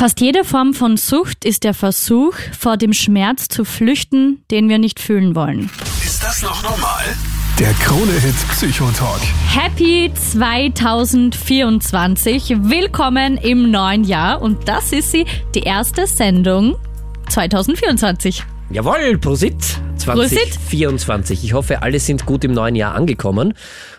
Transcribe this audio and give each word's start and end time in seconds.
Fast 0.00 0.20
jede 0.22 0.44
Form 0.44 0.72
von 0.72 0.96
Sucht 0.96 1.44
ist 1.44 1.62
der 1.62 1.74
Versuch, 1.74 2.32
vor 2.58 2.78
dem 2.78 2.94
Schmerz 2.94 3.48
zu 3.48 3.66
flüchten, 3.66 4.42
den 4.50 4.70
wir 4.70 4.78
nicht 4.78 4.98
fühlen 4.98 5.34
wollen. 5.34 5.68
Ist 6.02 6.22
das 6.22 6.40
noch 6.40 6.62
normal? 6.62 7.04
Der 7.58 7.74
Krone-Hit 7.74 8.34
Psychotalk. 8.48 9.20
Happy 9.46 10.10
2024. 10.14 12.62
Willkommen 12.62 13.36
im 13.36 13.70
neuen 13.70 14.04
Jahr 14.04 14.40
und 14.40 14.66
das 14.66 14.92
ist 14.92 15.10
sie, 15.10 15.26
die 15.54 15.64
erste 15.64 16.06
Sendung 16.06 16.76
2024. 17.28 18.42
Jawohl, 18.70 19.18
Prosit 19.18 19.62
2024. 19.98 21.44
Ich 21.44 21.52
hoffe, 21.52 21.82
alle 21.82 22.00
sind 22.00 22.24
gut 22.24 22.42
im 22.44 22.52
neuen 22.52 22.74
Jahr 22.74 22.94
angekommen 22.94 23.52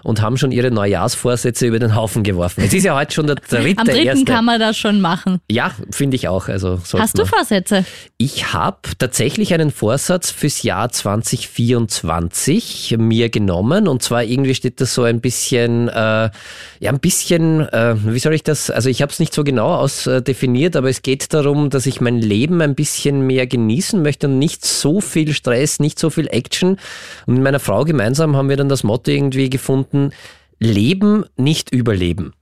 und 0.03 0.21
haben 0.21 0.37
schon 0.37 0.51
ihre 0.51 0.71
Neujahrsvorsätze 0.71 1.67
über 1.67 1.79
den 1.79 1.95
Haufen 1.95 2.23
geworfen. 2.23 2.63
Es 2.65 2.73
ist 2.73 2.83
ja 2.83 2.95
heute 2.95 3.13
schon 3.13 3.27
der 3.27 3.35
dritte. 3.49 3.79
Am 3.79 3.85
dritten 3.85 4.07
erste. 4.07 4.25
kann 4.25 4.45
man 4.45 4.59
das 4.59 4.77
schon 4.77 5.01
machen. 5.01 5.39
Ja, 5.49 5.71
finde 5.91 6.15
ich 6.15 6.27
auch. 6.27 6.47
Also 6.47 6.79
Hast 6.97 7.17
du 7.17 7.25
Vorsätze? 7.25 7.85
Ich 8.17 8.53
habe 8.53 8.77
tatsächlich 8.97 9.53
einen 9.53 9.71
Vorsatz 9.71 10.31
fürs 10.31 10.63
Jahr 10.63 10.89
2024 10.89 12.95
mir 12.97 13.29
genommen 13.29 13.87
und 13.87 14.01
zwar 14.01 14.23
irgendwie 14.23 14.55
steht 14.55 14.81
das 14.81 14.93
so 14.93 15.03
ein 15.03 15.21
bisschen, 15.21 15.87
äh, 15.89 15.91
ja 15.91 16.31
ein 16.83 16.99
bisschen, 16.99 17.67
äh, 17.69 17.95
wie 18.03 18.19
soll 18.19 18.33
ich 18.33 18.43
das, 18.43 18.69
also 18.69 18.89
ich 18.89 19.01
habe 19.01 19.11
es 19.11 19.19
nicht 19.19 19.33
so 19.33 19.43
genau 19.43 19.75
ausdefiniert, 19.75 20.75
aber 20.75 20.89
es 20.89 21.01
geht 21.01 21.33
darum, 21.33 21.69
dass 21.69 21.85
ich 21.85 22.01
mein 22.01 22.19
Leben 22.19 22.61
ein 22.61 22.75
bisschen 22.75 23.25
mehr 23.27 23.47
genießen 23.47 24.01
möchte 24.01 24.27
und 24.27 24.39
nicht 24.39 24.65
so 24.65 25.01
viel 25.01 25.33
Stress, 25.33 25.79
nicht 25.79 25.99
so 25.99 26.09
viel 26.09 26.27
Action. 26.27 26.77
Und 27.25 27.35
mit 27.35 27.43
meiner 27.43 27.59
Frau 27.59 27.83
gemeinsam 27.83 28.35
haben 28.35 28.49
wir 28.49 28.57
dann 28.57 28.69
das 28.69 28.83
Motto 28.83 29.11
irgendwie 29.11 29.49
gefunden, 29.49 29.90
Leben, 30.59 31.25
nicht 31.37 31.73
überleben. 31.73 32.33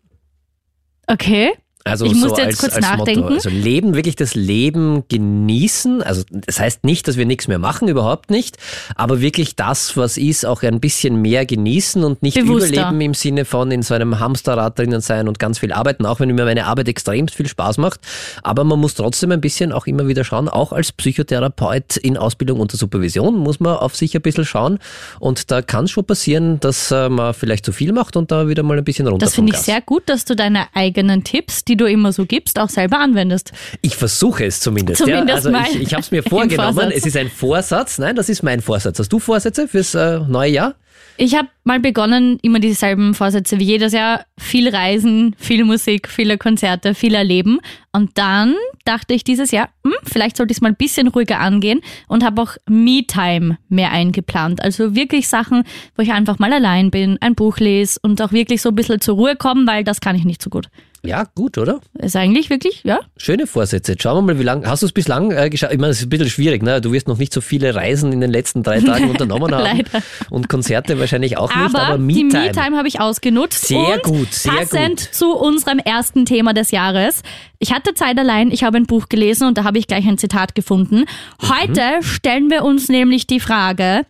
Okay. 1.07 1.53
Also 1.85 2.05
ich 2.05 2.13
so 2.13 2.27
musste 2.27 2.41
jetzt 2.41 2.47
als, 2.49 2.57
kurz 2.59 2.75
als 2.75 2.85
nachdenken. 2.85 3.21
Motto. 3.21 3.35
Also 3.35 3.49
Leben, 3.49 3.95
wirklich 3.95 4.15
das 4.17 4.35
Leben 4.35 5.03
genießen. 5.07 6.03
Also 6.03 6.23
das 6.29 6.59
heißt 6.59 6.83
nicht, 6.83 7.07
dass 7.07 7.15
wir 7.17 7.25
nichts 7.25 7.47
mehr 7.47 7.57
machen, 7.57 7.87
überhaupt 7.87 8.29
nicht. 8.31 8.57
Aber 8.95 9.21
wirklich 9.21 9.55
das, 9.55 9.95
was 9.95 10.17
ist, 10.17 10.45
auch 10.45 10.61
ein 10.63 10.79
bisschen 10.81 11.21
mehr 11.21 11.45
genießen 11.45 12.03
und 12.03 12.21
nicht 12.21 12.35
Bewusster. 12.37 12.67
überleben 12.69 13.01
im 13.01 13.13
Sinne 13.13 13.45
von 13.45 13.71
in 13.71 13.81
so 13.81 13.93
einem 13.93 14.19
Hamsterrad 14.19 14.77
drinnen 14.77 14.99
sein 15.01 15.27
und 15.27 15.39
ganz 15.39 15.59
viel 15.59 15.71
arbeiten, 15.71 16.05
auch 16.05 16.19
wenn 16.19 16.29
mir 16.35 16.45
meine 16.45 16.65
Arbeit 16.65 16.89
extrem 16.89 17.27
viel 17.29 17.47
Spaß 17.47 17.77
macht. 17.77 18.01
Aber 18.43 18.63
man 18.65 18.79
muss 18.79 18.95
trotzdem 18.95 19.31
ein 19.31 19.41
bisschen 19.41 19.71
auch 19.71 19.87
immer 19.87 20.07
wieder 20.07 20.23
schauen, 20.25 20.49
auch 20.49 20.73
als 20.73 20.91
Psychotherapeut 20.91 21.97
in 21.97 22.17
Ausbildung 22.17 22.59
unter 22.59 22.75
Supervision 22.77 23.37
muss 23.37 23.59
man 23.59 23.77
auf 23.77 23.95
sich 23.95 24.15
ein 24.15 24.21
bisschen 24.21 24.45
schauen. 24.45 24.79
Und 25.19 25.49
da 25.49 25.61
kann 25.61 25.85
es 25.85 25.91
schon 25.91 26.05
passieren, 26.05 26.59
dass 26.59 26.91
äh, 26.91 27.07
man 27.09 27.33
vielleicht 27.33 27.65
zu 27.65 27.71
viel 27.71 27.93
macht 27.93 28.17
und 28.17 28.31
da 28.31 28.47
wieder 28.47 28.63
mal 28.63 28.77
ein 28.77 28.83
bisschen 28.83 29.07
runter 29.07 29.25
Das 29.25 29.35
finde 29.35 29.51
ich 29.51 29.55
Gas. 29.55 29.65
sehr 29.65 29.81
gut, 29.81 30.03
dass 30.07 30.25
du 30.25 30.35
deine 30.35 30.67
eigenen 30.73 31.23
Tipps, 31.23 31.63
die 31.69 31.77
du 31.77 31.85
immer 31.85 32.11
so 32.11 32.25
gibst, 32.25 32.59
auch 32.59 32.69
selber 32.69 32.99
anwendest. 32.99 33.51
Ich 33.81 33.95
versuche 33.95 34.45
es 34.45 34.59
zumindest. 34.59 34.99
Zumindest 34.99 35.45
ja. 35.45 35.51
Also 35.53 35.71
ich, 35.71 35.81
ich 35.83 35.93
habe 35.93 36.01
es 36.01 36.11
mir 36.11 36.23
vorgenommen. 36.29 36.91
Es 36.91 37.05
ist 37.05 37.15
ein 37.15 37.29
Vorsatz. 37.29 37.99
Nein, 37.99 38.15
das 38.15 38.27
ist 38.27 38.43
mein 38.43 38.61
Vorsatz. 38.61 38.99
Hast 38.99 39.13
du 39.13 39.19
Vorsätze 39.19 39.67
fürs 39.67 39.93
äh, 39.95 40.19
neue 40.19 40.51
Jahr? 40.51 40.75
Ich 41.21 41.35
habe 41.35 41.49
mal 41.65 41.81
begonnen, 41.81 42.39
immer 42.43 42.59
dieselben 42.59 43.13
Vorsätze 43.13 43.59
wie 43.59 43.65
jedes 43.65 43.91
Jahr. 43.91 44.23
Viel 44.37 44.69
Reisen, 44.69 45.35
viel 45.37 45.65
Musik, 45.65 46.07
viele 46.07 46.37
Konzerte, 46.37 46.95
viel 46.95 47.13
Erleben. 47.13 47.59
Und 47.91 48.17
dann 48.17 48.55
dachte 48.85 49.13
ich 49.13 49.25
dieses 49.25 49.51
Jahr, 49.51 49.67
hm, 49.83 49.95
vielleicht 50.03 50.37
sollte 50.37 50.51
ich 50.51 50.59
es 50.59 50.61
mal 50.61 50.69
ein 50.69 50.77
bisschen 50.77 51.09
ruhiger 51.09 51.41
angehen 51.41 51.81
und 52.07 52.23
habe 52.23 52.41
auch 52.41 52.55
Me-Time 52.69 53.57
mehr 53.67 53.91
eingeplant. 53.91 54.63
Also 54.63 54.95
wirklich 54.95 55.27
Sachen, 55.27 55.65
wo 55.97 56.03
ich 56.03 56.13
einfach 56.13 56.39
mal 56.39 56.53
allein 56.53 56.89
bin, 56.89 57.17
ein 57.19 57.35
Buch 57.35 57.57
lese 57.57 57.99
und 58.01 58.21
auch 58.21 58.31
wirklich 58.31 58.61
so 58.61 58.69
ein 58.69 58.75
bisschen 58.75 59.01
zur 59.01 59.15
Ruhe 59.15 59.35
kommen, 59.35 59.67
weil 59.67 59.83
das 59.83 59.99
kann 59.99 60.15
ich 60.15 60.23
nicht 60.23 60.41
so 60.41 60.49
gut. 60.49 60.69
Ja, 61.05 61.23
gut, 61.35 61.57
oder? 61.57 61.79
Ist 61.97 62.15
eigentlich 62.15 62.49
wirklich, 62.49 62.81
ja. 62.83 62.99
Schöne 63.17 63.47
Vorsätze. 63.47 63.95
Schauen 63.99 64.17
wir 64.25 64.33
mal, 64.33 64.39
wie 64.39 64.43
lange. 64.43 64.67
Hast 64.67 64.81
du 64.83 64.85
es 64.85 64.91
bislang 64.91 65.31
äh, 65.31 65.49
geschafft? 65.49 65.73
Ich 65.73 65.79
meine, 65.79 65.91
es 65.91 65.99
ist 65.99 66.05
ein 66.07 66.09
bisschen 66.09 66.29
schwierig, 66.29 66.61
ne? 66.61 66.81
Du 66.81 66.91
wirst 66.91 67.07
noch 67.07 67.17
nicht 67.17 67.31
so 67.31 67.39
viele 67.41 67.73
Reisen 67.73 68.11
in 68.11 68.19
den 68.21 68.31
letzten 68.31 68.63
drei 68.63 68.81
Tagen 68.81 69.09
unternommen 69.09 69.53
haben. 69.55 69.83
Und 70.29 70.49
Konzerte 70.49 70.99
wahrscheinlich 70.99 71.37
auch 71.37 71.49
nicht, 71.55 71.75
Aber, 71.75 71.83
aber 71.87 71.97
die 71.97 72.23
Me-Time. 72.25 72.45
Me-Time 72.47 72.77
habe 72.77 72.87
ich 72.87 72.99
ausgenutzt. 72.99 73.67
Sehr 73.67 73.99
gut, 73.99 74.33
sehr 74.33 74.51
passend 74.53 74.99
gut. 75.01 75.13
zu 75.13 75.35
unserem 75.35 75.79
ersten 75.79 76.25
Thema 76.25 76.53
des 76.53 76.71
Jahres. 76.71 77.23
Ich 77.59 77.73
hatte 77.73 77.93
Zeit 77.93 78.17
allein, 78.17 78.51
ich 78.51 78.63
habe 78.63 78.77
ein 78.77 78.85
Buch 78.85 79.07
gelesen 79.09 79.47
und 79.47 79.57
da 79.57 79.63
habe 79.63 79.77
ich 79.77 79.87
gleich 79.87 80.07
ein 80.07 80.17
Zitat 80.17 80.55
gefunden. 80.55 81.05
Heute 81.41 81.81
Mhm. 81.99 82.03
stellen 82.03 82.49
wir 82.49 82.63
uns 82.63 82.89
nämlich 82.89 83.25
die 83.27 83.39
Frage, 83.39 84.05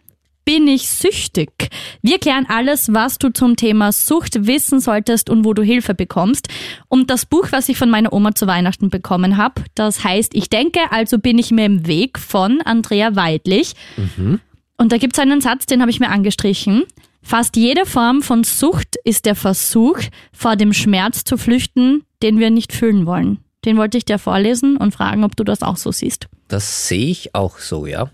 bin 0.49 0.67
ich 0.67 0.89
süchtig? 0.89 1.69
Wir 2.01 2.17
klären 2.17 2.47
alles, 2.49 2.91
was 2.91 3.19
du 3.19 3.31
zum 3.31 3.55
Thema 3.55 3.91
Sucht 3.91 4.47
wissen 4.47 4.79
solltest 4.79 5.29
und 5.29 5.45
wo 5.45 5.53
du 5.53 5.61
Hilfe 5.61 5.93
bekommst. 5.93 6.47
Und 6.87 7.11
das 7.11 7.27
Buch, 7.27 7.49
was 7.51 7.69
ich 7.69 7.77
von 7.77 7.91
meiner 7.91 8.13
Oma 8.13 8.33
zu 8.33 8.47
Weihnachten 8.47 8.89
bekommen 8.89 9.37
habe, 9.37 9.61
das 9.75 10.03
heißt 10.03 10.33
Ich 10.33 10.49
denke, 10.49 10.79
also 10.89 11.19
bin 11.19 11.37
ich 11.37 11.51
mir 11.51 11.65
im 11.65 11.85
Weg 11.85 12.17
von 12.17 12.61
Andrea 12.61 13.15
Weidlich. 13.15 13.73
Und 14.75 14.91
da 14.91 14.97
gibt 14.97 15.13
es 15.13 15.19
einen 15.19 15.39
Satz, 15.39 15.67
den 15.67 15.81
habe 15.81 15.91
ich 15.91 15.99
mir 15.99 16.09
angestrichen. 16.09 16.81
Fast 17.21 17.55
jede 17.55 17.85
Form 17.85 18.23
von 18.23 18.43
Sucht 18.43 18.95
ist 19.03 19.27
der 19.27 19.35
Versuch, 19.35 19.99
vor 20.33 20.55
dem 20.55 20.73
Schmerz 20.73 21.25
zu 21.25 21.37
flüchten, 21.37 22.05
den 22.23 22.39
wir 22.39 22.49
nicht 22.49 22.73
fühlen 22.73 23.05
wollen. 23.05 23.37
Den 23.65 23.77
wollte 23.77 23.99
ich 23.99 24.05
dir 24.05 24.17
vorlesen 24.17 24.77
und 24.77 24.95
fragen, 24.95 25.23
ob 25.23 25.35
du 25.35 25.43
das 25.43 25.61
auch 25.61 25.77
so 25.77 25.91
siehst. 25.91 26.27
Das 26.47 26.87
sehe 26.87 27.05
ich 27.05 27.35
auch 27.35 27.59
so, 27.59 27.85
ja. 27.85 28.09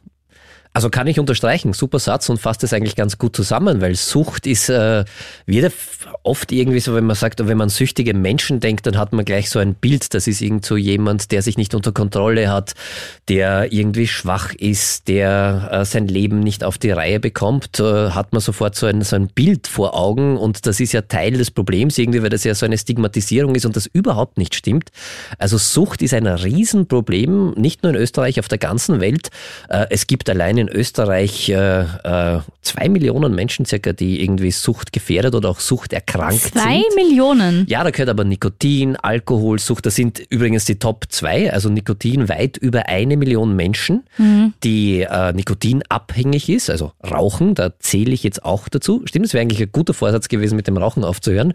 Also 0.76 0.90
kann 0.90 1.08
ich 1.08 1.22
unterstreichen, 1.22 1.72
super 1.72 2.00
Satz 2.00 2.28
und 2.28 2.38
fasst 2.38 2.62
es 2.66 2.74
eigentlich 2.74 2.98
ganz 2.98 3.18
gut 3.18 3.34
zusammen, 3.34 3.80
weil 3.80 3.96
Sucht 3.96 4.46
ist 4.46 4.68
äh, 4.70 5.06
wieder 5.46 5.68
f- 5.68 5.95
oft 6.24 6.52
irgendwie 6.52 6.80
so, 6.80 6.96
wenn 6.96 7.06
man 7.06 7.16
sagt, 7.16 7.46
wenn 7.48 7.58
man 7.58 7.70
süchtige 7.70 8.14
Menschen 8.14 8.60
denkt, 8.60 8.86
dann 8.88 8.98
hat 8.98 9.14
man 9.14 9.26
gleich 9.26 9.50
so 9.50 9.60
ein 9.60 9.76
Bild, 9.76 10.14
das 10.14 10.28
ist 10.28 10.42
irgend 10.42 10.66
so 10.66 10.78
jemand, 10.78 11.32
der 11.32 11.42
sich 11.42 11.58
nicht 11.58 11.76
unter 11.76 11.92
Kontrolle 11.92 12.52
hat, 12.52 12.74
der 13.28 13.72
irgendwie 13.72 14.08
schwach 14.08 14.54
ist, 14.54 15.08
der 15.08 15.70
äh, 15.72 15.86
sein 15.86 16.08
Leben 16.08 16.40
nicht 16.40 16.64
auf 16.64 16.78
die 16.78 16.92
Reihe 16.92 17.20
bekommt, 17.20 17.80
äh, 17.80 18.10
hat 18.12 18.34
man 18.34 18.42
sofort 18.42 18.76
so 18.76 18.86
ein, 18.86 19.02
so 19.02 19.16
ein 19.16 19.28
Bild 19.28 19.68
vor 19.68 19.96
Augen 19.96 20.38
und 20.38 20.66
das 20.66 20.80
ist 20.80 20.94
ja 20.94 21.02
Teil 21.02 21.34
des 21.34 21.52
Problems 21.52 21.98
irgendwie, 21.98 22.22
weil 22.22 22.30
das 22.30 22.44
ja 22.44 22.56
so 22.56 22.66
eine 22.66 22.78
Stigmatisierung 22.78 23.56
ist 23.56 23.66
und 23.66 23.76
das 23.76 23.86
überhaupt 23.86 24.38
nicht 24.38 24.56
stimmt. 24.56 24.90
Also 25.38 25.58
Sucht 25.58 26.02
ist 26.02 26.14
ein 26.14 26.28
Riesenproblem, 26.28 27.52
nicht 27.52 27.84
nur 27.84 27.94
in 27.94 28.00
Österreich, 28.00 28.40
auf 28.40 28.48
der 28.48 28.58
ganzen 28.58 29.00
Welt. 29.00 29.30
Äh, 29.70 29.86
Es 29.90 30.08
gibt 30.08 30.30
allein 30.30 30.58
in 30.58 30.70
Österreich 30.70 31.50
äh, 31.50 31.82
äh, 31.82 32.40
zwei 32.62 32.90
Millionen 32.90 33.34
Menschen 33.36 33.66
circa, 33.66 33.94
die 33.94 34.24
irgendwie 34.24 34.52
suchtgefährdet 34.52 35.36
oder 35.36 35.50
auch 35.50 35.60
suchterkrankt 36.06 36.42
Zwei 36.42 36.82
sind. 36.82 36.96
Millionen. 36.96 37.66
Ja, 37.68 37.84
da 37.84 37.92
gehört 37.92 38.10
aber 38.10 38.24
Nikotin, 38.24 38.96
Alkoholsucht, 38.96 39.86
das 39.86 39.96
sind 39.96 40.22
übrigens 40.30 40.66
die 40.66 40.78
Top 40.80 41.06
2, 41.10 41.52
also 41.52 41.70
Nikotin 41.70 42.30
weit 42.30 42.58
über 42.58 42.88
eine 42.88 43.18
Million 43.18 43.56
Menschen, 43.56 44.04
die 44.64 45.02
äh, 45.02 45.34
nikotinabhängig 45.34 46.50
ist, 46.50 46.70
also 46.70 46.92
Rauchen, 47.04 47.56
da 47.56 47.78
zähle 47.80 48.12
ich 48.12 48.24
jetzt 48.24 48.44
auch 48.44 48.70
dazu. 48.70 49.02
Stimmt, 49.06 49.26
es 49.26 49.34
wäre 49.34 49.42
eigentlich 49.42 49.62
ein 49.62 49.72
guter 49.72 49.94
Vorsatz 49.94 50.28
gewesen, 50.28 50.56
mit 50.56 50.68
dem 50.68 50.78
Rauchen 50.78 51.04
aufzuhören. 51.04 51.54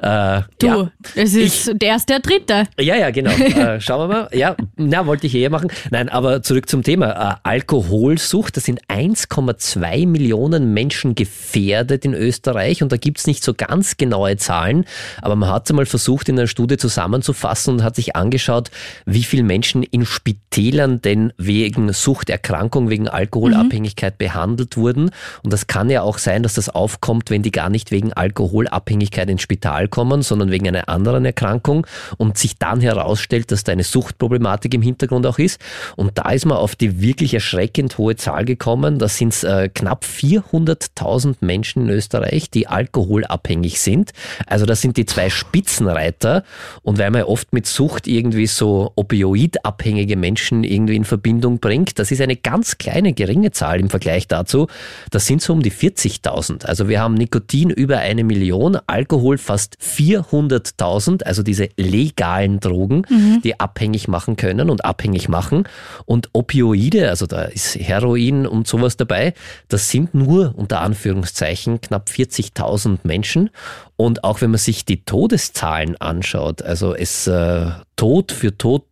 Äh, 0.00 0.42
Du, 0.58 0.66
ja. 0.66 0.90
es 1.14 1.34
ist 1.34 1.72
der 1.74 1.88
erste, 1.88 2.14
der 2.14 2.20
dritte. 2.20 2.64
Ja, 2.78 2.94
ja, 2.94 3.10
genau. 3.10 3.30
äh, 3.32 3.80
schauen 3.80 4.08
wir 4.08 4.14
mal. 4.14 4.28
Ja, 4.32 4.56
na, 4.76 5.06
wollte 5.06 5.26
ich 5.26 5.34
eher 5.34 5.50
machen. 5.50 5.70
Nein, 5.90 6.08
aber 6.08 6.42
zurück 6.42 6.68
zum 6.68 6.82
Thema. 6.82 7.10
Äh, 7.10 7.48
Alkoholsucht, 7.48 8.56
das 8.56 8.64
sind 8.64 8.84
1,2 8.86 10.06
Millionen 10.06 10.72
Menschen 10.72 11.14
gefährdet 11.14 12.04
in 12.04 12.14
Österreich 12.14 12.82
und 12.82 12.92
da 12.92 12.96
gibt's 12.96 13.26
nicht 13.26 13.42
so 13.42 13.54
ganz 13.54 13.91
genaue 13.98 14.36
Zahlen, 14.36 14.84
aber 15.20 15.36
man 15.36 15.50
hat 15.50 15.64
es 15.64 15.70
einmal 15.70 15.86
versucht, 15.86 16.28
in 16.28 16.38
einer 16.38 16.48
Studie 16.48 16.76
zusammenzufassen 16.76 17.74
und 17.74 17.82
hat 17.82 17.96
sich 17.96 18.16
angeschaut, 18.16 18.70
wie 19.06 19.22
viele 19.22 19.42
Menschen 19.42 19.82
in 19.82 20.06
Spitälern 20.06 21.00
denn 21.02 21.32
wegen 21.36 21.92
Suchterkrankung, 21.92 22.90
wegen 22.90 23.08
Alkoholabhängigkeit 23.08 24.18
behandelt 24.18 24.76
wurden. 24.76 25.10
Und 25.42 25.52
das 25.52 25.66
kann 25.66 25.90
ja 25.90 26.02
auch 26.02 26.18
sein, 26.18 26.42
dass 26.42 26.54
das 26.54 26.68
aufkommt, 26.68 27.30
wenn 27.30 27.42
die 27.42 27.52
gar 27.52 27.70
nicht 27.70 27.90
wegen 27.90 28.12
Alkoholabhängigkeit 28.12 29.28
ins 29.28 29.42
Spital 29.42 29.88
kommen, 29.88 30.22
sondern 30.22 30.50
wegen 30.50 30.68
einer 30.68 30.88
anderen 30.88 31.24
Erkrankung 31.24 31.86
und 32.16 32.38
sich 32.38 32.58
dann 32.58 32.80
herausstellt, 32.80 33.50
dass 33.50 33.64
da 33.64 33.72
eine 33.72 33.84
Suchtproblematik 33.84 34.74
im 34.74 34.82
Hintergrund 34.82 35.26
auch 35.26 35.38
ist. 35.38 35.60
Und 35.96 36.18
da 36.18 36.30
ist 36.30 36.46
man 36.46 36.58
auf 36.58 36.76
die 36.76 37.00
wirklich 37.00 37.34
erschreckend 37.34 37.98
hohe 37.98 38.16
Zahl 38.16 38.44
gekommen. 38.44 38.98
Das 38.98 39.16
sind 39.16 39.42
äh, 39.44 39.68
knapp 39.68 40.04
400.000 40.04 41.36
Menschen 41.40 41.84
in 41.84 41.90
Österreich, 41.90 42.50
die 42.50 42.66
alkoholabhängig 42.66 43.80
sind. 43.82 44.12
Also 44.46 44.66
das 44.66 44.80
sind 44.80 44.96
die 44.96 45.06
zwei 45.06 45.30
Spitzenreiter. 45.30 46.44
Und 46.82 46.98
weil 46.98 47.10
man 47.10 47.20
ja 47.20 47.26
oft 47.26 47.52
mit 47.52 47.66
Sucht 47.66 48.06
irgendwie 48.06 48.46
so 48.46 48.92
opioidabhängige 48.96 50.16
Menschen 50.16 50.64
irgendwie 50.64 50.96
in 50.96 51.04
Verbindung 51.04 51.58
bringt, 51.58 51.98
das 51.98 52.10
ist 52.10 52.20
eine 52.20 52.36
ganz 52.36 52.78
kleine, 52.78 53.12
geringe 53.12 53.50
Zahl 53.50 53.80
im 53.80 53.90
Vergleich 53.90 54.28
dazu. 54.28 54.66
Das 55.10 55.26
sind 55.26 55.42
so 55.42 55.52
um 55.52 55.62
die 55.62 55.72
40.000. 55.72 56.66
Also 56.66 56.88
wir 56.88 57.00
haben 57.00 57.14
Nikotin 57.14 57.70
über 57.70 57.98
eine 57.98 58.24
Million, 58.24 58.78
Alkohol 58.86 59.38
fast 59.38 59.76
400.000, 59.80 61.24
also 61.24 61.42
diese 61.42 61.68
legalen 61.76 62.60
Drogen, 62.60 63.04
die 63.44 63.58
abhängig 63.60 64.08
machen 64.08 64.36
können 64.36 64.70
und 64.70 64.84
abhängig 64.84 65.28
machen. 65.28 65.64
Und 66.06 66.30
Opioide, 66.32 67.08
also 67.08 67.26
da 67.26 67.42
ist 67.42 67.76
Heroin 67.76 68.46
und 68.46 68.66
sowas 68.66 68.96
dabei, 68.96 69.34
das 69.68 69.90
sind 69.90 70.14
nur 70.14 70.54
unter 70.56 70.80
Anführungszeichen 70.80 71.80
knapp 71.80 72.08
40.000 72.08 72.98
Menschen. 73.04 73.50
Und 73.96 74.24
auch 74.24 74.40
wenn 74.40 74.50
man 74.50 74.58
sich 74.58 74.84
die 74.84 75.04
Todeszahlen 75.04 76.00
anschaut, 76.00 76.62
also 76.62 76.94
es 76.94 77.26
äh, 77.26 77.70
Tod 77.96 78.32
für 78.32 78.56
Tod 78.56 78.84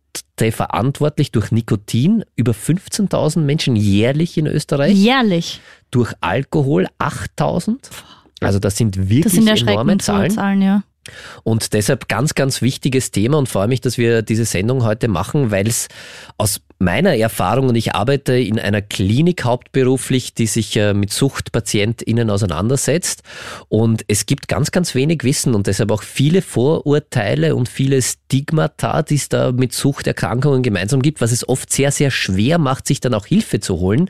verantwortlich 0.49 1.31
durch 1.31 1.51
Nikotin 1.51 2.25
über 2.35 2.53
15.000 2.53 3.41
Menschen 3.41 3.75
jährlich 3.75 4.39
in 4.39 4.47
Österreich. 4.47 4.95
Jährlich. 4.95 5.61
Durch 5.91 6.13
Alkohol 6.19 6.87
8.000. 6.97 7.77
Also 8.39 8.57
das 8.57 8.75
sind 8.75 8.97
wirklich 8.97 9.23
Das 9.23 9.33
sind 9.33 9.47
enorme 9.47 9.99
Zahlen. 9.99 10.31
Zahlen, 10.31 10.63
ja. 10.63 10.83
Und 11.43 11.73
deshalb 11.73 12.07
ganz, 12.07 12.35
ganz 12.35 12.61
wichtiges 12.61 13.11
Thema 13.11 13.37
und 13.37 13.49
freue 13.49 13.67
mich, 13.67 13.81
dass 13.81 13.97
wir 13.97 14.21
diese 14.21 14.45
Sendung 14.45 14.83
heute 14.83 15.07
machen, 15.07 15.51
weil 15.51 15.67
es 15.67 15.87
aus 16.37 16.61
meiner 16.81 17.15
Erfahrung, 17.15 17.69
und 17.69 17.75
ich 17.75 17.95
arbeite 17.95 18.33
in 18.33 18.59
einer 18.59 18.81
Klinik 18.81 19.45
hauptberuflich, 19.45 20.33
die 20.33 20.47
sich 20.47 20.75
äh, 20.75 20.93
mit 20.93 21.13
SuchtpatientInnen 21.13 22.29
auseinandersetzt. 22.29 23.23
Und 23.69 24.03
es 24.07 24.25
gibt 24.25 24.47
ganz, 24.47 24.71
ganz 24.71 24.95
wenig 24.95 25.23
Wissen 25.23 25.53
und 25.53 25.67
deshalb 25.67 25.91
auch 25.91 26.01
viele 26.03 26.41
Vorurteile 26.41 27.55
und 27.55 27.69
viele 27.69 28.01
Stigmata, 28.01 29.03
die 29.03 29.15
es 29.15 29.29
da 29.29 29.51
mit 29.51 29.73
Suchterkrankungen 29.73 30.63
gemeinsam 30.63 31.01
gibt, 31.01 31.21
was 31.21 31.31
es 31.31 31.47
oft 31.47 31.71
sehr, 31.71 31.91
sehr 31.91 32.11
schwer 32.11 32.57
macht, 32.57 32.87
sich 32.87 32.99
dann 32.99 33.13
auch 33.13 33.27
Hilfe 33.27 33.59
zu 33.59 33.79
holen, 33.79 34.09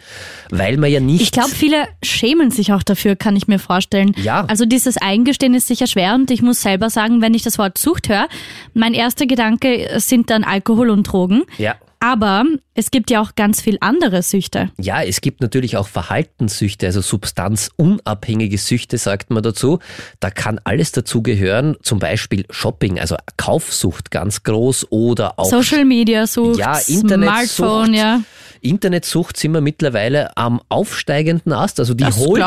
weil 0.49 0.77
man 0.77 0.89
ja 0.89 0.99
nicht. 0.99 1.21
Ich 1.21 1.31
glaube, 1.31 1.49
viele 1.49 1.87
schämen 2.03 2.51
sich 2.51 2.71
auch 2.71 2.83
dafür, 2.83 3.15
kann 3.15 3.35
ich 3.35 3.47
mir 3.47 3.59
vorstellen. 3.59 4.13
Ja. 4.23 4.45
Also 4.45 4.65
dieses 4.65 4.97
Eingestehen 4.97 5.53
ist 5.53 5.67
sicher 5.67 5.87
schwer 5.87 6.15
und 6.15 6.31
ich 6.31 6.41
muss 6.41 6.61
selber 6.61 6.89
sagen, 6.91 7.21
wenn 7.21 7.33
ich 7.33 7.41
das 7.41 7.57
Wort 7.57 7.77
Sucht 7.77 8.09
höre, 8.09 8.27
mein 8.73 8.93
erster 8.93 9.25
Gedanke 9.25 9.89
sind 9.97 10.29
dann 10.29 10.43
Alkohol 10.43 10.89
und 10.91 11.03
Drogen. 11.03 11.43
ja. 11.57 11.75
Aber 12.03 12.45
es 12.73 12.89
gibt 12.89 13.11
ja 13.11 13.21
auch 13.21 13.35
ganz 13.35 13.61
viel 13.61 13.77
andere 13.79 14.23
Süchte. 14.23 14.71
Ja, 14.79 15.03
es 15.03 15.21
gibt 15.21 15.39
natürlich 15.39 15.77
auch 15.77 15.87
Verhaltenssüchte, 15.87 16.87
also 16.87 16.99
substanzunabhängige 16.99 18.57
Süchte, 18.57 18.97
sagt 18.97 19.29
man 19.29 19.43
dazu. 19.43 19.77
Da 20.19 20.31
kann 20.31 20.59
alles 20.63 20.91
dazugehören, 20.91 21.77
zum 21.83 21.99
Beispiel 21.99 22.45
Shopping, 22.49 22.99
also 22.99 23.17
Kaufsucht 23.37 24.09
ganz 24.09 24.41
groß 24.41 24.87
oder 24.89 25.37
auch 25.37 25.45
Social 25.45 25.85
Media 25.85 26.25
Sucht, 26.25 26.57
Ja, 26.57 26.79
Internetsucht. 26.87 27.55
Smartphone, 27.55 27.93
ja. 27.93 28.21
Internetsucht 28.61 29.37
sind 29.37 29.53
wir 29.53 29.61
mittlerweile 29.61 30.35
am 30.37 30.61
aufsteigenden 30.69 31.53
Ast. 31.53 31.79
Also 31.79 31.93
die 31.93 32.03
Das 32.03 32.17
holt, 32.17 32.43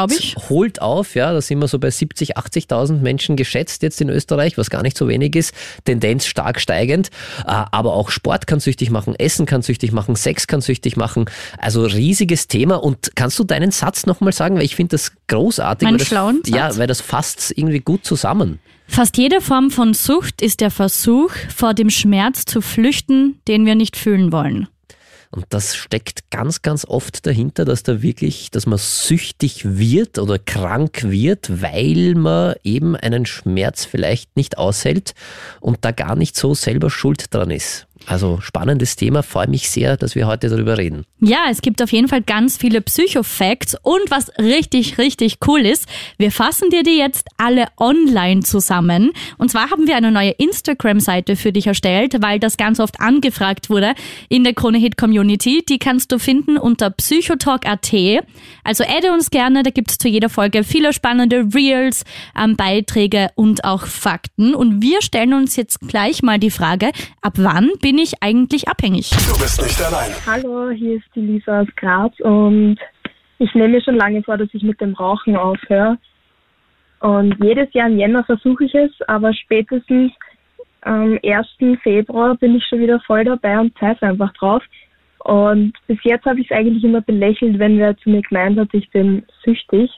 holt 0.48 0.80
auf, 0.80 1.14
ja, 1.14 1.32
da 1.32 1.40
sind 1.40 1.58
wir 1.58 1.68
so 1.68 1.78
bei 1.78 1.90
70, 1.90 2.36
80.000 2.36 3.00
Menschen 3.00 3.36
geschätzt 3.36 3.82
jetzt 3.82 4.00
in 4.00 4.08
Österreich, 4.08 4.56
was 4.56 4.70
gar 4.70 4.82
nicht 4.82 4.96
so 4.96 5.08
wenig 5.08 5.36
ist. 5.36 5.54
Tendenz 5.84 6.26
stark 6.26 6.60
steigend. 6.60 7.10
Äh, 7.46 7.64
Aber 7.70 7.94
auch 7.94 8.10
Sport 8.10 8.46
kann 8.46 8.60
süchtig 8.60 8.90
machen, 8.90 9.14
Essen 9.16 9.46
kann 9.46 9.62
süchtig 9.62 9.92
machen, 9.92 10.16
Sex 10.16 10.46
kann 10.46 10.60
süchtig 10.60 10.96
machen. 10.96 11.26
Also 11.58 11.84
riesiges 11.84 12.48
Thema. 12.48 12.76
Und 12.76 13.12
kannst 13.14 13.38
du 13.38 13.44
deinen 13.44 13.70
Satz 13.70 14.06
nochmal 14.06 14.32
sagen? 14.32 14.56
Weil 14.56 14.64
ich 14.64 14.76
finde 14.76 14.90
das 14.90 15.12
großartig. 15.28 15.86
Meinen 15.86 15.94
weil 15.94 15.98
das, 15.98 16.08
schlauen 16.08 16.42
Ja, 16.46 16.76
weil 16.76 16.86
das 16.86 17.00
fasst 17.00 17.52
irgendwie 17.56 17.80
gut 17.80 18.04
zusammen. 18.04 18.60
Fast 18.86 19.16
jede 19.16 19.40
Form 19.40 19.70
von 19.70 19.94
Sucht 19.94 20.42
ist 20.42 20.60
der 20.60 20.70
Versuch, 20.70 21.30
vor 21.54 21.74
dem 21.74 21.90
Schmerz 21.90 22.44
zu 22.44 22.60
flüchten, 22.60 23.40
den 23.48 23.66
wir 23.66 23.74
nicht 23.74 23.96
fühlen 23.96 24.30
wollen. 24.30 24.68
Und 25.34 25.46
das 25.48 25.74
steckt 25.74 26.30
ganz, 26.30 26.62
ganz 26.62 26.84
oft 26.84 27.26
dahinter, 27.26 27.64
dass 27.64 27.82
da 27.82 28.02
wirklich, 28.02 28.52
dass 28.52 28.66
man 28.66 28.78
süchtig 28.78 29.62
wird 29.64 30.20
oder 30.20 30.38
krank 30.38 31.02
wird, 31.10 31.60
weil 31.60 32.14
man 32.14 32.54
eben 32.62 32.94
einen 32.94 33.26
Schmerz 33.26 33.84
vielleicht 33.84 34.36
nicht 34.36 34.58
aushält 34.58 35.14
und 35.60 35.78
da 35.84 35.90
gar 35.90 36.14
nicht 36.14 36.36
so 36.36 36.54
selber 36.54 36.88
schuld 36.88 37.34
dran 37.34 37.50
ist. 37.50 37.88
Also 38.06 38.40
spannendes 38.40 38.96
Thema, 38.96 39.22
freue 39.22 39.48
mich 39.48 39.70
sehr, 39.70 39.96
dass 39.96 40.14
wir 40.14 40.26
heute 40.26 40.48
darüber 40.48 40.76
reden. 40.76 41.04
Ja, 41.20 41.46
es 41.50 41.62
gibt 41.62 41.82
auf 41.82 41.90
jeden 41.90 42.08
Fall 42.08 42.22
ganz 42.22 42.58
viele 42.58 42.80
Psycho-Facts 42.82 43.76
und 43.82 44.10
was 44.10 44.30
richtig, 44.38 44.98
richtig 44.98 45.38
cool 45.46 45.60
ist, 45.60 45.86
wir 46.18 46.30
fassen 46.30 46.68
dir 46.70 46.82
die 46.82 46.98
jetzt 46.98 47.28
alle 47.38 47.66
online 47.78 48.40
zusammen. 48.42 49.12
Und 49.38 49.50
zwar 49.50 49.70
haben 49.70 49.86
wir 49.86 49.96
eine 49.96 50.10
neue 50.10 50.32
Instagram-Seite 50.32 51.36
für 51.36 51.52
dich 51.52 51.66
erstellt, 51.66 52.16
weil 52.20 52.38
das 52.38 52.56
ganz 52.56 52.78
oft 52.78 53.00
angefragt 53.00 53.70
wurde 53.70 53.94
in 54.28 54.44
der 54.44 54.54
Krone-Hit-Community. 54.54 55.64
Die 55.66 55.78
kannst 55.78 56.12
du 56.12 56.18
finden 56.18 56.58
unter 56.58 56.90
psychotalk.at. 56.90 57.94
Also 58.64 58.84
adde 58.84 59.12
uns 59.12 59.30
gerne, 59.30 59.62
da 59.62 59.70
gibt's 59.70 59.98
zu 59.98 60.08
jeder 60.08 60.28
Folge 60.28 60.64
viele 60.64 60.92
spannende 60.92 61.46
Reels, 61.54 62.04
ähm, 62.38 62.56
Beiträge 62.56 63.28
und 63.34 63.64
auch 63.64 63.86
Fakten. 63.86 64.54
Und 64.54 64.82
wir 64.82 65.00
stellen 65.00 65.32
uns 65.32 65.56
jetzt 65.56 65.80
gleich 65.80 66.22
mal 66.22 66.38
die 66.38 66.50
Frage, 66.50 66.90
ab 67.22 67.34
wann 67.36 67.70
bin 67.80 67.93
ich 67.98 68.22
eigentlich 68.22 68.68
abhängig? 68.68 69.10
Du 69.10 69.38
bist 69.38 69.62
nicht 69.62 69.80
allein. 69.82 70.12
Hallo, 70.26 70.70
hier 70.70 70.96
ist 70.96 71.06
die 71.14 71.20
Lisa 71.20 71.62
aus 71.62 71.68
Graz 71.76 72.18
und 72.20 72.78
ich 73.38 73.54
nehme 73.54 73.68
mir 73.68 73.82
schon 73.82 73.96
lange 73.96 74.22
vor, 74.22 74.36
dass 74.36 74.48
ich 74.52 74.62
mit 74.62 74.80
dem 74.80 74.94
Rauchen 74.94 75.36
aufhöre. 75.36 75.98
Und 77.00 77.36
jedes 77.42 77.72
Jahr 77.74 77.88
im 77.88 77.98
Jänner 77.98 78.24
versuche 78.24 78.64
ich 78.64 78.74
es, 78.74 78.90
aber 79.08 79.34
spätestens 79.34 80.12
am 80.82 81.18
1. 81.22 81.46
Februar 81.82 82.34
bin 82.36 82.56
ich 82.56 82.64
schon 82.66 82.80
wieder 82.80 83.00
voll 83.00 83.24
dabei 83.24 83.58
und 83.58 83.76
pfeife 83.76 84.06
einfach 84.06 84.32
drauf. 84.34 84.62
Und 85.18 85.72
bis 85.86 85.98
jetzt 86.04 86.26
habe 86.26 86.40
ich 86.40 86.50
es 86.50 86.56
eigentlich 86.56 86.84
immer 86.84 87.00
belächelt, 87.00 87.58
wenn 87.58 87.78
wer 87.78 87.96
zu 87.96 88.10
mir 88.10 88.22
gemeint 88.22 88.58
hat, 88.58 88.68
ich 88.72 88.88
bin 88.90 89.24
süchtig. 89.42 89.90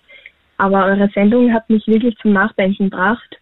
Aber 0.58 0.86
eure 0.86 1.08
Sendung 1.14 1.52
hat 1.52 1.68
mich 1.68 1.86
wirklich 1.86 2.16
zum 2.18 2.32
Nachdenken 2.32 2.90
gebracht. 2.90 3.36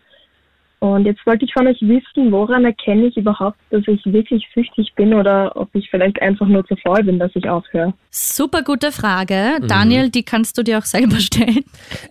Und 0.81 1.06
jetzt 1.06 1.25
wollte 1.26 1.47
ich 1.47 1.53
von 1.53 1.67
euch 1.67 1.81
wissen, 1.81 2.31
woran 2.31 2.65
erkenne 2.65 3.06
ich 3.06 3.17
überhaupt, 3.17 3.56
dass 3.71 3.82
ich 3.87 4.05
wirklich 4.05 4.47
süchtig 4.55 4.93
bin 4.97 5.15
oder 5.15 5.53
ob 5.56 5.75
ich 5.75 5.88
vielleicht 5.91 6.21
einfach 6.21 6.47
nur 6.47 6.67
zu 6.67 6.76
faul 6.76 7.03
bin, 7.03 7.19
dass 7.19 7.31
ich 7.35 7.49
aufhöre. 7.49 7.94
Super 8.11 8.62
gute 8.62 8.93
Frage. 8.93 9.61
Daniel, 9.67 10.11
die 10.11 10.25
kannst 10.25 10.59
du 10.59 10.62
dir 10.62 10.79
auch 10.79 10.85
selber 10.85 11.17
stellen. 11.21 11.65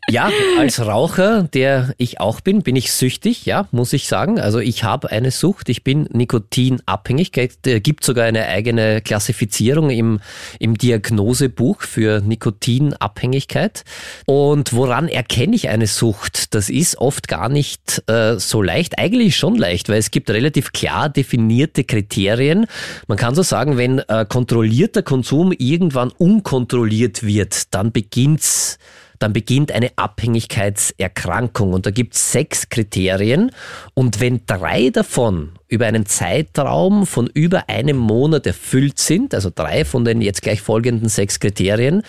Ja, 0.10 0.30
als 0.58 0.86
Raucher, 0.86 1.44
der 1.44 1.94
ich 1.98 2.20
auch 2.20 2.42
bin, 2.42 2.64
bin 2.64 2.76
ich 2.76 2.92
süchtig, 2.92 3.46
ja, 3.46 3.68
muss 3.72 3.94
ich 3.94 4.08
sagen. 4.08 4.40
Also 4.40 4.60
ich 4.60 4.84
habe 4.84 5.12
eine 5.12 5.32
Sucht, 5.32 5.70
ich 5.70 5.84
bin 5.84 6.08
nikotinabhängig. 6.12 7.32
Es 7.38 7.84
gibt 7.84 8.04
sogar 8.04 8.26
eine 8.26 8.48
eigene 8.48 9.02
Klassifizierung 9.02 9.92
im, 9.92 10.20
im 10.60 10.78
Diagnosebuch 10.78 11.82
für 11.82 12.22
Nikotinabhängigkeit. 12.22 13.84
Und 14.26 14.74
woran 14.74 15.08
erkenne 15.08 15.56
ich 15.56 15.70
eine 15.70 15.88
Sucht? 15.88 16.56
Das 16.56 16.70
ist 16.70 16.98
oft 16.98 17.28
gar 17.28 17.50
nicht 17.50 18.04
äh, 18.08 18.40
so 18.40 18.53
leicht. 18.62 19.00
Eigentlich 19.00 19.36
schon 19.36 19.56
leicht, 19.56 19.90
weil 19.90 19.98
es 19.98 20.12
gibt 20.12 20.30
relativ 20.30 20.72
klar 20.72 21.10
definierte 21.10 21.84
Kriterien. 21.84 22.66
Man 23.08 23.18
kann 23.18 23.36
so 23.36 23.42
sagen, 23.42 23.78
wenn 23.78 24.00
äh, 24.00 24.26
kontrollierter 24.28 25.04
Konsum 25.04 25.54
irgendwann 25.58 26.12
unkontrolliert 26.12 27.24
wird, 27.24 27.74
dann 27.74 27.92
beginnt's 27.92 28.78
dann 29.20 29.32
beginnt 29.32 29.72
eine 29.72 29.92
Abhängigkeitserkrankung. 29.96 31.72
Und 31.72 31.86
da 31.86 31.92
gibt 31.92 32.16
es 32.16 32.34
sechs 32.34 32.68
Kriterien. 32.68 33.52
Und 33.94 34.20
wenn 34.20 34.42
drei 34.46 34.90
davon 34.90 35.54
über 35.74 35.88
einen 35.88 36.06
Zeitraum 36.06 37.08
von 37.08 37.28
über 37.34 37.68
einem 37.68 37.98
Monat 37.98 38.46
erfüllt 38.46 39.00
sind, 39.00 39.34
also 39.34 39.50
drei 39.54 39.86
von 39.86 40.06
den 40.06 40.22
jetzt 40.22 40.44
gleich 40.44 40.62
folgenden 40.62 41.10
sechs 41.10 41.40
Kriterien, 41.40 42.04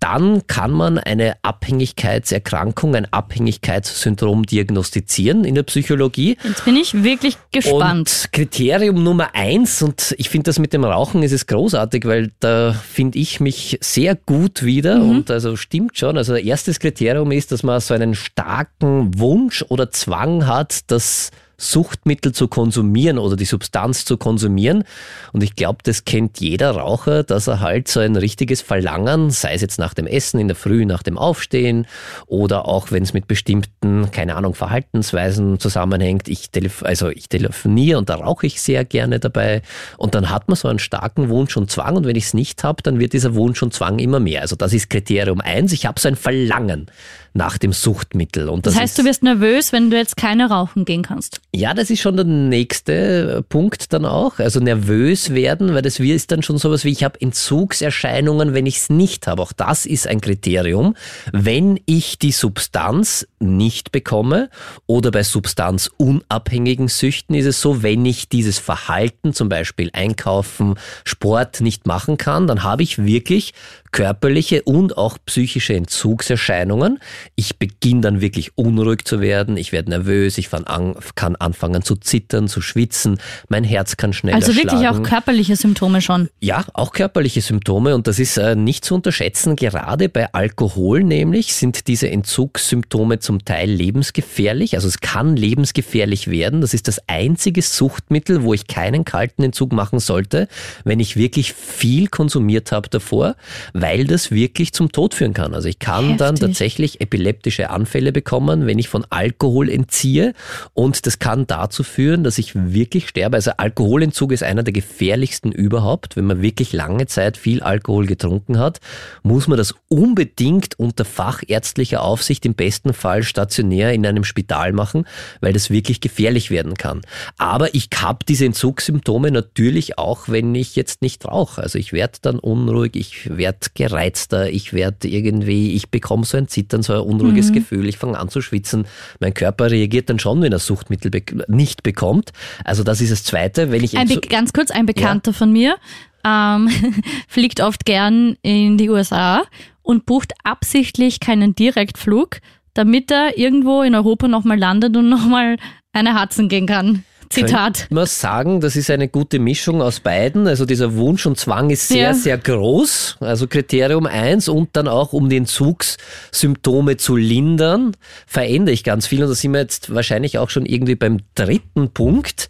dann 0.00 0.46
kann 0.48 0.72
man 0.72 0.98
eine 0.98 1.36
Abhängigkeitserkrankung, 1.42 2.96
ein 2.96 3.10
Abhängigkeitssyndrom 3.12 4.44
diagnostizieren 4.44 5.44
in 5.44 5.54
der 5.54 5.62
Psychologie. 5.62 6.36
Jetzt 6.42 6.64
bin 6.64 6.76
ich 6.76 7.04
wirklich 7.04 7.38
gespannt. 7.52 8.24
Und 8.24 8.32
Kriterium 8.32 9.04
Nummer 9.04 9.30
eins, 9.34 9.80
und 9.80 10.14
ich 10.18 10.28
finde 10.28 10.48
das 10.48 10.58
mit 10.58 10.72
dem 10.72 10.84
Rauchen 10.84 11.22
ist 11.22 11.32
es 11.32 11.46
großartig, 11.46 12.06
weil 12.06 12.32
da 12.40 12.72
finde 12.72 13.18
ich 13.20 13.38
mich 13.38 13.78
sehr 13.80 14.16
gut 14.16 14.64
wieder 14.64 14.96
und 14.96 15.30
also 15.30 15.54
stimmt 15.54 15.96
schon. 15.96 16.18
Also 16.18 16.34
erstes 16.34 16.80
Kriterium 16.80 17.30
ist, 17.30 17.52
dass 17.52 17.62
man 17.62 17.78
so 17.80 17.94
einen 17.94 18.16
starken 18.16 19.16
Wunsch 19.20 19.64
oder 19.68 19.92
Zwang 19.92 20.48
hat, 20.48 20.80
das 20.88 21.30
Suchtmittel 21.56 22.32
zu 22.32 22.48
konsumieren 22.48 23.18
oder 23.18 23.36
die 23.36 23.44
Substanz 23.44 24.04
zu 24.04 24.16
konsumieren. 24.16 24.84
Und 25.32 25.42
ich 25.42 25.54
glaube, 25.56 25.78
das 25.82 26.04
kennt 26.04 26.40
jeder 26.40 26.72
Raucher, 26.72 27.22
dass 27.22 27.46
er 27.46 27.60
halt 27.60 27.88
so 27.88 28.00
ein 28.00 28.16
richtiges 28.16 28.60
Verlangen, 28.60 29.30
sei 29.30 29.54
es 29.54 29.60
jetzt 29.60 29.78
nach 29.78 29.94
dem 29.94 30.06
Essen 30.06 30.40
in 30.40 30.48
der 30.48 30.56
Früh, 30.56 30.84
nach 30.84 31.02
dem 31.02 31.18
Aufstehen 31.18 31.86
oder 32.26 32.66
auch 32.66 32.90
wenn 32.90 33.02
es 33.02 33.12
mit 33.12 33.26
bestimmten, 33.26 34.10
keine 34.10 34.36
Ahnung, 34.36 34.54
Verhaltensweisen 34.54 35.58
zusammenhängt. 35.58 36.28
Ich 36.28 36.50
also 36.82 37.08
ich 37.08 37.28
telefoniere 37.28 37.98
und 37.98 38.08
da 38.08 38.16
rauche 38.16 38.46
ich 38.46 38.60
sehr 38.60 38.84
gerne 38.84 39.20
dabei. 39.20 39.62
Und 39.96 40.14
dann 40.14 40.30
hat 40.30 40.48
man 40.48 40.56
so 40.56 40.68
einen 40.68 40.78
starken 40.78 41.28
Wunsch 41.28 41.56
und 41.56 41.70
Zwang 41.70 41.96
und 41.96 42.06
wenn 42.06 42.16
ich 42.16 42.24
es 42.24 42.34
nicht 42.34 42.64
habe, 42.64 42.82
dann 42.82 42.98
wird 42.98 43.12
dieser 43.12 43.34
Wunsch 43.34 43.62
und 43.62 43.74
Zwang 43.74 43.98
immer 43.98 44.20
mehr. 44.20 44.42
Also 44.42 44.56
das 44.56 44.72
ist 44.72 44.90
Kriterium 44.90 45.40
eins. 45.40 45.72
Ich 45.72 45.86
habe 45.86 46.00
so 46.00 46.08
ein 46.08 46.16
Verlangen 46.16 46.86
nach 47.36 47.58
dem 47.58 47.72
Suchtmittel. 47.72 48.48
Und 48.48 48.64
das, 48.64 48.74
Das 48.74 48.82
heißt, 48.82 48.98
du 48.98 49.04
wirst 49.04 49.24
nervös, 49.24 49.72
wenn 49.72 49.90
du 49.90 49.96
jetzt 49.96 50.16
keine 50.16 50.48
rauchen 50.48 50.84
gehen 50.84 51.02
kannst. 51.02 51.40
ja, 51.52 51.74
das 51.74 51.90
ist 51.90 52.00
schon 52.00 52.16
der 52.16 52.24
nächste 52.24 53.44
Punkt 53.48 53.92
dann 53.92 54.04
auch. 54.06 54.38
Also 54.38 54.60
nervös 54.60 55.34
werden, 55.34 55.74
weil 55.74 55.82
das 55.82 55.98
wir 55.98 56.14
ist 56.14 56.30
dann 56.30 56.42
schon 56.44 56.58
sowas 56.58 56.84
wie, 56.84 56.90
ich 56.90 57.02
habe 57.02 57.20
Entzugserscheinungen, 57.20 58.54
wenn 58.54 58.66
ich 58.66 58.76
es 58.76 58.90
nicht 58.90 59.26
habe. 59.26 59.42
Auch 59.42 59.52
das 59.52 59.84
ist 59.84 60.06
ein 60.06 60.20
Kriterium. 60.20 60.94
Wenn 61.32 61.80
ich 61.86 62.18
die 62.18 62.32
Substanz 62.32 63.26
nicht 63.40 63.90
bekomme 63.90 64.48
oder 64.86 65.10
bei 65.10 65.22
substanzunabhängigen 65.24 66.88
Süchten 66.88 67.34
ist 67.34 67.46
es 67.46 67.60
so, 67.60 67.82
wenn 67.82 68.06
ich 68.06 68.28
dieses 68.28 68.58
Verhalten, 68.58 69.32
zum 69.32 69.48
Beispiel 69.48 69.90
Einkaufen, 69.92 70.74
Sport 71.04 71.60
nicht 71.60 71.86
machen 71.86 72.16
kann, 72.16 72.46
dann 72.46 72.62
habe 72.62 72.82
ich 72.82 73.04
wirklich 73.04 73.54
körperliche 73.94 74.62
und 74.62 74.98
auch 74.98 75.18
psychische 75.24 75.74
Entzugserscheinungen. 75.74 76.98
Ich 77.36 77.60
beginne 77.60 78.00
dann 78.00 78.20
wirklich 78.20 78.58
unruhig 78.58 79.04
zu 79.04 79.20
werden, 79.20 79.56
ich 79.56 79.70
werde 79.70 79.90
nervös, 79.90 80.36
ich 80.36 80.52
an, 80.52 80.96
kann 81.14 81.36
anfangen 81.36 81.82
zu 81.82 81.94
zittern, 81.94 82.48
zu 82.48 82.60
schwitzen, 82.60 83.18
mein 83.48 83.62
Herz 83.62 83.96
kann 83.96 84.12
schneller 84.12 84.34
Also 84.34 84.56
wirklich 84.56 84.80
schlagen. 84.80 84.98
auch 84.98 85.08
körperliche 85.08 85.54
Symptome 85.54 86.00
schon. 86.00 86.28
Ja, 86.40 86.64
auch 86.74 86.90
körperliche 86.90 87.40
Symptome 87.40 87.94
und 87.94 88.08
das 88.08 88.18
ist 88.18 88.36
äh, 88.36 88.56
nicht 88.56 88.84
zu 88.84 88.96
unterschätzen. 88.96 89.54
Gerade 89.54 90.08
bei 90.08 90.32
Alkohol 90.32 91.04
nämlich 91.04 91.54
sind 91.54 91.86
diese 91.86 92.10
Entzugssymptome 92.10 93.20
zum 93.20 93.44
Teil 93.44 93.70
lebensgefährlich. 93.70 94.74
Also 94.74 94.88
es 94.88 94.98
kann 94.98 95.36
lebensgefährlich 95.36 96.28
werden. 96.28 96.62
Das 96.62 96.74
ist 96.74 96.88
das 96.88 97.00
einzige 97.06 97.62
Suchtmittel, 97.62 98.42
wo 98.42 98.54
ich 98.54 98.66
keinen 98.66 99.04
kalten 99.04 99.44
Entzug 99.44 99.72
machen 99.72 100.00
sollte, 100.00 100.48
wenn 100.82 100.98
ich 100.98 101.14
wirklich 101.16 101.52
viel 101.52 102.08
konsumiert 102.08 102.72
habe 102.72 102.88
davor, 102.88 103.36
weil 103.84 104.06
das 104.06 104.30
wirklich 104.30 104.72
zum 104.72 104.92
Tod 104.92 105.12
führen 105.12 105.34
kann. 105.34 105.52
Also 105.52 105.68
ich 105.68 105.78
kann 105.78 106.04
Heftig. 106.04 106.18
dann 106.18 106.36
tatsächlich 106.36 107.02
epileptische 107.02 107.68
Anfälle 107.68 108.12
bekommen, 108.12 108.66
wenn 108.66 108.78
ich 108.78 108.88
von 108.88 109.04
Alkohol 109.10 109.68
entziehe 109.68 110.32
und 110.72 111.04
das 111.04 111.18
kann 111.18 111.46
dazu 111.46 111.82
führen, 111.82 112.24
dass 112.24 112.38
ich 112.38 112.54
wirklich 112.54 113.08
sterbe. 113.08 113.36
Also 113.36 113.50
Alkoholentzug 113.58 114.32
ist 114.32 114.42
einer 114.42 114.62
der 114.62 114.72
gefährlichsten 114.72 115.52
überhaupt. 115.52 116.16
Wenn 116.16 116.24
man 116.24 116.40
wirklich 116.40 116.72
lange 116.72 117.04
Zeit 117.08 117.36
viel 117.36 117.62
Alkohol 117.62 118.06
getrunken 118.06 118.58
hat, 118.58 118.80
muss 119.22 119.48
man 119.48 119.58
das 119.58 119.74
unbedingt 119.88 120.78
unter 120.78 121.04
fachärztlicher 121.04 122.00
Aufsicht 122.00 122.46
im 122.46 122.54
besten 122.54 122.94
Fall 122.94 123.22
stationär 123.22 123.92
in 123.92 124.06
einem 124.06 124.24
Spital 124.24 124.72
machen, 124.72 125.04
weil 125.42 125.52
das 125.52 125.68
wirklich 125.68 126.00
gefährlich 126.00 126.50
werden 126.50 126.72
kann. 126.78 127.02
Aber 127.36 127.74
ich 127.74 127.90
habe 127.94 128.24
diese 128.26 128.46
Entzugssymptome 128.46 129.30
natürlich 129.30 129.98
auch, 129.98 130.30
wenn 130.30 130.54
ich 130.54 130.74
jetzt 130.74 131.02
nicht 131.02 131.26
rauche. 131.26 131.62
Also 131.62 131.78
ich 131.78 131.92
werde 131.92 132.20
dann 132.22 132.38
unruhig, 132.38 132.92
ich 132.94 133.36
werde 133.36 133.58
gereizter, 133.74 134.50
ich 134.50 134.72
werde 134.72 135.08
irgendwie, 135.08 135.72
ich 135.74 135.90
bekomme 135.90 136.24
so 136.24 136.36
ein 136.36 136.48
Zittern, 136.48 136.82
so 136.82 136.92
ein 136.94 137.00
unruhiges 137.00 137.50
Mhm. 137.50 137.54
Gefühl, 137.54 137.88
ich 137.88 137.98
fange 137.98 138.18
an 138.18 138.28
zu 138.28 138.40
schwitzen. 138.40 138.86
Mein 139.20 139.34
Körper 139.34 139.70
reagiert 139.70 140.08
dann 140.10 140.18
schon, 140.18 140.40
wenn 140.42 140.52
er 140.52 140.58
Suchtmittel 140.60 141.10
be 141.10 141.22
nicht 141.48 141.82
bekommt. 141.82 142.32
Also 142.64 142.84
das 142.84 143.00
ist 143.00 143.10
das 143.12 143.24
Zweite. 143.24 143.70
Wenn 143.72 143.82
ich 143.84 143.98
Entzu- 143.98 144.28
ganz 144.28 144.52
kurz, 144.52 144.70
ein 144.70 144.86
Bekannter 144.86 145.32
von 145.32 145.52
mir 145.52 145.76
ähm, 146.24 146.68
fliegt 147.28 147.60
oft 147.60 147.84
gern 147.84 148.36
in 148.42 148.78
die 148.78 148.88
USA 148.90 149.42
und 149.82 150.06
bucht 150.06 150.32
absichtlich 150.44 151.20
keinen 151.20 151.54
Direktflug, 151.54 152.38
damit 152.74 153.10
er 153.10 153.36
irgendwo 153.38 153.82
in 153.82 153.94
Europa 153.94 154.28
nochmal 154.28 154.58
landet 154.58 154.96
und 154.96 155.08
nochmal 155.08 155.56
eine 155.92 156.14
Hatzen 156.14 156.48
gehen 156.48 156.66
kann. 156.66 157.04
Zitat. 157.30 157.78
Könnte 157.78 157.94
man 157.94 158.06
sagen, 158.06 158.60
das 158.60 158.76
ist 158.76 158.90
eine 158.90 159.08
gute 159.08 159.38
Mischung 159.38 159.82
aus 159.82 160.00
beiden. 160.00 160.46
Also 160.46 160.64
dieser 160.66 160.94
Wunsch 160.96 161.26
und 161.26 161.38
Zwang 161.38 161.70
ist 161.70 161.88
sehr, 161.88 162.08
Ja. 162.08 162.14
sehr 162.14 162.38
groß. 162.38 163.18
Also 163.20 163.46
Kriterium 163.46 164.06
eins 164.06 164.48
und 164.48 164.70
dann 164.72 164.88
auch, 164.88 165.12
um 165.12 165.28
die 165.28 165.36
Entzugssymptome 165.36 166.96
zu 166.96 167.16
lindern, 167.16 167.96
verändere 168.26 168.72
ich 168.72 168.84
ganz 168.84 169.06
viel. 169.06 169.22
Und 169.22 169.30
da 169.30 169.34
sind 169.34 169.52
wir 169.52 169.60
jetzt 169.60 169.94
wahrscheinlich 169.94 170.38
auch 170.38 170.50
schon 170.50 170.66
irgendwie 170.66 170.94
beim 170.96 171.18
dritten 171.34 171.90
Punkt 171.90 172.48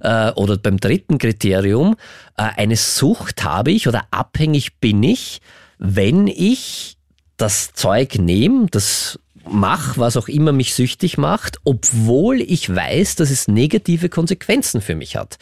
äh, 0.00 0.30
oder 0.32 0.56
beim 0.56 0.78
dritten 0.78 1.18
Kriterium. 1.18 1.96
Äh, 2.36 2.48
eine 2.56 2.76
Sucht 2.76 3.44
habe 3.44 3.70
ich 3.70 3.88
oder 3.88 4.04
abhängig 4.10 4.78
bin 4.80 5.02
ich, 5.02 5.40
wenn 5.78 6.26
ich 6.26 6.96
das 7.36 7.72
Zeug 7.74 8.18
nehme, 8.18 8.66
das 8.70 9.18
mach, 9.48 9.98
was 9.98 10.16
auch 10.16 10.28
immer 10.28 10.52
mich 10.52 10.74
süchtig 10.74 11.18
macht, 11.18 11.58
obwohl 11.64 12.40
ich 12.40 12.74
weiß, 12.74 13.16
dass 13.16 13.30
es 13.30 13.48
negative 13.48 14.08
Konsequenzen 14.08 14.80
für 14.80 14.94
mich 14.94 15.16
hat. 15.16 15.38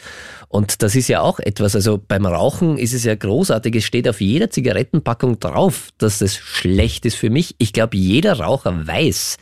Und 0.47 0.81
das 0.81 0.95
ist 0.95 1.07
ja 1.07 1.21
auch 1.21 1.39
etwas, 1.39 1.75
also 1.75 1.99
beim 2.05 2.25
Rauchen 2.25 2.77
ist 2.77 2.93
es 2.93 3.03
ja 3.03 3.15
großartig, 3.15 3.75
es 3.75 3.83
steht 3.83 4.07
auf 4.07 4.21
jeder 4.21 4.49
Zigarettenpackung 4.49 5.39
drauf, 5.39 5.89
dass 5.97 6.19
das 6.19 6.35
schlecht 6.35 7.05
ist 7.05 7.15
für 7.15 7.29
mich. 7.29 7.55
Ich 7.57 7.73
glaube, 7.73 7.97
jeder 7.97 8.39
Raucher 8.39 8.87
weiß, 8.87 9.37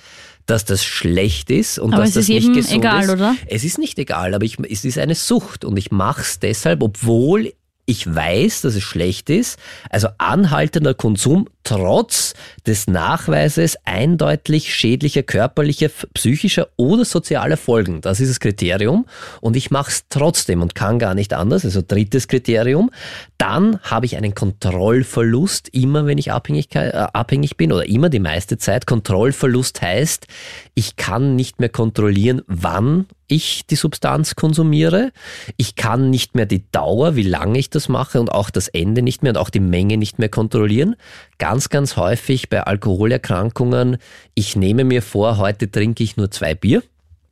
dass 0.46 0.66
das 0.66 0.84
schlecht 0.84 1.50
ist 1.50 1.80
und 1.80 1.94
Aber 1.94 2.02
dass 2.02 2.10
es 2.10 2.16
das 2.16 2.30
ist 2.30 2.30
nicht 2.30 2.54
gesund 2.54 2.76
egal, 2.76 3.04
ist. 3.04 3.10
oder? 3.12 3.36
Es 3.48 3.64
ist 3.64 3.78
nicht 3.78 3.98
egal, 4.00 4.34
aber 4.34 4.46
ich, 4.46 4.58
es 4.60 4.84
ist 4.84 4.98
eine 4.98 5.16
Sucht 5.16 5.66
und 5.66 5.78
ich 5.78 5.92
mache 5.92 6.22
es 6.22 6.40
deshalb, 6.40 6.84
obwohl 6.84 7.54
ich 7.86 8.14
weiß, 8.14 8.62
dass 8.62 8.76
es 8.76 8.84
schlecht 8.84 9.30
ist. 9.30 9.60
Also 9.90 10.08
anhaltender 10.18 10.94
Konsum 10.94 11.48
trotz 11.64 12.34
des 12.66 12.88
Nachweises 12.88 13.78
eindeutig 13.86 14.74
schädlicher 14.74 15.24
körperlicher, 15.24 15.90
psychischer 16.14 16.68
oder 16.78 17.06
sozialer 17.06 17.58
Folgen. 17.58 18.02
Das 18.02 18.20
ist 18.20 18.30
das 18.30 18.40
Kriterium. 18.40 19.06
Und 19.42 19.56
ich 19.56 19.72
mache 19.72 19.92
es 19.92 20.06
trotzdem 20.10 20.62
und 20.62 20.76
kann 20.76 21.00
gar 21.00 21.16
nicht 21.16 21.34
anders. 21.34 21.66
Also 21.66 21.82
drittes 21.86 22.28
Kriterium. 22.28 22.92
Dann 23.38 23.80
habe 23.82 24.06
ich 24.06 24.16
einen 24.16 24.36
Kontrollverlust, 24.36 25.70
immer 25.70 26.06
wenn 26.06 26.18
ich 26.18 26.28
äh, 26.28 26.32
abhängig 26.32 27.58
bin 27.58 27.72
oder 27.72 27.86
immer 27.86 28.10
die 28.10 28.20
meiste 28.20 28.58
Zeit. 28.58 28.86
Kontrollverlust 28.86 29.82
heißt, 29.82 30.28
ich 30.76 30.96
kann 30.96 31.36
nicht 31.36 31.60
mehr 31.60 31.70
kontrollieren, 31.70 32.42
wann 32.48 33.06
ich 33.28 33.66
die 33.66 33.76
Substanz 33.76 34.36
konsumiere. 34.36 35.12
Ich 35.58 35.76
kann 35.76 36.10
nicht 36.10 36.36
mehr 36.36 36.46
die 36.46 36.70
Dauer, 36.72 37.16
wie 37.16 37.24
lange 37.24 37.58
ich 37.58 37.70
das 37.70 37.90
mache 37.90 38.20
und 38.20 38.32
auch 38.32 38.50
das 38.50 38.68
Ende 38.68 39.02
nicht 39.02 39.24
mehr 39.24 39.32
und 39.32 39.38
auch 39.38 39.50
die 39.50 39.60
Menge 39.60 39.98
nicht 39.98 40.20
mehr 40.20 40.30
kontrollieren. 40.30 40.96
Ganz, 41.40 41.53
ganz 41.70 41.98
häufig 41.98 42.50
bei 42.50 42.64
Alkoholerkrankungen, 42.64 43.98
ich 44.34 44.56
nehme 44.56 44.84
mir 44.84 45.02
vor, 45.02 45.38
heute 45.38 45.70
trinke 45.70 46.04
ich 46.04 46.18
nur 46.18 46.32
zwei 46.32 46.56
Bier. 46.56 46.82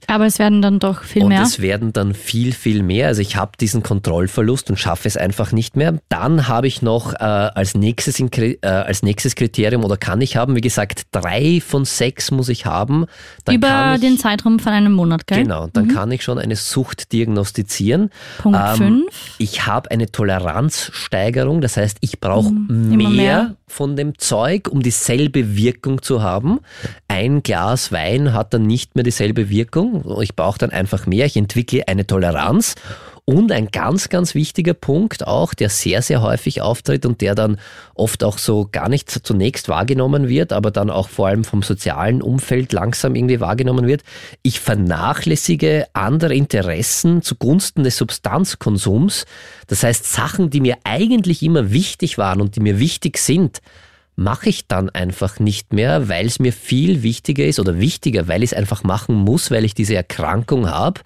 Aber 0.07 0.25
es 0.25 0.39
werden 0.39 0.61
dann 0.61 0.79
doch 0.79 1.03
viel 1.03 1.23
und 1.23 1.29
mehr. 1.29 1.41
es 1.43 1.59
werden 1.61 1.93
dann 1.93 2.13
viel, 2.13 2.51
viel 2.53 2.83
mehr. 2.83 3.07
Also 3.07 3.21
ich 3.21 3.35
habe 3.35 3.51
diesen 3.59 3.83
Kontrollverlust 3.83 4.69
und 4.69 4.77
schaffe 4.77 5.07
es 5.07 5.15
einfach 5.17 5.51
nicht 5.51 5.75
mehr. 5.75 5.99
Dann 6.09 6.47
habe 6.47 6.67
ich 6.67 6.81
noch 6.81 7.13
äh, 7.13 7.17
als, 7.17 7.75
nächstes 7.75 8.19
in, 8.19 8.29
äh, 8.33 8.57
als 8.67 9.03
nächstes 9.03 9.35
Kriterium 9.35 9.83
oder 9.83 9.97
kann 9.97 10.19
ich 10.21 10.35
haben, 10.35 10.55
wie 10.55 10.61
gesagt, 10.61 11.03
drei 11.11 11.61
von 11.65 11.85
sechs 11.85 12.31
muss 12.31 12.49
ich 12.49 12.65
haben. 12.65 13.05
Dann 13.45 13.55
Über 13.55 13.67
kann 13.67 13.95
ich, 13.95 14.01
den 14.01 14.17
Zeitraum 14.17 14.59
von 14.59 14.73
einem 14.73 14.93
Monat, 14.93 15.27
gell? 15.27 15.43
Genau, 15.43 15.67
dann 15.71 15.87
kann 15.87 16.11
ich 16.11 16.23
schon 16.23 16.39
eine 16.39 16.55
Sucht 16.55 17.11
diagnostizieren. 17.11 18.09
Punkt 18.39 18.59
Ähm, 18.61 18.75
fünf. 18.77 19.35
Ich 19.37 19.65
habe 19.65 19.91
eine 19.91 20.11
Toleranzsteigerung, 20.11 21.61
das 21.61 21.77
heißt, 21.77 21.97
ich 22.01 22.19
brauche 22.19 22.51
mehr, 22.51 22.61
Mhm, 22.71 22.91
immer 22.99 23.09
mehr. 23.09 23.55
von 23.67 23.95
dem 23.95 24.17
Zeug, 24.17 24.67
um 24.69 24.81
dieselbe 24.81 25.55
Wirkung 25.55 26.01
zu 26.01 26.21
haben. 26.21 26.59
Ein 27.13 27.43
Glas 27.43 27.91
Wein 27.91 28.31
hat 28.31 28.53
dann 28.53 28.65
nicht 28.65 28.95
mehr 28.95 29.03
dieselbe 29.03 29.49
Wirkung. 29.49 30.21
Ich 30.21 30.33
brauche 30.33 30.57
dann 30.57 30.69
einfach 30.69 31.07
mehr. 31.07 31.25
Ich 31.25 31.35
entwickle 31.35 31.85
eine 31.89 32.07
Toleranz. 32.07 32.75
Und 33.25 33.51
ein 33.51 33.67
ganz, 33.67 34.07
ganz 34.07 34.33
wichtiger 34.33 34.73
Punkt 34.73 35.27
auch, 35.27 35.53
der 35.53 35.67
sehr, 35.67 36.01
sehr 36.01 36.21
häufig 36.21 36.61
auftritt 36.61 37.05
und 37.05 37.19
der 37.19 37.35
dann 37.35 37.57
oft 37.95 38.23
auch 38.23 38.37
so 38.37 38.65
gar 38.71 38.87
nicht 38.87 39.09
zunächst 39.11 39.67
wahrgenommen 39.67 40.29
wird, 40.29 40.53
aber 40.53 40.71
dann 40.71 40.89
auch 40.89 41.09
vor 41.09 41.27
allem 41.27 41.43
vom 41.43 41.63
sozialen 41.63 42.21
Umfeld 42.21 42.71
langsam 42.71 43.13
irgendwie 43.13 43.41
wahrgenommen 43.41 43.87
wird. 43.87 44.03
Ich 44.41 44.61
vernachlässige 44.61 45.87
andere 45.91 46.33
Interessen 46.33 47.21
zugunsten 47.23 47.83
des 47.83 47.97
Substanzkonsums. 47.97 49.25
Das 49.67 49.83
heißt, 49.83 50.09
Sachen, 50.09 50.49
die 50.49 50.61
mir 50.61 50.77
eigentlich 50.85 51.43
immer 51.43 51.73
wichtig 51.73 52.17
waren 52.17 52.39
und 52.39 52.55
die 52.55 52.61
mir 52.61 52.79
wichtig 52.79 53.17
sind, 53.17 53.59
mache 54.23 54.49
ich 54.49 54.67
dann 54.67 54.89
einfach 54.89 55.39
nicht 55.39 55.73
mehr, 55.73 56.07
weil 56.09 56.25
es 56.25 56.39
mir 56.39 56.53
viel 56.53 57.03
wichtiger 57.03 57.45
ist 57.45 57.59
oder 57.59 57.79
wichtiger, 57.79 58.27
weil 58.27 58.43
ich 58.43 58.51
es 58.51 58.57
einfach 58.57 58.83
machen 58.83 59.15
muss, 59.15 59.51
weil 59.51 59.65
ich 59.65 59.73
diese 59.73 59.95
Erkrankung 59.95 60.69
habe, 60.69 61.01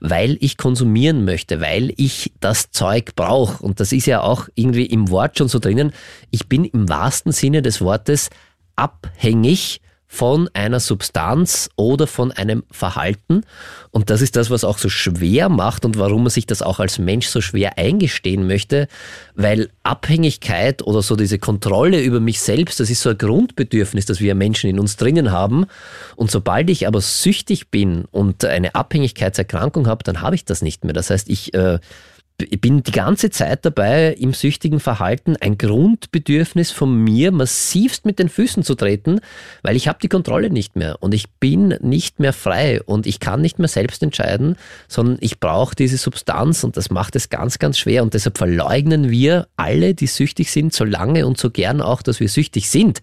weil 0.00 0.36
ich 0.40 0.56
konsumieren 0.56 1.24
möchte, 1.24 1.60
weil 1.60 1.92
ich 1.96 2.32
das 2.40 2.70
Zeug 2.70 3.14
brauche. 3.16 3.62
Und 3.62 3.80
das 3.80 3.92
ist 3.92 4.06
ja 4.06 4.20
auch 4.20 4.48
irgendwie 4.54 4.86
im 4.86 5.10
Wort 5.10 5.38
schon 5.38 5.48
so 5.48 5.58
drinnen. 5.58 5.92
Ich 6.30 6.48
bin 6.48 6.64
im 6.64 6.88
wahrsten 6.88 7.32
Sinne 7.32 7.62
des 7.62 7.80
Wortes 7.80 8.30
abhängig 8.76 9.80
von 10.12 10.50
einer 10.54 10.80
Substanz 10.80 11.70
oder 11.76 12.08
von 12.08 12.32
einem 12.32 12.64
Verhalten. 12.72 13.42
Und 13.92 14.10
das 14.10 14.22
ist 14.22 14.34
das, 14.34 14.50
was 14.50 14.64
auch 14.64 14.76
so 14.76 14.88
schwer 14.88 15.48
macht 15.48 15.84
und 15.84 15.98
warum 15.98 16.24
man 16.24 16.30
sich 16.30 16.46
das 16.46 16.62
auch 16.62 16.80
als 16.80 16.98
Mensch 16.98 17.28
so 17.28 17.40
schwer 17.40 17.78
eingestehen 17.78 18.44
möchte, 18.44 18.88
weil 19.36 19.70
Abhängigkeit 19.84 20.82
oder 20.82 21.00
so 21.02 21.14
diese 21.14 21.38
Kontrolle 21.38 22.02
über 22.02 22.18
mich 22.18 22.40
selbst, 22.40 22.80
das 22.80 22.90
ist 22.90 23.02
so 23.02 23.10
ein 23.10 23.18
Grundbedürfnis, 23.18 24.04
das 24.04 24.18
wir 24.18 24.34
Menschen 24.34 24.68
in 24.68 24.80
uns 24.80 24.96
drinnen 24.96 25.30
haben. 25.30 25.66
Und 26.16 26.32
sobald 26.32 26.70
ich 26.70 26.88
aber 26.88 27.00
süchtig 27.00 27.68
bin 27.68 28.04
und 28.10 28.44
eine 28.44 28.74
Abhängigkeitserkrankung 28.74 29.86
habe, 29.86 30.02
dann 30.02 30.22
habe 30.22 30.34
ich 30.34 30.44
das 30.44 30.60
nicht 30.60 30.84
mehr. 30.84 30.92
Das 30.92 31.10
heißt, 31.10 31.30
ich 31.30 31.54
äh, 31.54 31.78
ich 32.48 32.60
bin 32.60 32.82
die 32.82 32.92
ganze 32.92 33.30
Zeit 33.30 33.64
dabei, 33.64 34.12
im 34.18 34.32
süchtigen 34.32 34.78
Verhalten 34.78 35.36
ein 35.40 35.58
Grundbedürfnis 35.58 36.70
von 36.70 36.94
mir 37.02 37.32
massivst 37.32 38.06
mit 38.06 38.18
den 38.18 38.28
Füßen 38.28 38.62
zu 38.62 38.74
treten, 38.74 39.20
weil 39.62 39.76
ich 39.76 39.88
habe 39.88 39.98
die 40.02 40.08
Kontrolle 40.08 40.50
nicht 40.50 40.76
mehr 40.76 40.96
und 41.00 41.14
ich 41.14 41.28
bin 41.40 41.74
nicht 41.80 42.20
mehr 42.20 42.32
frei 42.32 42.80
und 42.82 43.06
ich 43.06 43.18
kann 43.18 43.40
nicht 43.40 43.58
mehr 43.58 43.68
selbst 43.68 44.02
entscheiden, 44.02 44.56
sondern 44.86 45.18
ich 45.20 45.40
brauche 45.40 45.74
diese 45.74 45.96
Substanz 45.96 46.62
und 46.62 46.76
das 46.76 46.90
macht 46.90 47.16
es 47.16 47.30
ganz, 47.30 47.58
ganz 47.58 47.78
schwer 47.78 48.02
und 48.02 48.14
deshalb 48.14 48.38
verleugnen 48.38 49.10
wir 49.10 49.48
alle, 49.56 49.94
die 49.94 50.06
süchtig 50.06 50.50
sind, 50.50 50.72
so 50.72 50.84
lange 50.84 51.26
und 51.26 51.38
so 51.38 51.50
gern 51.50 51.80
auch, 51.80 52.02
dass 52.02 52.20
wir 52.20 52.28
süchtig 52.28 52.70
sind. 52.70 53.02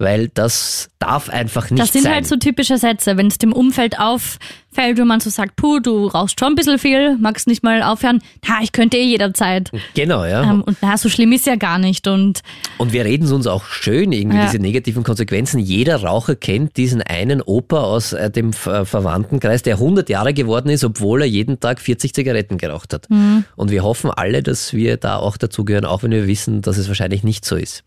Weil 0.00 0.28
das 0.28 0.90
darf 1.00 1.28
einfach 1.28 1.70
nicht 1.70 1.82
Das 1.82 1.92
sind 1.92 2.04
sein. 2.04 2.14
halt 2.14 2.26
so 2.28 2.36
typische 2.36 2.78
Sätze, 2.78 3.16
wenn 3.16 3.26
es 3.26 3.38
dem 3.38 3.52
Umfeld 3.52 3.88
fällt, 3.96 4.38
wenn 4.76 5.06
man 5.06 5.18
so 5.20 5.28
sagt, 5.30 5.56
puh, 5.56 5.80
du 5.80 6.06
rauchst 6.06 6.38
schon 6.38 6.52
ein 6.52 6.54
bisschen 6.54 6.78
viel, 6.78 7.16
magst 7.18 7.46
nicht 7.48 7.62
mal 7.64 7.82
aufhören. 7.82 8.20
Ha, 8.48 8.58
ich 8.62 8.70
könnte 8.72 8.96
eh 8.96 9.02
jederzeit. 9.04 9.70
Genau, 9.94 10.24
ja. 10.24 10.42
Ähm, 10.44 10.62
und 10.62 10.76
na, 10.80 10.96
so 10.96 11.08
schlimm 11.08 11.32
ist 11.32 11.46
ja 11.46 11.56
gar 11.56 11.78
nicht. 11.78 12.06
Und 12.06 12.40
Und 12.78 12.92
wir 12.92 13.04
reden 13.04 13.24
es 13.24 13.32
uns 13.32 13.46
auch 13.46 13.64
schön, 13.64 14.12
irgendwie 14.12 14.36
Ja. 14.36 14.44
diese 14.46 14.58
negativen 14.58 15.02
Konsequenzen. 15.02 15.58
Jeder 15.58 16.02
Raucher 16.02 16.36
kennt 16.36 16.76
diesen 16.76 17.02
einen 17.02 17.42
Opa 17.42 17.80
aus 17.82 18.12
äh, 18.12 18.30
dem 18.30 18.52
Ver- 18.52 18.86
Verwandtenkreis, 18.86 19.62
der 19.62 19.74
100 19.76 20.08
Jahre 20.08 20.32
geworden 20.34 20.68
ist, 20.68 20.84
obwohl 20.84 21.22
er 21.22 21.28
jeden 21.28 21.58
Tag 21.60 21.80
40 21.80 22.14
Zigaretten 22.14 22.56
geraucht 22.58 22.92
hat. 22.94 23.10
Mhm. 23.10 23.44
Und 23.56 23.70
wir 23.70 23.82
hoffen 23.82 24.10
alle, 24.10 24.42
dass 24.42 24.72
wir 24.74 24.96
da 24.96 25.16
auch 25.16 25.36
dazugehören, 25.36 25.86
auch 25.86 26.02
wenn 26.02 26.10
wir 26.12 26.26
wissen, 26.28 26.62
dass 26.62 26.76
es 26.78 26.86
wahrscheinlich 26.88 27.24
nicht 27.24 27.44
so 27.44 27.56
ist. 27.56 27.82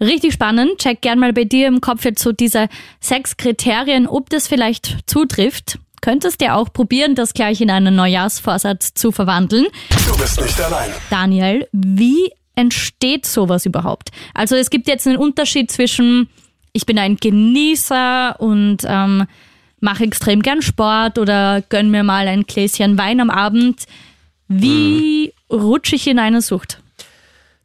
richtig 0.00 0.32
spannend. 0.32 0.78
Check 0.78 1.02
gern 1.02 1.18
mal 1.18 1.32
bei 1.32 1.44
dir 1.44 1.68
im 1.68 1.80
Kopf 1.80 2.04
jetzt 2.04 2.22
so 2.22 2.32
diese 2.32 2.68
sechs 3.00 3.36
Kriterien, 3.36 4.06
ob 4.06 4.30
das 4.30 4.48
vielleicht 4.48 4.98
zutrifft. 5.06 5.78
Könntest 6.00 6.40
dir 6.40 6.54
auch 6.54 6.72
probieren, 6.72 7.14
das 7.14 7.34
gleich 7.34 7.60
in 7.60 7.70
einen 7.70 7.94
Neujahrsvorsatz 7.94 8.94
zu 8.94 9.12
verwandeln. 9.12 9.66
Du 10.06 10.16
bist 10.18 10.40
nicht 10.40 10.60
allein. 10.60 10.90
Daniel, 11.10 11.68
wie 11.72 12.30
entsteht 12.54 13.26
sowas 13.26 13.66
überhaupt? 13.66 14.10
Also 14.34 14.56
es 14.56 14.70
gibt 14.70 14.88
jetzt 14.88 15.06
einen 15.06 15.16
Unterschied 15.16 15.70
zwischen, 15.70 16.28
ich 16.72 16.86
bin 16.86 16.98
ein 16.98 17.16
Genießer 17.16 18.36
und 18.38 18.78
ähm, 18.86 19.26
mache 19.80 20.04
extrem 20.04 20.42
gern 20.42 20.62
Sport 20.62 21.18
oder 21.18 21.62
gönn 21.68 21.90
mir 21.90 22.04
mal 22.04 22.28
ein 22.28 22.44
Gläschen 22.44 22.98
Wein 22.98 23.20
am 23.20 23.30
Abend. 23.30 23.84
Wie 24.48 25.32
rutsche 25.50 25.96
ich 25.96 26.06
in 26.06 26.18
eine 26.18 26.42
Sucht? 26.42 26.80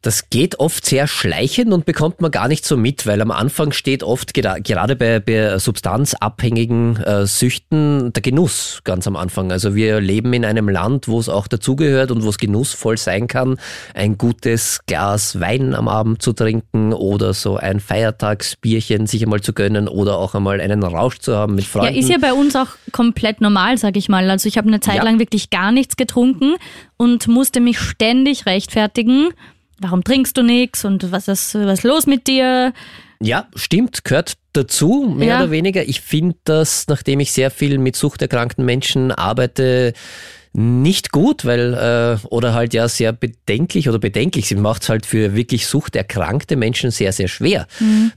Das 0.06 0.30
geht 0.30 0.60
oft 0.60 0.86
sehr 0.86 1.08
schleichend 1.08 1.72
und 1.72 1.84
bekommt 1.84 2.20
man 2.20 2.30
gar 2.30 2.46
nicht 2.46 2.64
so 2.64 2.76
mit, 2.76 3.08
weil 3.08 3.20
am 3.20 3.32
Anfang 3.32 3.72
steht 3.72 4.04
oft 4.04 4.34
gera- 4.36 4.60
gerade 4.60 4.94
bei, 4.94 5.18
bei 5.18 5.58
substanzabhängigen 5.58 6.96
äh, 7.02 7.26
Süchten 7.26 8.12
der 8.12 8.22
Genuss 8.22 8.82
ganz 8.84 9.08
am 9.08 9.16
Anfang. 9.16 9.50
Also 9.50 9.74
wir 9.74 10.00
leben 10.00 10.32
in 10.32 10.44
einem 10.44 10.68
Land, 10.68 11.08
wo 11.08 11.18
es 11.18 11.28
auch 11.28 11.48
dazugehört 11.48 12.12
und 12.12 12.22
wo 12.22 12.28
es 12.28 12.38
genussvoll 12.38 12.96
sein 12.98 13.26
kann, 13.26 13.58
ein 13.94 14.16
gutes 14.16 14.80
Glas 14.86 15.40
Wein 15.40 15.74
am 15.74 15.88
Abend 15.88 16.22
zu 16.22 16.32
trinken 16.32 16.92
oder 16.92 17.34
so 17.34 17.56
ein 17.56 17.80
Feiertagsbierchen 17.80 19.08
sich 19.08 19.24
einmal 19.24 19.40
zu 19.40 19.52
gönnen 19.54 19.88
oder 19.88 20.18
auch 20.18 20.36
einmal 20.36 20.60
einen 20.60 20.84
Rausch 20.84 21.18
zu 21.18 21.36
haben 21.36 21.56
mit 21.56 21.64
Ja, 21.64 21.70
Freunden. 21.80 21.98
ist 21.98 22.08
ja 22.10 22.18
bei 22.18 22.32
uns 22.32 22.54
auch 22.54 22.68
komplett 22.92 23.40
normal, 23.40 23.76
sag 23.76 23.96
ich 23.96 24.08
mal. 24.08 24.30
Also 24.30 24.48
ich 24.48 24.56
habe 24.56 24.68
eine 24.68 24.78
Zeit 24.78 24.98
Ja. 24.98 25.02
lang 25.02 25.18
wirklich 25.18 25.50
gar 25.50 25.72
nichts 25.72 25.96
getrunken 25.96 26.54
und 26.96 27.26
musste 27.26 27.58
mich 27.60 27.80
ständig 27.80 28.46
rechtfertigen. 28.46 29.30
Warum 29.80 30.02
trinkst 30.04 30.36
du 30.36 30.42
nichts 30.42 30.84
und 30.84 31.10
was 31.12 31.28
ist, 31.28 31.54
was 31.54 31.80
ist 31.80 31.84
los 31.84 32.06
mit 32.06 32.26
dir? 32.26 32.72
Ja, 33.20 33.46
stimmt, 33.54 34.04
gehört 34.04 34.34
dazu, 34.52 35.12
mehr 35.14 35.28
Ja. 35.28 35.38
oder 35.42 35.50
weniger. 35.50 35.86
Ich 35.88 36.00
finde 36.00 36.36
das, 36.44 36.86
nachdem 36.88 37.20
ich 37.20 37.32
sehr 37.32 37.50
viel 37.50 37.78
mit 37.78 37.96
suchterkrankten 37.96 38.64
Menschen 38.64 39.10
arbeite, 39.12 39.92
nicht 40.58 41.12
gut, 41.12 41.44
weil, 41.44 41.74
äh, 41.74 42.26
oder 42.28 42.54
halt 42.54 42.72
ja 42.72 42.88
sehr 42.88 43.12
bedenklich 43.12 43.90
oder 43.90 43.98
bedenklich. 43.98 44.48
Sie 44.48 44.54
macht 44.54 44.82
es 44.82 44.88
halt 44.88 45.04
für 45.04 45.34
wirklich 45.34 45.66
suchterkrankte 45.66 46.56
Menschen 46.56 46.90
sehr, 46.90 47.12
sehr 47.12 47.28
schwer, 47.28 47.66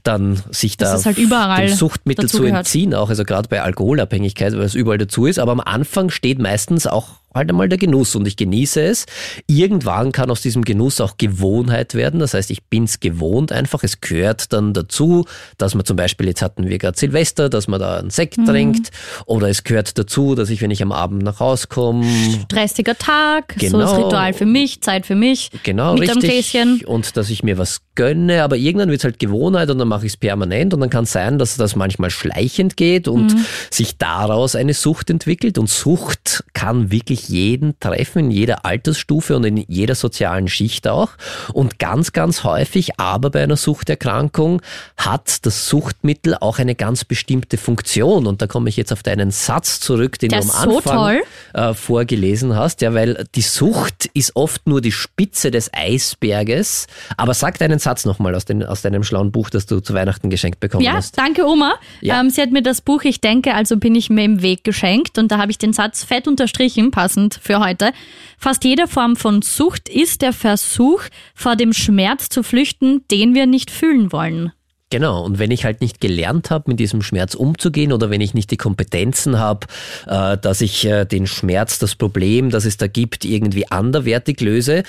dann 0.04 0.42
sich 0.50 0.78
Das 0.78 1.02
da 1.02 1.06
halt 1.06 1.18
überall 1.18 1.66
dem 1.66 1.76
Suchtmittel 1.76 2.30
zu 2.30 2.44
entziehen, 2.44 2.94
auch 2.94 3.10
also 3.10 3.24
gerade 3.24 3.48
bei 3.50 3.60
Alkoholabhängigkeit, 3.60 4.54
weil 4.54 4.62
es 4.62 4.74
überall 4.74 4.96
dazu 4.96 5.26
ist. 5.26 5.38
Aber 5.38 5.52
am 5.52 5.60
Anfang 5.60 6.08
steht 6.08 6.38
meistens 6.38 6.86
auch 6.86 7.19
halt 7.34 7.48
einmal 7.50 7.68
der 7.68 7.78
Genuss 7.78 8.14
und 8.16 8.26
ich 8.26 8.36
genieße 8.36 8.80
es. 8.82 9.06
Irgendwann 9.46 10.12
kann 10.12 10.30
aus 10.30 10.42
diesem 10.42 10.62
Genuss 10.64 11.00
auch 11.00 11.16
Gewohnheit 11.16 11.94
werden. 11.94 12.20
Das 12.20 12.34
heißt, 12.34 12.50
ich 12.50 12.62
bin's 12.64 13.00
gewohnt 13.00 13.52
einfach. 13.52 13.82
Es 13.82 14.00
gehört 14.00 14.52
dann 14.52 14.72
dazu, 14.74 15.24
dass 15.58 15.74
man 15.74 15.84
zum 15.84 15.96
Beispiel, 15.96 16.26
jetzt 16.26 16.42
hatten 16.42 16.68
wir 16.68 16.78
gerade 16.78 16.98
Silvester, 16.98 17.48
dass 17.48 17.68
man 17.68 17.80
da 17.80 17.98
einen 17.98 18.10
Sekt 18.10 18.38
Mhm. 18.38 18.46
trinkt. 18.46 18.90
Oder 19.26 19.48
es 19.48 19.64
gehört 19.64 19.96
dazu, 19.98 20.34
dass 20.34 20.50
ich, 20.50 20.60
wenn 20.62 20.70
ich 20.70 20.82
am 20.82 20.92
Abend 20.92 21.22
nach 21.22 21.40
Hause 21.40 21.66
komme, 21.68 22.04
Stressiger 22.44 22.96
Tag, 22.96 23.54
so 23.58 23.78
das 23.78 23.90
Genau. 23.92 24.06
Ritual 24.06 24.32
für 24.32 24.46
mich, 24.46 24.80
Zeit 24.82 25.06
für 25.06 25.14
mich. 25.14 25.50
Genau, 25.62 25.94
mit 25.94 26.10
einem 26.10 26.18
richtig. 26.20 26.50
Gläschen. 26.52 26.84
Und 26.84 27.16
dass 27.16 27.30
ich 27.30 27.42
mir 27.42 27.58
was 27.58 27.80
gönne, 28.00 28.42
aber 28.42 28.56
irgendwann 28.56 28.88
wird 28.88 29.00
es 29.00 29.04
halt 29.04 29.18
Gewohnheit 29.18 29.68
und 29.68 29.78
dann 29.78 29.88
mache 29.88 30.06
ich 30.06 30.12
es 30.12 30.16
permanent 30.16 30.72
und 30.72 30.80
dann 30.80 30.88
kann 30.88 31.04
es 31.04 31.12
sein, 31.12 31.38
dass 31.38 31.56
das 31.58 31.76
manchmal 31.76 32.08
schleichend 32.10 32.76
geht 32.78 33.08
und 33.08 33.34
Mhm. 33.34 33.44
sich 33.70 33.98
daraus 33.98 34.54
eine 34.56 34.72
Sucht 34.72 35.10
entwickelt. 35.10 35.58
Und 35.58 35.68
Sucht 35.68 36.44
kann 36.54 36.90
wirklich 36.90 37.28
jeden 37.28 37.78
treffen, 37.78 38.20
in 38.26 38.30
jeder 38.30 38.64
Altersstufe 38.64 39.36
und 39.36 39.44
in 39.44 39.58
jeder 39.68 39.94
sozialen 39.94 40.48
Schicht 40.48 40.88
auch. 40.88 41.10
Und 41.52 41.78
ganz, 41.78 42.12
ganz 42.12 42.42
häufig, 42.44 42.98
aber 42.98 43.28
bei 43.30 43.42
einer 43.42 43.56
Suchterkrankung 43.58 44.62
hat 44.96 45.44
das 45.44 45.68
Suchtmittel 45.68 46.36
auch 46.40 46.58
eine 46.58 46.74
ganz 46.74 47.04
bestimmte 47.04 47.58
Funktion. 47.58 48.26
Und 48.26 48.40
da 48.40 48.46
komme 48.46 48.70
ich 48.70 48.76
jetzt 48.78 48.92
auf 48.92 49.02
deinen 49.02 49.30
Satz 49.30 49.80
zurück, 49.80 50.18
den 50.18 50.30
Der 50.30 50.40
du 50.40 50.46
am 50.48 50.70
so 50.70 50.76
Anfang 50.78 50.96
toll. 50.96 51.22
äh, 51.52 51.74
vorgelesen 51.74 52.56
hast, 52.56 52.80
ja, 52.80 52.94
weil 52.94 53.26
die 53.34 53.42
Sucht 53.42 54.08
ist 54.14 54.36
oft 54.36 54.66
nur 54.66 54.80
die 54.80 54.92
Spitze 54.92 55.50
des 55.50 55.70
Eisberges. 55.74 56.86
Aber 57.16 57.34
sag 57.34 57.58
deinen 57.58 57.78
Satz 57.78 57.89
nochmal 58.04 58.34
aus, 58.34 58.44
den, 58.44 58.64
aus 58.64 58.82
deinem 58.82 59.02
schlauen 59.02 59.32
Buch, 59.32 59.50
das 59.50 59.66
du 59.66 59.80
zu 59.80 59.94
Weihnachten 59.94 60.30
geschenkt 60.30 60.60
bekommen 60.60 60.84
Ja, 60.84 60.92
hast. 60.94 61.18
danke 61.18 61.46
Oma. 61.46 61.74
Ja. 62.00 62.20
Ähm, 62.20 62.30
sie 62.30 62.40
hat 62.40 62.50
mir 62.52 62.62
das 62.62 62.80
Buch 62.80 63.02
Ich 63.04 63.20
denke, 63.20 63.54
also 63.54 63.76
bin 63.76 63.94
ich 63.94 64.10
mir 64.10 64.24
im 64.24 64.42
Weg 64.42 64.64
geschenkt 64.64 65.18
und 65.18 65.30
da 65.30 65.38
habe 65.38 65.50
ich 65.50 65.58
den 65.58 65.72
Satz 65.72 66.04
fett 66.04 66.26
unterstrichen, 66.28 66.90
passend 66.90 67.38
für 67.42 67.60
heute. 67.60 67.92
Fast 68.38 68.64
jede 68.64 68.86
Form 68.88 69.16
von 69.16 69.42
Sucht 69.42 69.88
ist 69.88 70.22
der 70.22 70.32
Versuch, 70.32 71.02
vor 71.34 71.56
dem 71.56 71.72
Schmerz 71.72 72.28
zu 72.28 72.42
flüchten, 72.42 73.04
den 73.10 73.34
wir 73.34 73.46
nicht 73.46 73.70
fühlen 73.70 74.12
wollen. 74.12 74.52
Genau, 74.92 75.22
und 75.24 75.38
wenn 75.38 75.52
ich 75.52 75.64
halt 75.64 75.80
nicht 75.80 76.00
gelernt 76.00 76.50
habe, 76.50 76.64
mit 76.68 76.80
diesem 76.80 77.00
Schmerz 77.00 77.34
umzugehen 77.36 77.92
oder 77.92 78.10
wenn 78.10 78.20
ich 78.20 78.34
nicht 78.34 78.50
die 78.50 78.56
Kompetenzen 78.56 79.38
habe, 79.38 79.68
äh, 80.08 80.36
dass 80.36 80.60
ich 80.60 80.84
äh, 80.84 81.04
den 81.04 81.28
Schmerz, 81.28 81.78
das 81.78 81.94
Problem, 81.94 82.50
das 82.50 82.64
es 82.64 82.76
da 82.76 82.88
gibt, 82.88 83.24
irgendwie 83.24 83.70
anderwertig 83.70 84.40
löse, 84.40 84.82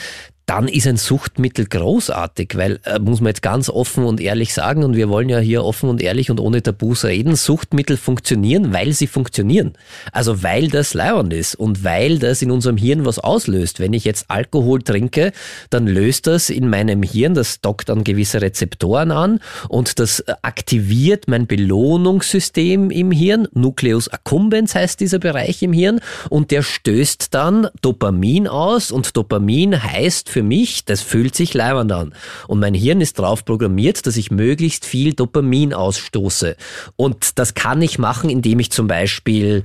dann 0.52 0.68
ist 0.68 0.86
ein 0.86 0.98
Suchtmittel 0.98 1.66
großartig, 1.66 2.58
weil, 2.58 2.82
äh, 2.84 3.00
muss 3.00 3.22
man 3.22 3.30
jetzt 3.30 3.42
ganz 3.42 3.70
offen 3.70 4.04
und 4.04 4.20
ehrlich 4.20 4.54
sagen, 4.54 4.84
und 4.84 4.98
wir 4.98 5.08
wollen 5.08 5.30
ja 5.30 5.40
hier 5.40 5.64
offen 5.64 5.88
und 5.88 6.02
ehrlich 6.02 6.30
und 6.30 6.42
ohne 6.42 6.62
Tabus 6.62 7.06
reden, 7.06 7.38
Suchtmittel 7.38 7.96
funktionieren, 7.96 8.74
weil 8.74 8.92
sie 8.92 9.08
funktionieren. 9.08 9.72
Also 10.12 10.44
weil 10.44 10.68
das 10.68 10.94
leibend 10.94 11.32
ist 11.32 11.56
und 11.56 11.86
weil 11.86 12.20
das 12.20 12.42
in 12.42 12.52
unserem 12.52 12.76
Hirn 12.76 13.06
was 13.06 13.18
auslöst. 13.18 13.80
Wenn 13.80 13.94
ich 13.94 14.04
jetzt 14.04 14.26
Alkohol 14.28 14.82
trinke, 14.82 15.32
dann 15.70 15.88
löst 15.88 16.28
das 16.28 16.50
in 16.50 16.70
meinem 16.70 17.02
Hirn, 17.02 17.34
das 17.34 17.62
dockt 17.62 17.90
an 17.90 18.04
gewisse 18.04 18.42
Rezeptoren 18.42 19.12
an 19.12 19.40
und 19.70 20.00
das 20.00 20.20
äh, 20.20 20.34
aktiviert 20.42 21.30
mein 21.30 21.48
Belohnungssystem 21.48 22.92
im 22.92 23.12
Hirn. 23.12 23.48
Nucleus 23.54 24.10
accumbens 24.10 24.76
heißt 24.76 25.00
dieser 25.00 25.20
Bereich 25.20 25.64
im 25.64 25.72
Hirn 25.72 26.02
und 26.30 26.52
der 26.52 26.62
stößt 26.62 27.34
dann 27.34 27.70
Dopamin 27.82 28.50
aus 28.50 28.92
und 28.92 29.16
Dopamin 29.16 29.82
heißt 29.82 30.28
für 30.28 30.41
mich, 30.44 30.86
das 30.86 31.02
fühlt 31.02 31.36
sich 31.36 31.54
leibend 31.54 31.92
an. 31.92 32.14
Und 32.48 32.60
mein 32.60 32.74
Hirn 32.74 33.02
ist 33.02 33.20
darauf 33.20 33.46
programmiert, 33.46 34.06
dass 34.06 34.18
ich 34.18 34.32
möglichst 34.32 34.86
viel 34.86 35.14
Dopamin 35.14 35.74
ausstoße. 35.74 36.56
Und 36.96 37.40
das 37.40 37.54
kann 37.54 37.82
ich 37.82 38.00
machen, 38.00 38.30
indem 38.30 38.60
ich 38.60 38.72
zum 38.72 38.88
Beispiel 38.88 39.64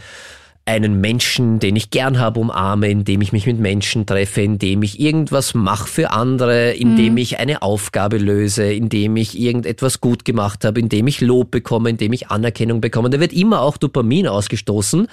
einen 0.66 1.00
Menschen, 1.00 1.60
den 1.60 1.76
ich 1.76 1.90
gern 1.90 2.18
habe, 2.18 2.40
umarme, 2.40 2.90
indem 2.90 3.22
ich 3.22 3.32
mich 3.32 3.46
mit 3.46 3.60
Menschen 3.60 4.04
treffe, 4.04 4.42
indem 4.42 4.82
ich 4.82 4.98
irgendwas 4.98 5.54
mache 5.54 5.86
für 5.86 6.10
andere, 6.10 6.72
indem 6.72 7.16
ich 7.18 7.38
eine 7.38 7.62
Aufgabe 7.62 8.18
löse, 8.18 8.72
indem 8.72 9.16
ich 9.16 9.38
irgendetwas 9.38 10.00
gut 10.00 10.24
gemacht 10.24 10.64
habe, 10.64 10.80
indem 10.80 11.06
ich 11.06 11.20
Lob 11.20 11.52
bekomme, 11.52 11.90
indem 11.90 12.12
ich 12.12 12.30
Anerkennung 12.30 12.80
bekomme. 12.80 13.10
Da 13.10 13.20
wird 13.20 13.32
immer 13.32 13.60
auch 13.60 13.76
Dopamin 13.76 14.26
ausgestoßen. 14.26 15.06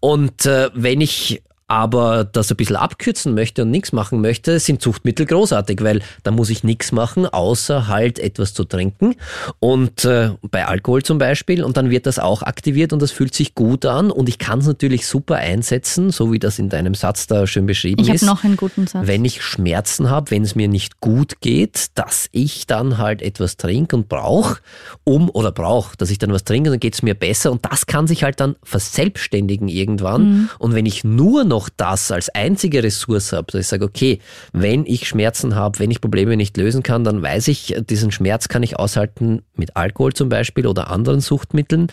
Und 0.00 0.44
äh, 0.44 0.70
wenn 0.74 1.00
ich 1.00 1.40
aber 1.68 2.24
das 2.24 2.50
ein 2.50 2.56
bisschen 2.56 2.76
abkürzen 2.76 3.34
möchte 3.34 3.62
und 3.62 3.70
nichts 3.70 3.92
machen 3.92 4.20
möchte, 4.20 4.60
sind 4.60 4.80
Zuchtmittel 4.80 5.26
großartig, 5.26 5.82
weil 5.82 6.00
da 6.22 6.30
muss 6.30 6.48
ich 6.48 6.62
nichts 6.62 6.92
machen, 6.92 7.26
außer 7.26 7.88
halt 7.88 8.20
etwas 8.20 8.54
zu 8.54 8.64
trinken. 8.64 9.16
Und 9.58 10.04
äh, 10.04 10.30
bei 10.50 10.66
Alkohol 10.66 11.02
zum 11.02 11.18
Beispiel, 11.18 11.64
und 11.64 11.76
dann 11.76 11.90
wird 11.90 12.06
das 12.06 12.20
auch 12.20 12.42
aktiviert 12.42 12.92
und 12.92 13.02
das 13.02 13.10
fühlt 13.10 13.34
sich 13.34 13.54
gut 13.54 13.84
an. 13.84 14.12
Und 14.12 14.28
ich 14.28 14.38
kann 14.38 14.60
es 14.60 14.66
natürlich 14.66 15.06
super 15.08 15.36
einsetzen, 15.36 16.10
so 16.10 16.32
wie 16.32 16.38
das 16.38 16.60
in 16.60 16.68
deinem 16.68 16.94
Satz 16.94 17.26
da 17.26 17.48
schön 17.48 17.66
beschrieben 17.66 18.00
Ich 18.00 18.08
habe 18.08 18.16
ist. 18.16 18.22
noch 18.22 18.44
einen 18.44 18.56
guten 18.56 18.86
Satz. 18.86 19.06
Wenn 19.06 19.24
ich 19.24 19.42
Schmerzen 19.42 20.08
habe, 20.08 20.30
wenn 20.30 20.42
es 20.42 20.54
mir 20.54 20.68
nicht 20.68 21.00
gut 21.00 21.40
geht, 21.40 21.86
dass 21.94 22.28
ich 22.30 22.66
dann 22.68 22.98
halt 22.98 23.22
etwas 23.22 23.56
trinke 23.56 23.96
und 23.96 24.08
brauche, 24.08 24.60
um 25.02 25.28
oder 25.30 25.50
brauche, 25.50 25.96
dass 25.96 26.10
ich 26.10 26.18
dann 26.18 26.32
was 26.32 26.44
trinke, 26.44 26.70
dann 26.70 26.78
geht 26.78 26.94
es 26.94 27.02
mir 27.02 27.14
besser 27.14 27.50
und 27.50 27.64
das 27.64 27.86
kann 27.86 28.06
sich 28.06 28.22
halt 28.22 28.38
dann 28.38 28.54
verselbstständigen 28.62 29.66
irgendwann. 29.66 30.48
Und 30.58 30.74
wenn 30.74 30.86
ich 30.86 31.02
nur 31.02 31.42
noch 31.42 31.55
das 31.76 32.10
als 32.10 32.28
einzige 32.30 32.82
Ressource 32.82 33.32
habe, 33.32 33.50
dass 33.52 33.60
ich 33.62 33.66
sage, 33.66 33.84
okay, 33.84 34.20
wenn 34.52 34.86
ich 34.86 35.08
Schmerzen 35.08 35.54
habe, 35.54 35.78
wenn 35.78 35.90
ich 35.90 36.00
Probleme 36.00 36.36
nicht 36.36 36.56
lösen 36.56 36.82
kann, 36.82 37.04
dann 37.04 37.22
weiß 37.22 37.48
ich, 37.48 37.76
diesen 37.88 38.10
Schmerz 38.10 38.48
kann 38.48 38.62
ich 38.62 38.78
aushalten 38.78 39.42
mit 39.54 39.76
Alkohol 39.76 40.12
zum 40.12 40.28
Beispiel 40.28 40.66
oder 40.66 40.90
anderen 40.90 41.20
Suchtmitteln, 41.20 41.88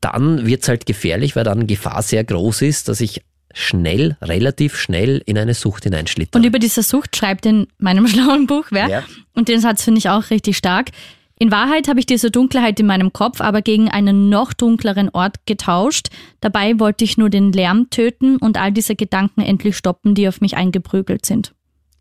dann 0.00 0.46
wird 0.46 0.62
es 0.62 0.68
halt 0.68 0.86
gefährlich, 0.86 1.36
weil 1.36 1.44
dann 1.44 1.66
Gefahr 1.66 2.02
sehr 2.02 2.24
groß 2.24 2.62
ist, 2.62 2.88
dass 2.88 3.00
ich 3.00 3.22
schnell, 3.54 4.16
relativ 4.22 4.76
schnell 4.76 5.22
in 5.26 5.38
eine 5.38 5.54
Sucht 5.54 5.84
hineinschlitter. 5.84 6.38
Und 6.38 6.44
über 6.44 6.58
diese 6.58 6.82
Sucht 6.82 7.16
schreibt 7.16 7.46
in 7.46 7.66
meinem 7.78 8.06
schlauen 8.08 8.46
Buch 8.46 8.66
wer. 8.70 8.88
Ja. 8.88 9.04
Und 9.34 9.48
den 9.48 9.60
Satz 9.60 9.82
finde 9.84 9.98
ich 9.98 10.08
auch 10.08 10.30
richtig 10.30 10.56
stark. 10.56 10.90
In 11.42 11.50
Wahrheit 11.50 11.88
habe 11.88 11.98
ich 11.98 12.06
diese 12.06 12.30
Dunkelheit 12.30 12.78
in 12.78 12.86
meinem 12.86 13.12
Kopf 13.12 13.40
aber 13.40 13.62
gegen 13.62 13.90
einen 13.90 14.28
noch 14.28 14.52
dunkleren 14.52 15.08
Ort 15.12 15.44
getauscht. 15.44 16.06
Dabei 16.40 16.78
wollte 16.78 17.02
ich 17.02 17.18
nur 17.18 17.30
den 17.30 17.50
Lärm 17.50 17.90
töten 17.90 18.36
und 18.36 18.56
all 18.56 18.70
diese 18.70 18.94
Gedanken 18.94 19.40
endlich 19.40 19.76
stoppen, 19.76 20.14
die 20.14 20.28
auf 20.28 20.40
mich 20.40 20.56
eingeprügelt 20.56 21.26
sind. 21.26 21.52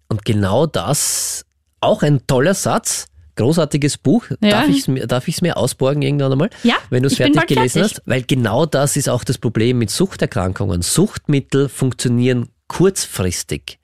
Und 0.09 0.25
genau 0.25 0.67
das, 0.67 1.43
auch 1.79 2.03
ein 2.03 2.21
toller 2.27 2.53
Satz, 2.53 3.07
großartiges 3.35 3.97
Buch. 3.97 4.25
Ja. 4.41 4.51
Darf 4.51 4.67
ich 4.67 4.81
es 4.81 4.87
mir, 4.87 5.07
darf 5.07 5.27
ich's 5.27 5.41
mir 5.41 5.57
ausborgen 5.57 6.03
irgendwann 6.03 6.33
einmal? 6.33 6.49
Ja, 6.61 6.75
Wenn 6.91 7.01
du 7.01 7.07
es 7.07 7.15
fertig 7.15 7.47
gelesen 7.47 7.79
fertig. 7.79 7.97
hast? 7.97 8.03
Weil 8.05 8.21
genau 8.21 8.67
das 8.67 8.95
ist 8.95 9.09
auch 9.09 9.23
das 9.23 9.39
Problem 9.39 9.79
mit 9.79 9.89
Suchterkrankungen. 9.89 10.83
Suchtmittel 10.83 11.67
funktionieren 11.67 12.49
kurzfristig. 12.67 13.79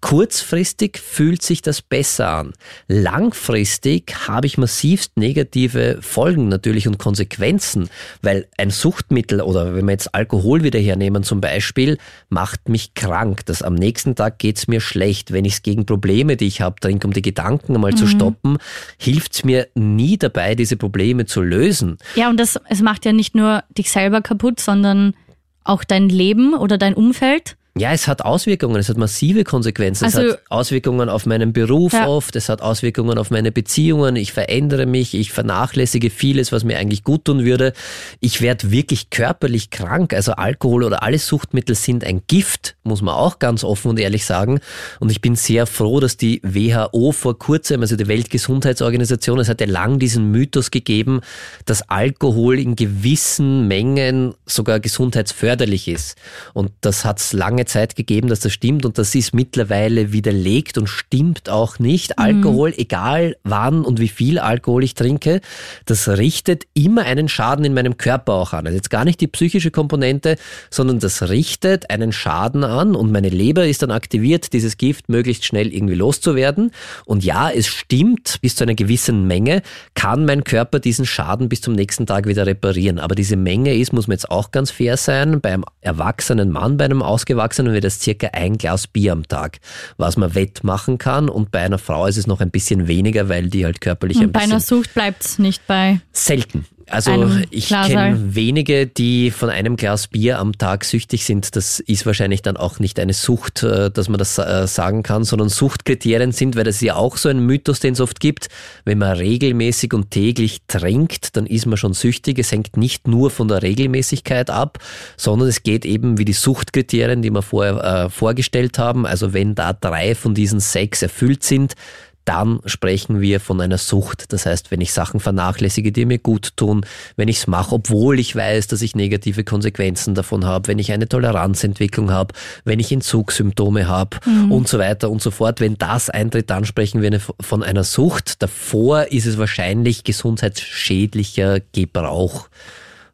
Kurzfristig 0.00 0.98
fühlt 0.98 1.42
sich 1.42 1.60
das 1.60 1.82
besser 1.82 2.28
an. 2.28 2.52
Langfristig 2.88 4.28
habe 4.28 4.46
ich 4.46 4.56
massivst 4.56 5.16
negative 5.16 5.98
Folgen 6.00 6.48
natürlich 6.48 6.88
und 6.88 6.98
Konsequenzen, 6.98 7.90
weil 8.22 8.48
ein 8.56 8.70
Suchtmittel 8.70 9.42
oder 9.42 9.74
wenn 9.74 9.84
wir 9.84 9.92
jetzt 9.92 10.14
Alkohol 10.14 10.62
wieder 10.62 10.78
hernehmen 10.78 11.22
zum 11.22 11.40
Beispiel, 11.40 11.98
macht 12.30 12.68
mich 12.68 12.94
krank. 12.94 13.44
Das 13.46 13.62
am 13.62 13.74
nächsten 13.74 14.14
Tag 14.14 14.38
geht's 14.38 14.68
mir 14.68 14.80
schlecht. 14.80 15.32
Wenn 15.32 15.44
ich 15.44 15.54
es 15.54 15.62
gegen 15.62 15.84
Probleme, 15.84 16.36
die 16.36 16.46
ich 16.46 16.62
habe, 16.62 16.80
trinke, 16.80 17.06
um 17.06 17.12
die 17.12 17.22
Gedanken 17.22 17.74
einmal 17.74 17.94
zu 17.94 18.06
stoppen, 18.06 18.56
hilft's 18.98 19.44
mir 19.44 19.68
nie 19.74 20.16
dabei, 20.16 20.54
diese 20.54 20.76
Probleme 20.76 21.26
zu 21.26 21.42
lösen. 21.42 21.98
Ja, 22.14 22.30
und 22.30 22.40
das, 22.40 22.58
es 22.68 22.80
macht 22.80 23.04
ja 23.04 23.12
nicht 23.12 23.34
nur 23.34 23.64
dich 23.76 23.90
selber 23.90 24.22
kaputt, 24.22 24.60
sondern 24.60 25.14
auch 25.62 25.84
dein 25.84 26.08
Leben 26.08 26.54
oder 26.54 26.78
dein 26.78 26.94
Umfeld. 26.94 27.56
Ja, 27.78 27.92
es 27.92 28.08
hat 28.08 28.22
Auswirkungen, 28.24 28.76
es 28.76 28.88
hat 28.88 28.96
massive 28.96 29.44
Konsequenzen. 29.44 30.04
Also- 30.04 30.20
es 30.22 30.32
hat 30.32 30.40
Auswirkungen 30.48 31.08
auf 31.08 31.24
meinen 31.24 31.52
Beruf 31.52 31.92
Ja. 31.92 32.08
oft, 32.08 32.34
es 32.34 32.48
hat 32.48 32.62
Auswirkungen 32.62 33.16
auf 33.16 33.30
meine 33.30 33.52
Beziehungen, 33.52 34.16
ich 34.16 34.32
verändere 34.32 34.86
mich, 34.86 35.14
ich 35.14 35.30
vernachlässige 35.30 36.10
vieles, 36.10 36.50
was 36.50 36.64
mir 36.64 36.78
eigentlich 36.78 37.04
gut 37.04 37.26
tun 37.26 37.44
würde. 37.44 37.72
Ich 38.18 38.40
werde 38.42 38.72
wirklich 38.72 39.10
körperlich 39.10 39.70
krank. 39.70 40.12
Also 40.14 40.32
Alkohol 40.32 40.82
oder 40.82 41.04
alle 41.04 41.18
Suchtmittel 41.18 41.76
sind 41.76 42.02
ein 42.02 42.22
Gift, 42.26 42.74
muss 42.82 43.02
man 43.02 43.14
auch 43.14 43.38
ganz 43.38 43.62
offen 43.62 43.88
und 43.90 44.00
ehrlich 44.00 44.24
sagen. 44.24 44.58
Und 44.98 45.12
ich 45.12 45.20
bin 45.20 45.36
sehr 45.36 45.66
froh, 45.66 46.00
dass 46.00 46.16
die 46.16 46.40
WHO 46.42 47.12
vor 47.12 47.38
kurzem, 47.38 47.82
also 47.82 47.94
die 47.94 48.08
Weltgesundheitsorganisation, 48.08 49.38
es 49.38 49.48
hat 49.48 49.60
ja 49.60 49.68
lang 49.68 50.00
diesen 50.00 50.30
Mythos 50.32 50.72
gegeben, 50.72 51.20
dass 51.66 51.88
Alkohol 51.88 52.58
in 52.58 52.74
gewissen 52.74 53.68
Mengen 53.68 54.34
sogar 54.44 54.80
gesundheitsförderlich 54.80 55.86
ist. 55.86 56.16
Und 56.52 56.72
das 56.80 57.04
hat 57.04 57.20
es 57.20 57.32
lange 57.32 57.59
Zeit 57.66 57.96
gegeben, 57.96 58.28
dass 58.28 58.40
das 58.40 58.52
stimmt 58.52 58.84
und 58.84 58.98
das 58.98 59.14
ist 59.14 59.34
mittlerweile 59.34 60.12
widerlegt 60.12 60.78
und 60.78 60.88
stimmt 60.88 61.48
auch 61.48 61.78
nicht. 61.78 62.18
Alkohol, 62.18 62.74
egal 62.76 63.36
wann 63.44 63.84
und 63.84 64.00
wie 64.00 64.08
viel 64.08 64.38
Alkohol 64.38 64.84
ich 64.84 64.94
trinke, 64.94 65.40
das 65.86 66.08
richtet 66.08 66.64
immer 66.74 67.04
einen 67.04 67.28
Schaden 67.28 67.64
in 67.64 67.74
meinem 67.74 67.96
Körper 67.96 68.34
auch 68.34 68.52
an. 68.52 68.66
Also 68.66 68.76
jetzt 68.76 68.90
gar 68.90 69.04
nicht 69.04 69.20
die 69.20 69.26
psychische 69.26 69.70
Komponente, 69.70 70.36
sondern 70.70 70.98
das 70.98 71.28
richtet 71.28 71.90
einen 71.90 72.12
Schaden 72.12 72.64
an 72.64 72.94
und 72.94 73.12
meine 73.12 73.28
Leber 73.28 73.66
ist 73.66 73.82
dann 73.82 73.90
aktiviert, 73.90 74.52
dieses 74.52 74.76
Gift 74.76 75.08
möglichst 75.08 75.44
schnell 75.44 75.72
irgendwie 75.72 75.94
loszuwerden. 75.94 76.72
Und 77.04 77.24
ja, 77.24 77.50
es 77.50 77.66
stimmt, 77.66 78.38
bis 78.40 78.56
zu 78.56 78.64
einer 78.64 78.74
gewissen 78.74 79.26
Menge 79.26 79.62
kann 79.94 80.24
mein 80.24 80.44
Körper 80.44 80.80
diesen 80.80 81.06
Schaden 81.06 81.48
bis 81.48 81.60
zum 81.60 81.74
nächsten 81.74 82.06
Tag 82.06 82.26
wieder 82.26 82.46
reparieren. 82.46 82.98
Aber 82.98 83.14
diese 83.14 83.36
Menge 83.36 83.74
ist, 83.74 83.92
muss 83.92 84.08
man 84.08 84.14
jetzt 84.14 84.30
auch 84.30 84.50
ganz 84.50 84.70
fair 84.70 84.96
sein, 84.96 85.40
beim 85.40 85.64
erwachsenen 85.80 86.50
Mann, 86.50 86.76
bei 86.76 86.84
einem 86.84 87.02
Ausgewachsenen 87.02 87.49
wäre 87.58 87.80
das 87.80 88.00
circa 88.00 88.28
ein 88.28 88.58
Glas 88.58 88.86
Bier 88.86 89.12
am 89.12 89.26
Tag, 89.26 89.58
was 89.96 90.16
man 90.16 90.34
wettmachen 90.34 90.98
kann. 90.98 91.28
Und 91.28 91.50
bei 91.50 91.60
einer 91.60 91.78
Frau 91.78 92.06
ist 92.06 92.16
es 92.16 92.26
noch 92.26 92.40
ein 92.40 92.50
bisschen 92.50 92.88
weniger, 92.88 93.28
weil 93.28 93.48
die 93.48 93.64
halt 93.64 93.80
körperlich 93.80 94.18
ein 94.18 94.26
Und 94.26 94.32
bei 94.32 94.40
bisschen 94.40 94.52
einer 94.52 94.60
Sucht 94.60 94.94
bleibt 94.94 95.24
es 95.24 95.38
nicht 95.38 95.66
bei. 95.66 96.00
Selten. 96.12 96.66
Also 96.90 97.30
ich 97.50 97.68
kenne 97.68 98.34
wenige, 98.34 98.86
die 98.86 99.30
von 99.30 99.48
einem 99.48 99.76
Glas 99.76 100.08
Bier 100.08 100.38
am 100.40 100.58
Tag 100.58 100.84
süchtig 100.84 101.24
sind. 101.24 101.54
Das 101.54 101.78
ist 101.78 102.04
wahrscheinlich 102.04 102.42
dann 102.42 102.56
auch 102.56 102.80
nicht 102.80 102.98
eine 102.98 103.12
Sucht, 103.12 103.62
äh, 103.62 103.90
dass 103.90 104.08
man 104.08 104.18
das 104.18 104.38
äh, 104.38 104.66
sagen 104.66 105.02
kann, 105.02 105.22
sondern 105.22 105.48
Suchtkriterien 105.48 106.32
sind, 106.32 106.56
weil 106.56 106.64
das 106.64 106.76
ist 106.76 106.82
ja 106.82 106.96
auch 106.96 107.16
so 107.16 107.28
ein 107.28 107.46
Mythos, 107.46 107.78
den 107.78 107.92
es 107.92 108.00
oft 108.00 108.18
gibt. 108.18 108.48
Wenn 108.84 108.98
man 108.98 109.16
regelmäßig 109.16 109.94
und 109.94 110.10
täglich 110.10 110.62
trinkt, 110.66 111.36
dann 111.36 111.46
ist 111.46 111.66
man 111.66 111.76
schon 111.76 111.92
süchtig. 111.92 112.38
Es 112.38 112.50
hängt 112.50 112.76
nicht 112.76 113.06
nur 113.06 113.30
von 113.30 113.46
der 113.46 113.62
Regelmäßigkeit 113.62 114.50
ab, 114.50 114.78
sondern 115.16 115.48
es 115.48 115.62
geht 115.62 115.84
eben 115.84 116.18
wie 116.18 116.24
die 116.24 116.32
Suchtkriterien, 116.32 117.22
die 117.22 117.30
wir 117.30 117.42
vorher 117.42 117.84
äh, 118.06 118.10
vorgestellt 118.10 118.78
haben. 118.78 119.06
Also 119.06 119.32
wenn 119.32 119.54
da 119.54 119.72
drei 119.72 120.16
von 120.16 120.34
diesen 120.34 120.58
sechs 120.58 121.02
erfüllt 121.02 121.44
sind, 121.44 121.76
dann 122.24 122.60
sprechen 122.66 123.20
wir 123.20 123.40
von 123.40 123.60
einer 123.60 123.78
Sucht. 123.78 124.32
Das 124.32 124.46
heißt, 124.46 124.70
wenn 124.70 124.80
ich 124.80 124.92
Sachen 124.92 125.20
vernachlässige, 125.20 125.92
die 125.92 126.04
mir 126.04 126.18
gut 126.18 126.56
tun, 126.56 126.84
wenn 127.16 127.28
ich 127.28 127.38
es 127.38 127.46
mache, 127.46 127.74
obwohl 127.74 128.18
ich 128.18 128.36
weiß, 128.36 128.68
dass 128.68 128.82
ich 128.82 128.94
negative 128.94 129.44
Konsequenzen 129.44 130.14
davon 130.14 130.44
habe, 130.44 130.68
wenn 130.68 130.78
ich 130.78 130.92
eine 130.92 131.08
Toleranzentwicklung 131.08 132.10
habe, 132.10 132.34
wenn 132.64 132.78
ich 132.78 132.92
Entzugssymptome 132.92 133.88
habe 133.88 134.18
und 134.50 134.68
so 134.68 134.78
weiter 134.78 135.10
und 135.10 135.22
so 135.22 135.30
fort. 135.30 135.60
Wenn 135.60 135.76
das 135.78 136.10
eintritt, 136.10 136.50
dann 136.50 136.64
sprechen 136.64 137.02
wir 137.02 137.20
von 137.40 137.62
einer 137.62 137.84
Sucht. 137.84 138.42
Davor 138.42 139.06
ist 139.06 139.26
es 139.26 139.38
wahrscheinlich 139.38 140.04
gesundheitsschädlicher 140.04 141.60
Gebrauch 141.72 142.48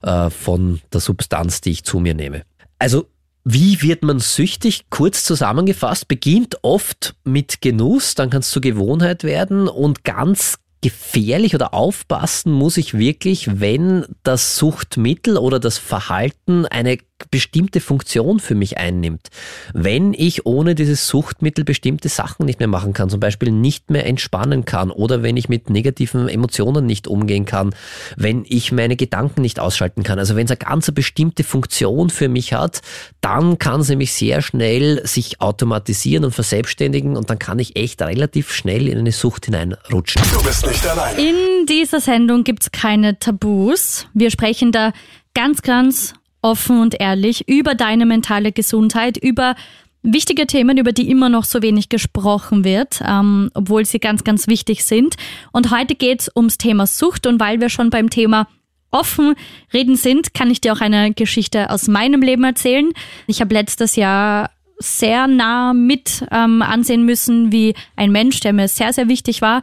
äh, 0.02 0.30
von 0.30 0.80
der 0.92 1.00
Substanz, 1.00 1.60
die 1.60 1.70
ich 1.70 1.84
zu 1.84 2.00
mir 2.00 2.14
nehme. 2.14 2.42
Also 2.78 3.06
wie 3.48 3.80
wird 3.80 4.02
man 4.02 4.18
süchtig? 4.18 4.86
Kurz 4.90 5.22
zusammengefasst, 5.22 6.08
beginnt 6.08 6.64
oft 6.64 7.14
mit 7.22 7.62
Genuss, 7.62 8.16
dann 8.16 8.28
kann 8.28 8.40
es 8.40 8.50
zur 8.50 8.60
Gewohnheit 8.60 9.22
werden 9.22 9.68
und 9.68 10.02
ganz 10.02 10.58
gefährlich 10.82 11.54
oder 11.54 11.72
aufpassen 11.72 12.50
muss 12.52 12.76
ich 12.76 12.98
wirklich, 12.98 13.60
wenn 13.60 14.04
das 14.24 14.56
Suchtmittel 14.56 15.36
oder 15.36 15.60
das 15.60 15.78
Verhalten 15.78 16.66
eine 16.66 16.98
bestimmte 17.30 17.80
Funktion 17.80 18.40
für 18.40 18.54
mich 18.54 18.78
einnimmt. 18.78 19.28
Wenn 19.72 20.12
ich 20.12 20.46
ohne 20.46 20.74
dieses 20.74 21.08
Suchtmittel 21.08 21.64
bestimmte 21.64 22.08
Sachen 22.08 22.46
nicht 22.46 22.58
mehr 22.58 22.68
machen 22.68 22.92
kann, 22.92 23.08
zum 23.08 23.20
Beispiel 23.20 23.50
nicht 23.50 23.90
mehr 23.90 24.06
entspannen 24.06 24.64
kann 24.64 24.90
oder 24.90 25.22
wenn 25.22 25.36
ich 25.36 25.48
mit 25.48 25.70
negativen 25.70 26.28
Emotionen 26.28 26.86
nicht 26.86 27.08
umgehen 27.08 27.46
kann, 27.46 27.74
wenn 28.16 28.44
ich 28.46 28.70
meine 28.70 28.96
Gedanken 28.96 29.40
nicht 29.40 29.60
ausschalten 29.60 30.02
kann, 30.02 30.18
also 30.18 30.36
wenn 30.36 30.44
es 30.44 30.50
eine 30.50 30.58
ganz 30.58 30.90
bestimmte 30.92 31.42
Funktion 31.42 32.10
für 32.10 32.28
mich 32.28 32.52
hat, 32.52 32.80
dann 33.20 33.58
kann 33.58 33.80
es 33.80 33.88
nämlich 33.88 34.12
sehr 34.12 34.42
schnell 34.42 35.06
sich 35.06 35.40
automatisieren 35.40 36.24
und 36.24 36.32
verselbstständigen 36.32 37.16
und 37.16 37.30
dann 37.30 37.38
kann 37.38 37.58
ich 37.58 37.76
echt 37.76 38.02
relativ 38.02 38.52
schnell 38.52 38.88
in 38.88 38.98
eine 38.98 39.12
Sucht 39.12 39.46
hineinrutschen. 39.46 40.22
Du 40.32 40.42
bist 40.42 40.66
nicht 40.66 40.86
allein. 40.86 41.18
In 41.18 41.66
dieser 41.66 42.00
Sendung 42.00 42.44
gibt's 42.44 42.70
keine 42.72 43.18
Tabus. 43.18 44.06
Wir 44.12 44.30
sprechen 44.30 44.70
da 44.70 44.92
ganz, 45.34 45.62
ganz 45.62 46.14
offen 46.46 46.80
und 46.80 47.00
ehrlich 47.00 47.48
über 47.48 47.74
deine 47.74 48.06
mentale 48.06 48.52
Gesundheit, 48.52 49.16
über 49.16 49.56
wichtige 50.02 50.46
Themen, 50.46 50.78
über 50.78 50.92
die 50.92 51.10
immer 51.10 51.28
noch 51.28 51.44
so 51.44 51.60
wenig 51.60 51.88
gesprochen 51.88 52.64
wird, 52.64 53.00
ähm, 53.04 53.50
obwohl 53.54 53.84
sie 53.84 53.98
ganz, 53.98 54.22
ganz 54.22 54.46
wichtig 54.46 54.84
sind. 54.84 55.16
Und 55.50 55.72
heute 55.72 55.96
geht's 55.96 56.30
ums 56.34 56.56
Thema 56.56 56.86
Sucht 56.86 57.26
und 57.26 57.40
weil 57.40 57.60
wir 57.60 57.68
schon 57.68 57.90
beim 57.90 58.10
Thema 58.10 58.46
offen 58.92 59.34
reden 59.74 59.96
sind, 59.96 60.34
kann 60.34 60.48
ich 60.48 60.60
dir 60.60 60.72
auch 60.72 60.80
eine 60.80 61.12
Geschichte 61.12 61.68
aus 61.70 61.88
meinem 61.88 62.22
Leben 62.22 62.44
erzählen. 62.44 62.92
Ich 63.26 63.40
habe 63.40 63.52
letztes 63.52 63.96
Jahr 63.96 64.50
sehr 64.78 65.26
nah 65.26 65.74
mit 65.74 66.24
ähm, 66.30 66.62
ansehen 66.62 67.04
müssen, 67.04 67.50
wie 67.50 67.74
ein 67.96 68.12
Mensch, 68.12 68.38
der 68.38 68.52
mir 68.52 68.68
sehr, 68.68 68.92
sehr 68.92 69.08
wichtig 69.08 69.42
war, 69.42 69.62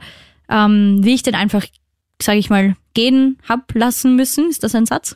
ähm, 0.50 1.00
wie 1.02 1.14
ich 1.14 1.24
den 1.24 1.36
einfach, 1.36 1.66
sage 2.22 2.40
ich 2.40 2.50
mal, 2.50 2.76
gehen 2.94 3.38
hab 3.48 3.74
lassen 3.74 4.18
müssen. 4.18 4.50
Ist 4.50 4.66
das 4.66 4.76
ein 4.76 4.86
Satz? 4.86 5.16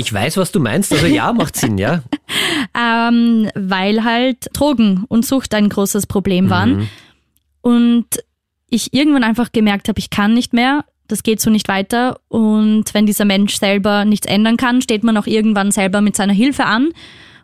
Ich 0.00 0.12
weiß, 0.12 0.38
was 0.38 0.50
du 0.50 0.60
meinst, 0.60 0.92
also 0.92 1.06
ja, 1.06 1.30
macht 1.34 1.56
Sinn, 1.56 1.76
ja. 1.76 2.02
ähm, 2.74 3.50
weil 3.54 4.02
halt 4.02 4.48
Drogen 4.54 5.04
und 5.08 5.26
Sucht 5.26 5.54
ein 5.54 5.68
großes 5.68 6.06
Problem 6.06 6.48
waren. 6.48 6.88
Und 7.60 8.06
ich 8.70 8.94
irgendwann 8.94 9.24
einfach 9.24 9.52
gemerkt 9.52 9.88
habe, 9.88 9.98
ich 9.98 10.08
kann 10.08 10.32
nicht 10.32 10.54
mehr, 10.54 10.86
das 11.06 11.22
geht 11.22 11.42
so 11.42 11.50
nicht 11.50 11.68
weiter. 11.68 12.18
Und 12.28 12.94
wenn 12.94 13.04
dieser 13.04 13.26
Mensch 13.26 13.58
selber 13.58 14.06
nichts 14.06 14.26
ändern 14.26 14.56
kann, 14.56 14.80
steht 14.80 15.04
man 15.04 15.18
auch 15.18 15.26
irgendwann 15.26 15.70
selber 15.70 16.00
mit 16.00 16.16
seiner 16.16 16.32
Hilfe 16.32 16.64
an. 16.64 16.90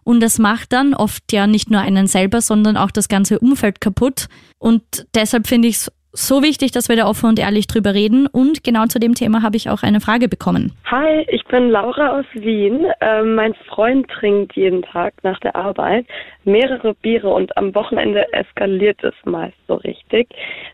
Und 0.03 0.21
das 0.21 0.39
macht 0.39 0.73
dann 0.73 0.95
oft 0.95 1.33
ja 1.33 1.47
nicht 1.47 1.71
nur 1.71 1.81
einen 1.81 2.07
selber, 2.07 2.41
sondern 2.41 2.79
auch 2.79 2.91
das 2.91 3.09
ganze 3.09 3.39
Umfeld 3.39 3.83
kaputt. 3.83 4.29
Und 4.59 4.83
deshalb 5.15 5.47
finde 5.47 5.69
ich 5.69 5.77
es 5.77 5.93
so 6.17 6.43
wichtig, 6.43 6.73
dass 6.73 6.89
wir 6.89 6.97
da 6.97 7.07
offen 7.07 7.29
und 7.29 7.39
ehrlich 7.39 7.67
drüber 7.67 7.95
reden. 7.95 8.27
Und 8.27 8.65
genau 8.65 8.87
zu 8.87 8.99
dem 8.99 9.15
Thema 9.15 9.43
habe 9.43 9.57
ich 9.57 9.71
auch 9.71 9.83
eine 9.83 10.01
Frage 10.01 10.29
bekommen. 10.29 10.73
Hi, 10.87 11.27
ich 11.29 11.45
bin 11.45 11.71
Laura 11.71 12.19
aus 12.19 12.27
Wien. 12.35 12.87
Ähm, 13.01 13.35
mein 13.35 13.55
Freund 13.69 14.09
trinkt 14.09 14.55
jeden 14.57 14.83
Tag 14.83 15.15
nach 15.23 15.39
der 15.41 15.55
Arbeit 15.55 16.07
mehrere 16.45 16.95
Biere 16.95 17.29
und 17.29 17.57
am 17.57 17.75
Wochenende 17.75 18.33
eskaliert 18.33 19.03
es 19.03 19.15
meist 19.25 19.57
so 19.67 19.75
richtig. 19.75 20.29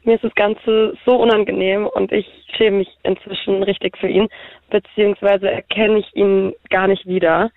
Mir 0.04 0.16
ist 0.16 0.24
das 0.24 0.34
Ganze 0.34 0.94
so 1.04 1.16
unangenehm 1.16 1.86
und 1.86 2.12
ich 2.12 2.26
schäme 2.56 2.78
mich 2.78 2.88
inzwischen 3.02 3.62
richtig 3.62 3.96
für 3.96 4.08
ihn, 4.08 4.28
beziehungsweise 4.70 5.50
erkenne 5.50 5.98
ich 5.98 6.14
ihn 6.14 6.52
gar 6.70 6.86
nicht 6.86 7.06
wieder. 7.06 7.50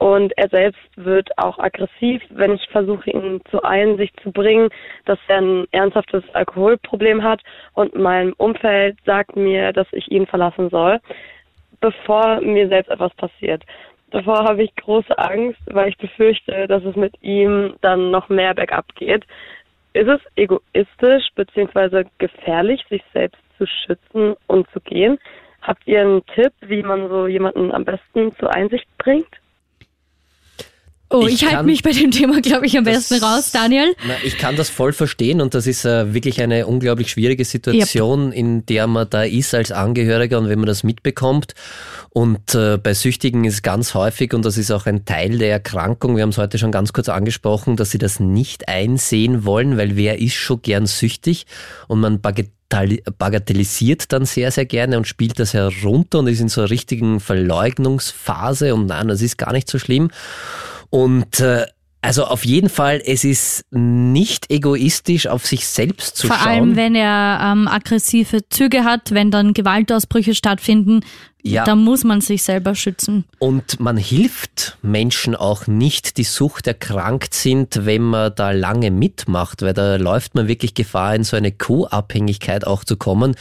Und 0.00 0.32
er 0.38 0.48
selbst 0.48 0.80
wird 0.96 1.28
auch 1.36 1.58
aggressiv, 1.58 2.22
wenn 2.30 2.54
ich 2.54 2.66
versuche, 2.70 3.10
ihn 3.10 3.42
zur 3.50 3.66
Einsicht 3.66 4.18
zu 4.22 4.32
bringen, 4.32 4.70
dass 5.04 5.18
er 5.28 5.42
ein 5.42 5.66
ernsthaftes 5.72 6.24
Alkoholproblem 6.32 7.22
hat. 7.22 7.42
Und 7.74 7.94
mein 7.94 8.32
Umfeld 8.32 8.96
sagt 9.04 9.36
mir, 9.36 9.74
dass 9.74 9.86
ich 9.92 10.10
ihn 10.10 10.26
verlassen 10.26 10.70
soll, 10.70 11.00
bevor 11.82 12.40
mir 12.40 12.68
selbst 12.68 12.90
etwas 12.90 13.12
passiert. 13.16 13.62
Davor 14.10 14.44
habe 14.44 14.62
ich 14.62 14.74
große 14.76 15.18
Angst, 15.18 15.60
weil 15.66 15.90
ich 15.90 15.98
befürchte, 15.98 16.66
dass 16.66 16.82
es 16.82 16.96
mit 16.96 17.22
ihm 17.22 17.74
dann 17.82 18.10
noch 18.10 18.30
mehr 18.30 18.54
bergab 18.54 18.86
geht. 18.94 19.26
Ist 19.92 20.08
es 20.08 20.20
egoistisch 20.34 21.28
bzw. 21.34 22.04
gefährlich, 22.16 22.82
sich 22.88 23.02
selbst 23.12 23.42
zu 23.58 23.66
schützen 23.66 24.34
und 24.46 24.66
zu 24.70 24.80
gehen? 24.80 25.18
Habt 25.60 25.86
ihr 25.86 26.00
einen 26.00 26.24
Tipp, 26.24 26.54
wie 26.62 26.82
man 26.82 27.10
so 27.10 27.26
jemanden 27.26 27.70
am 27.70 27.84
besten 27.84 28.32
zur 28.36 28.54
Einsicht 28.54 28.88
bringt? 28.96 29.28
Oh, 31.12 31.26
ich, 31.26 31.42
ich 31.42 31.50
halte 31.50 31.64
mich 31.64 31.82
bei 31.82 31.90
dem 31.90 32.12
Thema, 32.12 32.40
glaube 32.40 32.66
ich, 32.66 32.78
am 32.78 32.84
besten 32.84 33.22
raus, 33.22 33.50
Daniel. 33.50 33.96
Na, 34.06 34.14
ich 34.22 34.38
kann 34.38 34.54
das 34.54 34.70
voll 34.70 34.92
verstehen 34.92 35.40
und 35.40 35.54
das 35.54 35.66
ist 35.66 35.84
äh, 35.84 36.14
wirklich 36.14 36.40
eine 36.40 36.68
unglaublich 36.68 37.10
schwierige 37.10 37.44
Situation, 37.44 38.28
yep. 38.28 38.36
in 38.36 38.66
der 38.66 38.86
man 38.86 39.10
da 39.10 39.24
ist 39.24 39.52
als 39.52 39.72
Angehöriger 39.72 40.38
und 40.38 40.48
wenn 40.48 40.60
man 40.60 40.68
das 40.68 40.84
mitbekommt. 40.84 41.54
Und 42.10 42.54
äh, 42.54 42.78
bei 42.78 42.94
Süchtigen 42.94 43.44
ist 43.44 43.54
es 43.54 43.62
ganz 43.62 43.94
häufig, 43.94 44.32
und 44.34 44.44
das 44.44 44.56
ist 44.56 44.70
auch 44.70 44.86
ein 44.86 45.04
Teil 45.04 45.38
der 45.38 45.50
Erkrankung, 45.50 46.14
wir 46.14 46.22
haben 46.22 46.30
es 46.30 46.38
heute 46.38 46.58
schon 46.58 46.70
ganz 46.70 46.92
kurz 46.92 47.08
angesprochen, 47.08 47.76
dass 47.76 47.90
sie 47.90 47.98
das 47.98 48.20
nicht 48.20 48.68
einsehen 48.68 49.44
wollen, 49.44 49.76
weil 49.78 49.96
wer 49.96 50.20
ist 50.20 50.34
schon 50.34 50.62
gern 50.62 50.86
süchtig 50.86 51.46
und 51.88 51.98
man 51.98 52.20
bagatellisiert 52.20 54.12
dann 54.12 54.26
sehr, 54.26 54.52
sehr 54.52 54.66
gerne 54.66 54.96
und 54.96 55.08
spielt 55.08 55.40
das 55.40 55.54
herunter 55.54 56.20
und 56.20 56.28
ist 56.28 56.40
in 56.40 56.48
so 56.48 56.60
einer 56.60 56.70
richtigen 56.70 57.18
Verleugnungsphase 57.18 58.76
und 58.76 58.86
nein, 58.86 59.08
das 59.08 59.22
ist 59.22 59.38
gar 59.38 59.52
nicht 59.52 59.68
so 59.68 59.80
schlimm. 59.80 60.10
Und 60.90 61.40
äh, 61.40 61.66
also 62.02 62.24
auf 62.24 62.44
jeden 62.44 62.70
Fall, 62.70 63.02
es 63.04 63.24
ist 63.24 63.64
nicht 63.70 64.50
egoistisch, 64.50 65.26
auf 65.26 65.46
sich 65.46 65.66
selbst 65.66 66.16
zu 66.16 66.28
Vor 66.28 66.36
schauen. 66.36 66.44
Vor 66.44 66.52
allem, 66.52 66.76
wenn 66.76 66.94
er 66.94 67.40
ähm, 67.42 67.68
aggressive 67.68 68.48
Züge 68.48 68.84
hat, 68.84 69.12
wenn 69.12 69.30
dann 69.30 69.52
Gewaltausbrüche 69.52 70.34
stattfinden, 70.34 71.00
ja. 71.42 71.64
da 71.64 71.74
muss 71.74 72.04
man 72.04 72.20
sich 72.20 72.42
selber 72.42 72.74
schützen. 72.74 73.24
Und 73.38 73.80
man 73.80 73.96
hilft 73.96 74.78
Menschen 74.82 75.34
auch 75.34 75.66
nicht, 75.66 76.16
die 76.16 76.24
Sucht 76.24 76.66
erkrankt 76.66 77.34
sind, 77.34 77.86
wenn 77.86 78.02
man 78.02 78.34
da 78.34 78.50
lange 78.50 78.90
mitmacht, 78.90 79.62
weil 79.62 79.74
da 79.74 79.96
läuft 79.96 80.34
man 80.34 80.48
wirklich 80.48 80.74
Gefahr, 80.74 81.14
in 81.14 81.24
so 81.24 81.36
eine 81.36 81.52
Co-Abhängigkeit 81.52 82.66
auch 82.66 82.84
zu 82.84 82.96
kommen. 82.96 83.34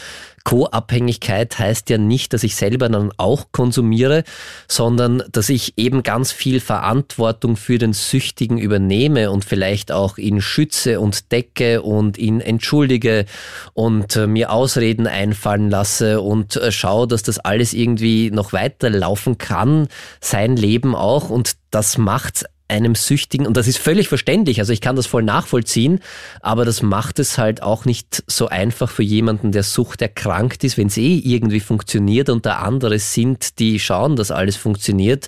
Co-Abhängigkeit 0.44 1.60
heißt 1.60 1.90
ja 1.90 1.98
nicht, 1.98 2.34
dass 2.34 2.44
ich 2.44 2.56
selber 2.56 2.90
dann 2.90 3.12
auch 3.18 3.48
konsumiere, 3.52 4.24
sondern 4.68 5.24
dass 5.32 5.50
ich 5.50 5.78
eben 5.78 6.02
ganz 6.02 6.32
viel 6.32 6.60
Verantwortung 6.60 7.56
für 7.56 7.78
den 7.78 7.94
Süchtigen 7.94 8.58
übernehme 8.58 9.32
und 9.32 9.46
vielleicht 9.46 9.92
auch 9.92 10.18
ihn 10.18 10.42
schütze 10.42 11.02
und 11.02 11.32
decke 11.32 11.82
und 11.82 12.18
ihn 12.18 12.42
entschuldige 12.42 13.26
und 13.74 14.16
äh, 14.16 14.28
mir 14.28 14.52
Ausreden 14.52 15.08
einfallen 15.08 15.70
lasse 15.70 16.22
und 16.22 16.56
äh, 16.56 16.72
schaue, 16.72 17.08
dass 17.08 17.24
das 17.24 17.40
alles 17.40 17.74
irgendwie 17.74 17.89
noch 18.32 18.54
weiterlaufen 18.54 19.38
kann, 19.38 19.88
sein 20.22 20.56
Leben 20.56 20.96
auch. 20.96 21.30
Und 21.30 21.54
das 21.72 21.98
macht 21.98 22.46
einem 22.70 22.96
Süchtigen, 22.96 23.48
und 23.48 23.58
das 23.58 23.68
ist 23.68 23.80
völlig 23.80 24.08
verständlich, 24.08 24.60
also 24.60 24.72
ich 24.72 24.80
kann 24.80 24.96
das 24.96 25.08
voll 25.08 25.24
nachvollziehen, 25.24 26.00
aber 26.42 26.66
das 26.66 26.84
macht 26.84 27.20
es 27.20 27.38
halt 27.38 27.64
auch 27.64 27.86
nicht 27.86 28.24
so 28.28 28.48
einfach 28.48 28.92
für 28.92 29.04
jemanden, 29.04 29.52
der 29.52 29.64
Sucht 29.64 30.02
erkrankt 30.02 30.64
ist, 30.64 30.78
wenn 30.78 30.88
es 30.88 30.98
eh 30.98 31.18
irgendwie 31.18 31.60
funktioniert 31.60 32.30
und 32.30 32.46
da 32.46 32.60
andere 32.60 33.00
sind, 33.00 33.60
die 33.60 33.80
schauen, 33.80 34.16
dass 34.16 34.30
alles 34.30 34.56
funktioniert, 34.56 35.28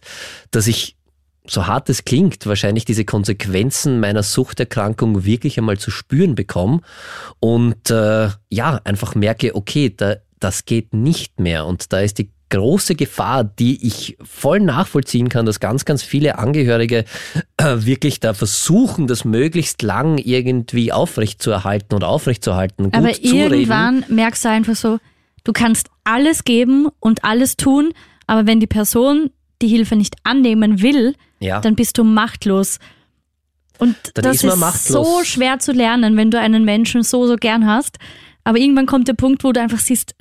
dass 0.51 0.67
ich 0.67 0.95
so 1.47 1.65
hart 1.65 1.89
es 1.89 2.05
klingt, 2.05 2.45
wahrscheinlich 2.45 2.85
diese 2.85 3.05
Konsequenzen 3.05 3.99
meiner 3.99 4.21
Suchterkrankung 4.21 5.25
wirklich 5.25 5.57
einmal 5.57 5.79
zu 5.79 5.89
spüren 5.89 6.35
bekomme 6.35 6.81
und 7.39 7.89
äh, 7.89 8.29
ja, 8.49 8.79
einfach 8.83 9.15
merke, 9.15 9.55
okay, 9.55 9.91
da, 9.95 10.17
das 10.39 10.65
geht 10.65 10.93
nicht 10.93 11.39
mehr. 11.39 11.65
Und 11.65 11.91
da 11.93 11.99
ist 11.99 12.19
die 12.19 12.29
große 12.51 12.93
Gefahr, 12.93 13.43
die 13.43 13.87
ich 13.87 14.17
voll 14.23 14.59
nachvollziehen 14.59 15.29
kann, 15.29 15.47
dass 15.47 15.59
ganz, 15.59 15.85
ganz 15.85 16.03
viele 16.03 16.37
Angehörige 16.37 17.05
äh, 17.57 17.77
wirklich 17.79 18.19
da 18.19 18.35
versuchen, 18.35 19.07
das 19.07 19.25
möglichst 19.25 19.81
lang 19.81 20.19
irgendwie 20.19 20.91
aufrechtzuerhalten 20.91 21.95
und 21.95 22.03
aufrechtzuerhalten. 22.03 22.93
Aber 22.93 23.19
irgendwann 23.23 24.05
merkst 24.09 24.45
du 24.45 24.49
einfach 24.49 24.75
so, 24.75 24.99
du 25.43 25.53
kannst 25.53 25.89
alles 26.03 26.43
geben 26.43 26.87
und 26.99 27.23
alles 27.23 27.57
tun, 27.57 27.93
aber 28.27 28.45
wenn 28.45 28.59
die 28.59 28.67
Person 28.67 29.31
die 29.61 29.67
Hilfe 29.67 29.95
nicht 29.95 30.15
annehmen 30.23 30.81
will, 30.81 31.15
ja. 31.39 31.59
dann 31.61 31.75
bist 31.75 31.97
du 31.97 32.03
machtlos. 32.03 32.79
Und 33.77 33.95
dann 34.13 34.23
das 34.23 34.43
ist, 34.43 34.53
ist 34.53 34.87
so 34.87 35.23
schwer 35.23 35.57
zu 35.59 35.71
lernen, 35.71 36.15
wenn 36.17 36.29
du 36.29 36.39
einen 36.39 36.65
Menschen 36.65 37.01
so, 37.01 37.25
so 37.25 37.35
gern 37.35 37.65
hast. 37.65 37.97
Aber 38.43 38.57
irgendwann 38.57 38.85
kommt 38.85 39.07
der 39.07 39.13
Punkt, 39.13 39.43
wo 39.43 39.51
du 39.51 39.59
einfach 39.59 39.79
siehst, 39.79 40.15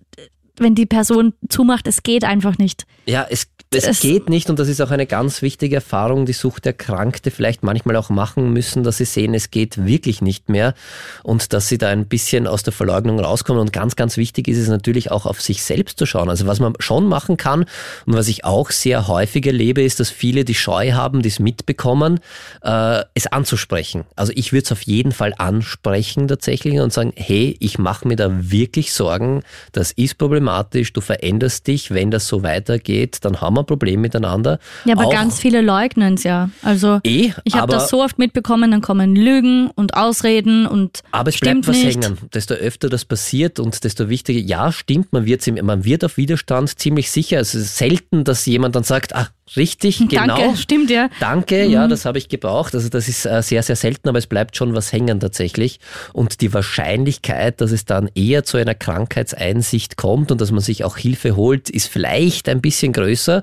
wenn 0.56 0.74
die 0.74 0.86
Person 0.86 1.34
zumacht, 1.48 1.86
es 1.86 2.02
geht 2.02 2.24
einfach 2.24 2.58
nicht. 2.58 2.86
Ja, 3.06 3.26
es 3.28 3.48
es, 3.72 3.86
es 3.86 4.00
geht 4.00 4.28
nicht 4.28 4.50
und 4.50 4.58
das 4.58 4.68
ist 4.68 4.80
auch 4.80 4.90
eine 4.90 5.06
ganz 5.06 5.42
wichtige 5.42 5.76
Erfahrung, 5.76 6.26
die 6.26 6.32
Suchterkrankte 6.32 7.30
vielleicht 7.30 7.62
manchmal 7.62 7.94
auch 7.94 8.10
machen 8.10 8.52
müssen, 8.52 8.82
dass 8.82 8.96
sie 8.96 9.04
sehen, 9.04 9.32
es 9.32 9.52
geht 9.52 9.86
wirklich 9.86 10.22
nicht 10.22 10.48
mehr 10.48 10.74
und 11.22 11.52
dass 11.52 11.68
sie 11.68 11.78
da 11.78 11.88
ein 11.88 12.06
bisschen 12.06 12.48
aus 12.48 12.64
der 12.64 12.72
Verleugnung 12.72 13.20
rauskommen. 13.20 13.60
Und 13.60 13.72
ganz, 13.72 13.94
ganz 13.94 14.16
wichtig 14.16 14.48
ist 14.48 14.58
es 14.58 14.68
natürlich 14.68 15.12
auch 15.12 15.24
auf 15.24 15.40
sich 15.40 15.62
selbst 15.62 16.00
zu 16.00 16.06
schauen. 16.06 16.28
Also 16.28 16.48
was 16.48 16.58
man 16.58 16.74
schon 16.80 17.06
machen 17.06 17.36
kann 17.36 17.64
und 18.06 18.14
was 18.14 18.26
ich 18.26 18.44
auch 18.44 18.70
sehr 18.70 19.06
häufig 19.06 19.46
erlebe, 19.46 19.82
ist, 19.82 20.00
dass 20.00 20.10
viele 20.10 20.44
die 20.44 20.56
Scheu 20.56 20.92
haben, 20.92 21.22
die 21.22 21.28
es 21.28 21.38
mitbekommen, 21.38 22.18
äh, 22.62 23.04
es 23.14 23.28
anzusprechen. 23.28 24.04
Also 24.16 24.32
ich 24.34 24.52
würde 24.52 24.64
es 24.64 24.72
auf 24.72 24.82
jeden 24.82 25.12
Fall 25.12 25.32
ansprechen 25.38 26.26
tatsächlich 26.26 26.80
und 26.80 26.92
sagen, 26.92 27.12
hey, 27.14 27.56
ich 27.60 27.78
mache 27.78 28.08
mir 28.08 28.16
da 28.16 28.30
wirklich 28.50 28.92
Sorgen, 28.92 29.44
das 29.70 29.92
ist 29.92 30.18
problematisch, 30.18 30.92
du 30.92 31.00
veränderst 31.00 31.68
dich, 31.68 31.92
wenn 31.92 32.10
das 32.10 32.26
so 32.26 32.42
weitergeht, 32.42 33.18
dann 33.22 33.40
haben 33.40 33.54
wir 33.54 33.59
ein 33.60 33.66
Problem 33.66 34.00
miteinander. 34.00 34.58
Ja, 34.84 34.94
aber 34.94 35.06
auch 35.06 35.12
ganz 35.12 35.38
viele 35.38 35.60
leugnen 35.60 36.14
es 36.14 36.24
ja. 36.24 36.50
Also 36.62 37.00
eh, 37.04 37.32
ich 37.44 37.54
habe 37.54 37.72
das 37.72 37.88
so 37.88 38.02
oft 38.02 38.18
mitbekommen, 38.18 38.70
dann 38.70 38.80
kommen 38.80 39.16
Lügen 39.16 39.70
und 39.74 39.94
Ausreden 39.94 40.66
und 40.66 41.02
Aber 41.12 41.28
es 41.28 41.38
bleibt 41.38 41.66
was 41.66 41.76
nicht. 41.76 42.02
hängen. 42.02 42.18
Desto 42.32 42.54
öfter 42.54 42.88
das 42.88 43.04
passiert 43.04 43.58
und 43.60 43.82
desto 43.84 44.08
wichtiger, 44.08 44.40
ja, 44.40 44.72
stimmt, 44.72 45.12
man 45.12 45.26
wird, 45.26 45.46
man 45.62 45.84
wird 45.84 46.04
auf 46.04 46.16
Widerstand 46.16 46.78
ziemlich 46.78 47.10
sicher. 47.10 47.40
Es 47.40 47.54
ist 47.54 47.76
selten, 47.76 48.24
dass 48.24 48.46
jemand 48.46 48.76
dann 48.76 48.84
sagt, 48.84 49.14
ach, 49.14 49.30
Richtig, 49.56 49.98
genau. 50.08 50.36
Danke, 50.36 50.56
stimmt 50.56 50.90
ja. 50.90 51.08
Danke, 51.18 51.64
mhm. 51.64 51.70
ja, 51.70 51.88
das 51.88 52.04
habe 52.04 52.18
ich 52.18 52.28
gebraucht. 52.28 52.74
Also 52.74 52.88
das 52.88 53.08
ist 53.08 53.26
äh, 53.26 53.42
sehr, 53.42 53.62
sehr 53.62 53.76
selten, 53.76 54.08
aber 54.08 54.18
es 54.18 54.26
bleibt 54.26 54.56
schon 54.56 54.74
was 54.74 54.92
hängen 54.92 55.20
tatsächlich. 55.20 55.80
Und 56.12 56.40
die 56.40 56.52
Wahrscheinlichkeit, 56.52 57.60
dass 57.60 57.72
es 57.72 57.84
dann 57.84 58.10
eher 58.14 58.44
zu 58.44 58.56
einer 58.56 58.74
Krankheitseinsicht 58.74 59.96
kommt 59.96 60.30
und 60.30 60.40
dass 60.40 60.50
man 60.50 60.60
sich 60.60 60.84
auch 60.84 60.96
Hilfe 60.96 61.36
holt, 61.36 61.70
ist 61.70 61.88
vielleicht 61.88 62.48
ein 62.48 62.60
bisschen 62.60 62.92
größer. 62.92 63.42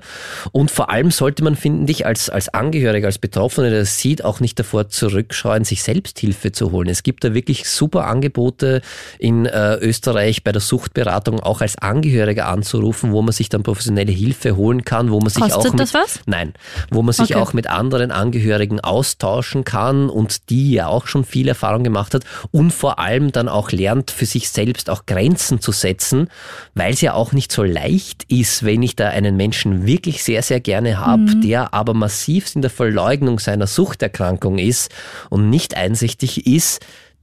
Und 0.52 0.70
vor 0.70 0.90
allem 0.90 1.10
sollte 1.10 1.44
man, 1.44 1.56
finde 1.56 1.90
ich, 1.92 2.06
als, 2.06 2.30
als 2.30 2.48
Angehöriger, 2.48 3.06
als 3.06 3.18
Betroffener, 3.18 3.70
der 3.70 3.80
das 3.80 3.98
sieht, 3.98 4.24
auch 4.24 4.40
nicht 4.40 4.58
davor 4.58 4.88
zurückscheuen, 4.88 5.64
sich 5.64 5.82
selbst 5.82 6.18
Hilfe 6.18 6.52
zu 6.52 6.72
holen. 6.72 6.88
Es 6.88 7.02
gibt 7.02 7.24
da 7.24 7.34
wirklich 7.34 7.68
super 7.68 8.06
Angebote 8.06 8.80
in 9.18 9.46
äh, 9.46 9.76
Österreich 9.76 10.44
bei 10.44 10.52
der 10.52 10.60
Suchtberatung 10.60 11.40
auch 11.40 11.60
als 11.60 11.76
Angehöriger 11.78 12.46
anzurufen, 12.46 13.12
wo 13.12 13.22
man 13.22 13.32
sich 13.32 13.48
dann 13.48 13.62
professionelle 13.62 14.12
Hilfe 14.12 14.56
holen 14.56 14.84
kann, 14.84 15.10
wo 15.10 15.20
man 15.20 15.30
sich 15.30 15.42
Kostet 15.42 15.72
auch 15.72 15.72
mit 15.74 15.88
was? 16.02 16.20
Nein, 16.26 16.54
wo 16.90 17.02
man 17.02 17.12
sich 17.12 17.34
okay. 17.34 17.42
auch 17.42 17.52
mit 17.52 17.68
anderen 17.68 18.10
Angehörigen 18.10 18.80
austauschen 18.80 19.64
kann 19.64 20.08
und 20.08 20.50
die 20.50 20.72
ja 20.72 20.86
auch 20.86 21.06
schon 21.06 21.24
viel 21.24 21.48
Erfahrung 21.48 21.84
gemacht 21.84 22.14
hat 22.14 22.24
und 22.50 22.72
vor 22.72 22.98
allem 22.98 23.32
dann 23.32 23.48
auch 23.48 23.70
lernt, 23.70 24.10
für 24.10 24.26
sich 24.26 24.50
selbst 24.50 24.90
auch 24.90 25.06
Grenzen 25.06 25.60
zu 25.60 25.72
setzen, 25.72 26.28
weil 26.74 26.94
es 26.94 27.00
ja 27.00 27.14
auch 27.14 27.32
nicht 27.32 27.52
so 27.52 27.62
leicht 27.62 28.24
ist, 28.24 28.64
wenn 28.64 28.82
ich 28.82 28.96
da 28.96 29.08
einen 29.08 29.36
Menschen 29.36 29.86
wirklich 29.86 30.22
sehr, 30.22 30.42
sehr 30.42 30.60
gerne 30.60 30.98
habe, 30.98 31.22
mhm. 31.22 31.40
der 31.42 31.74
aber 31.74 31.94
massiv 31.94 32.54
in 32.54 32.62
der 32.62 32.70
Verleugnung 32.70 33.38
seiner 33.38 33.66
Suchterkrankung 33.66 34.58
ist 34.58 34.90
und 35.30 35.50
nicht 35.50 35.76
einsichtig 35.76 36.46
ist, 36.46 36.80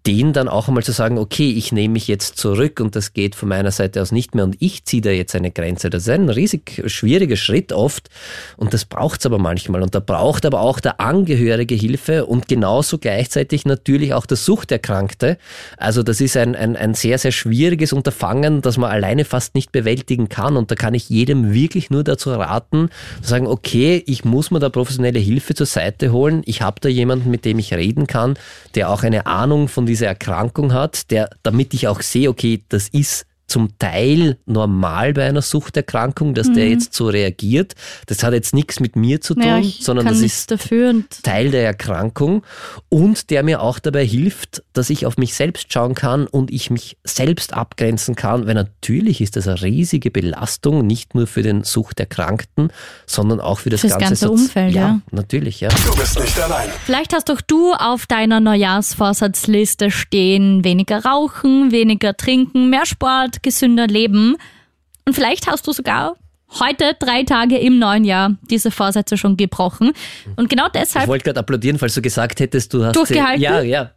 den 0.08 0.34
dann 0.34 0.48
auch 0.48 0.68
einmal 0.68 0.84
zu 0.84 0.92
sagen, 0.92 1.18
okay, 1.18 1.50
ich 1.52 1.72
nehme 1.72 1.94
mich 1.94 2.08
jetzt 2.08 2.38
zurück 2.38 2.80
und 2.80 2.96
das 2.96 3.14
geht 3.14 3.34
von 3.34 3.50
meiner 3.50 3.72
Seite 3.72 4.02
aus 4.02 4.12
nicht 4.12 4.36
mehr 4.36 4.44
und 4.44 4.56
ich 4.60 4.86
ziehe 4.86 5.02
da 5.02 5.10
jetzt 5.10 5.34
eine 5.36 5.50
Grenze. 5.50 5.90
Das 5.90 6.04
ist 6.04 6.10
ein 6.10 6.30
riesig 6.30 6.84
schwieriger 6.86 7.38
Schritt 7.38 7.74
oft 7.74 8.10
und 8.58 8.74
das 8.74 8.86
braucht 8.86 9.22
es 9.22 9.26
aber 9.26 9.40
manchmal 9.40 9.82
und 9.82 9.96
da 9.96 10.00
braucht 10.00 10.46
aber 10.46 10.62
auch 10.62 10.80
der 10.80 11.00
Angehörige 11.00 11.74
Hilfe 11.74 12.26
und 12.28 12.48
genauso 12.48 13.00
gleichzeitig 13.00 13.66
natürlich 13.66 14.14
auch 14.14 14.28
der 14.28 14.38
Suchterkrankte. 14.38 15.38
Also 15.78 16.04
das 16.04 16.22
ist 16.22 16.38
ein, 16.38 16.56
ein, 16.56 16.76
ein 16.76 16.94
sehr, 16.94 17.18
sehr 17.18 17.32
schwieriges 17.32 17.92
Unterfangen, 17.92 18.62
das 18.62 18.78
man 18.78 18.92
alleine 18.92 19.26
fast 19.26 19.56
nicht 19.56 19.72
bewältigen 19.72 20.30
kann 20.30 20.56
und 20.56 20.70
da 20.70 20.76
kann 20.76 20.94
ich 20.94 21.10
jedem 21.10 21.52
wirklich 21.52 21.90
nur 21.90 22.04
dazu 22.04 22.32
raten, 22.32 22.90
zu 23.22 23.30
sagen, 23.30 23.48
okay, 23.48 24.04
ich 24.06 24.24
muss 24.24 24.52
mir 24.52 24.60
da 24.60 24.70
professionelle 24.70 25.20
Hilfe 25.20 25.56
zur 25.56 25.66
Seite 25.66 26.12
holen, 26.12 26.44
ich 26.46 26.62
habe 26.62 26.80
da 26.80 26.90
jemanden, 26.90 27.32
mit 27.32 27.44
dem 27.44 27.58
ich 27.58 27.74
reden 27.74 28.06
kann, 28.06 28.36
der 28.76 28.92
auch 28.92 29.02
eine 29.02 29.26
Ahnung 29.26 29.68
von 29.68 29.88
dieser 29.96 30.08
Erkrankung 30.08 30.74
hat, 30.74 31.10
der, 31.10 31.30
damit 31.42 31.74
ich 31.74 31.88
auch 31.88 32.02
sehe, 32.02 32.30
okay, 32.30 32.62
das 32.68 32.90
ist 32.90 33.26
zum 33.48 33.78
Teil 33.80 34.38
normal 34.46 35.14
bei 35.14 35.26
einer 35.26 35.42
Suchterkrankung, 35.42 36.34
dass 36.34 36.52
der 36.52 36.68
jetzt 36.70 36.94
so 36.94 37.08
reagiert. 37.08 37.74
Das 38.08 38.24
hat 38.24 38.34
jetzt 38.34 38.54
nichts 38.54 38.80
mit 38.80 38.96
mir 38.96 39.22
zu 39.22 39.34
tun, 39.34 39.44
Mhm. 39.44 39.50
Ja, 39.50 39.60
ich 39.60 39.84
sondern 39.84 40.06
kann 40.06 40.14
das 40.16 40.24
ist 40.24 40.50
dafür 40.52 40.90
und 40.90 41.24
Teil 41.24 41.52
der 41.52 41.64
Erkrankung 41.66 42.44
und 42.90 43.30
der 43.30 43.44
mir 43.44 43.62
auch 43.62 43.80
dabei 43.80 44.06
hilft, 44.06 44.64
dass 44.74 44.90
ich 44.90 45.06
auf 45.06 45.18
mich 45.18 45.34
selbst 45.36 45.72
schauen 45.72 45.94
kann 45.94 46.26
und 46.28 46.52
ich 46.52 46.70
mich 46.72 46.98
selbst 47.04 47.54
abgrenzen 47.54 48.16
kann, 48.16 48.48
weil 48.48 48.56
natürlich 48.56 49.22
ist 49.22 49.36
das 49.36 49.48
eine 49.48 49.62
riesige 49.62 50.10
Belastung, 50.10 50.88
nicht 50.88 51.14
nur 51.14 51.28
für 51.28 51.44
den 51.44 51.64
Suchterkrankten, 51.64 52.70
sondern 53.06 53.40
auch 53.40 53.60
für 53.60 53.70
das 53.70 53.82
Fürs 53.82 53.94
ganze, 53.94 54.08
ganze 54.08 54.32
Umfeld, 54.32 54.74
ja. 54.74 54.82
Ja, 54.82 55.00
natürlich, 55.12 55.62
ja. 55.62 55.70
Du 55.70 55.96
bist 55.96 56.20
nicht 56.20 56.40
allein. 56.40 56.70
Vielleicht 56.86 57.14
hast 57.14 57.30
doch 57.30 57.42
du 57.42 57.74
auf 57.74 58.06
deiner 58.08 58.40
Neujahrsvorsatzliste 58.40 59.92
stehen, 59.92 60.64
weniger 60.64 61.06
rauchen, 61.06 61.72
weniger 61.72 62.16
trinken, 62.18 62.70
mehr 62.70 62.86
Sport, 62.86 63.35
gesünder 63.44 63.88
leben. 63.88 64.38
Und 65.06 65.14
vielleicht 65.14 65.48
hast 65.48 65.68
du 65.68 65.72
sogar 65.72 66.16
heute, 66.60 66.96
drei 67.00 67.24
Tage 67.24 67.58
im 67.58 67.80
neuen 67.80 68.04
Jahr, 68.04 68.36
diese 68.50 68.72
Vorsätze 68.72 69.18
schon 69.18 69.38
gebrochen. 69.38 69.92
Und 70.36 70.50
genau 70.50 70.68
Ich 70.68 70.74
deshalb, 70.74 71.08
wollte 71.08 71.26
gerade 71.26 71.40
applaudieren, 71.40 71.78
falls 71.80 71.94
du 71.96 72.02
gesagt 72.02 72.40
hättest, 72.40 72.74
du 72.74 72.86
hast 72.86 72.96
Durchgehalten? 72.96 73.40
Sie, 73.40 73.44
ja, 73.44 73.62
ja. 73.62 73.92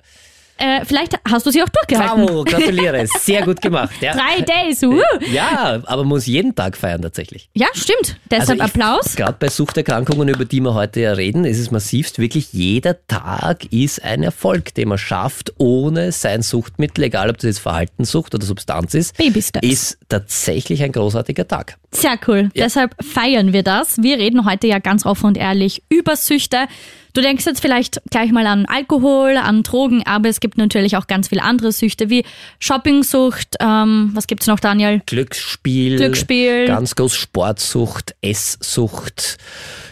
Äh, 0.58 0.84
vielleicht 0.84 1.18
hast 1.28 1.46
du 1.46 1.50
sie 1.50 1.62
auch 1.62 1.68
durchgehalten. 1.68 2.26
Bravo, 2.26 2.44
gratuliere, 2.44 3.06
sehr 3.20 3.42
gut 3.44 3.60
gemacht. 3.60 3.94
Ja. 4.00 4.12
Drei 4.14 4.42
Days, 4.42 4.82
uh. 4.82 5.00
Ja, 5.32 5.80
aber 5.86 5.98
man 6.02 6.08
muss 6.08 6.26
jeden 6.26 6.54
Tag 6.54 6.76
feiern 6.76 7.02
tatsächlich. 7.02 7.48
Ja, 7.54 7.66
stimmt. 7.74 8.16
Deshalb 8.30 8.40
Also 8.50 8.54
ich- 8.54 8.62
Applaus. 8.62 9.16
Gerade 9.16 9.36
bei 9.38 9.48
Suchterkrankungen, 9.48 10.28
über 10.28 10.44
die 10.44 10.60
wir 10.60 10.74
heute 10.74 11.00
ja 11.00 11.12
reden, 11.12 11.44
ist 11.44 11.58
es 11.58 11.70
massivst. 11.70 12.18
Wirklich 12.18 12.52
jeder 12.52 12.96
Tag 13.06 13.72
ist 13.72 14.02
ein 14.04 14.22
Erfolg, 14.22 14.74
den 14.74 14.88
man 14.88 14.98
schafft, 14.98 15.52
ohne 15.58 16.12
sein 16.12 16.42
Suchtmittel, 16.42 17.04
egal 17.04 17.30
ob 17.30 17.36
das 17.38 17.44
jetzt 17.44 17.58
Verhaltenssucht 17.60 18.34
oder 18.34 18.44
Substanz 18.44 18.94
ist, 18.94 19.16
Baby 19.16 19.40
Steps. 19.42 19.66
ist 19.66 19.98
tatsächlich 20.08 20.82
ein 20.82 20.92
großartiger 20.92 21.46
Tag. 21.46 21.76
Sehr 21.90 22.18
cool. 22.26 22.50
Deshalb 22.54 22.94
feiern 23.02 23.52
wir 23.52 23.62
das. 23.62 24.02
Wir 24.02 24.18
reden 24.18 24.44
heute 24.44 24.66
ja 24.66 24.78
ganz 24.78 25.06
offen 25.06 25.26
und 25.26 25.36
ehrlich 25.38 25.82
über 25.88 26.16
Süchte. 26.16 26.66
Du 27.14 27.22
denkst 27.22 27.46
jetzt 27.46 27.60
vielleicht 27.60 28.00
gleich 28.10 28.30
mal 28.30 28.46
an 28.46 28.66
Alkohol, 28.66 29.38
an 29.38 29.62
Drogen, 29.62 30.02
aber 30.06 30.28
es 30.28 30.38
gibt 30.40 30.58
natürlich 30.58 30.96
auch 30.96 31.06
ganz 31.06 31.28
viele 31.28 31.42
andere 31.42 31.72
Süchte 31.72 32.10
wie 32.10 32.24
Shoppingsucht. 32.60 33.56
Ähm, 33.60 34.10
was 34.12 34.26
gibt's 34.26 34.46
noch, 34.46 34.60
Daniel? 34.60 35.00
Glücksspiel, 35.06 35.96
Glücksspiel. 35.96 36.66
ganz 36.66 36.94
groß 36.94 37.14
Sportsucht, 37.16 38.14
Esssucht. 38.20 39.38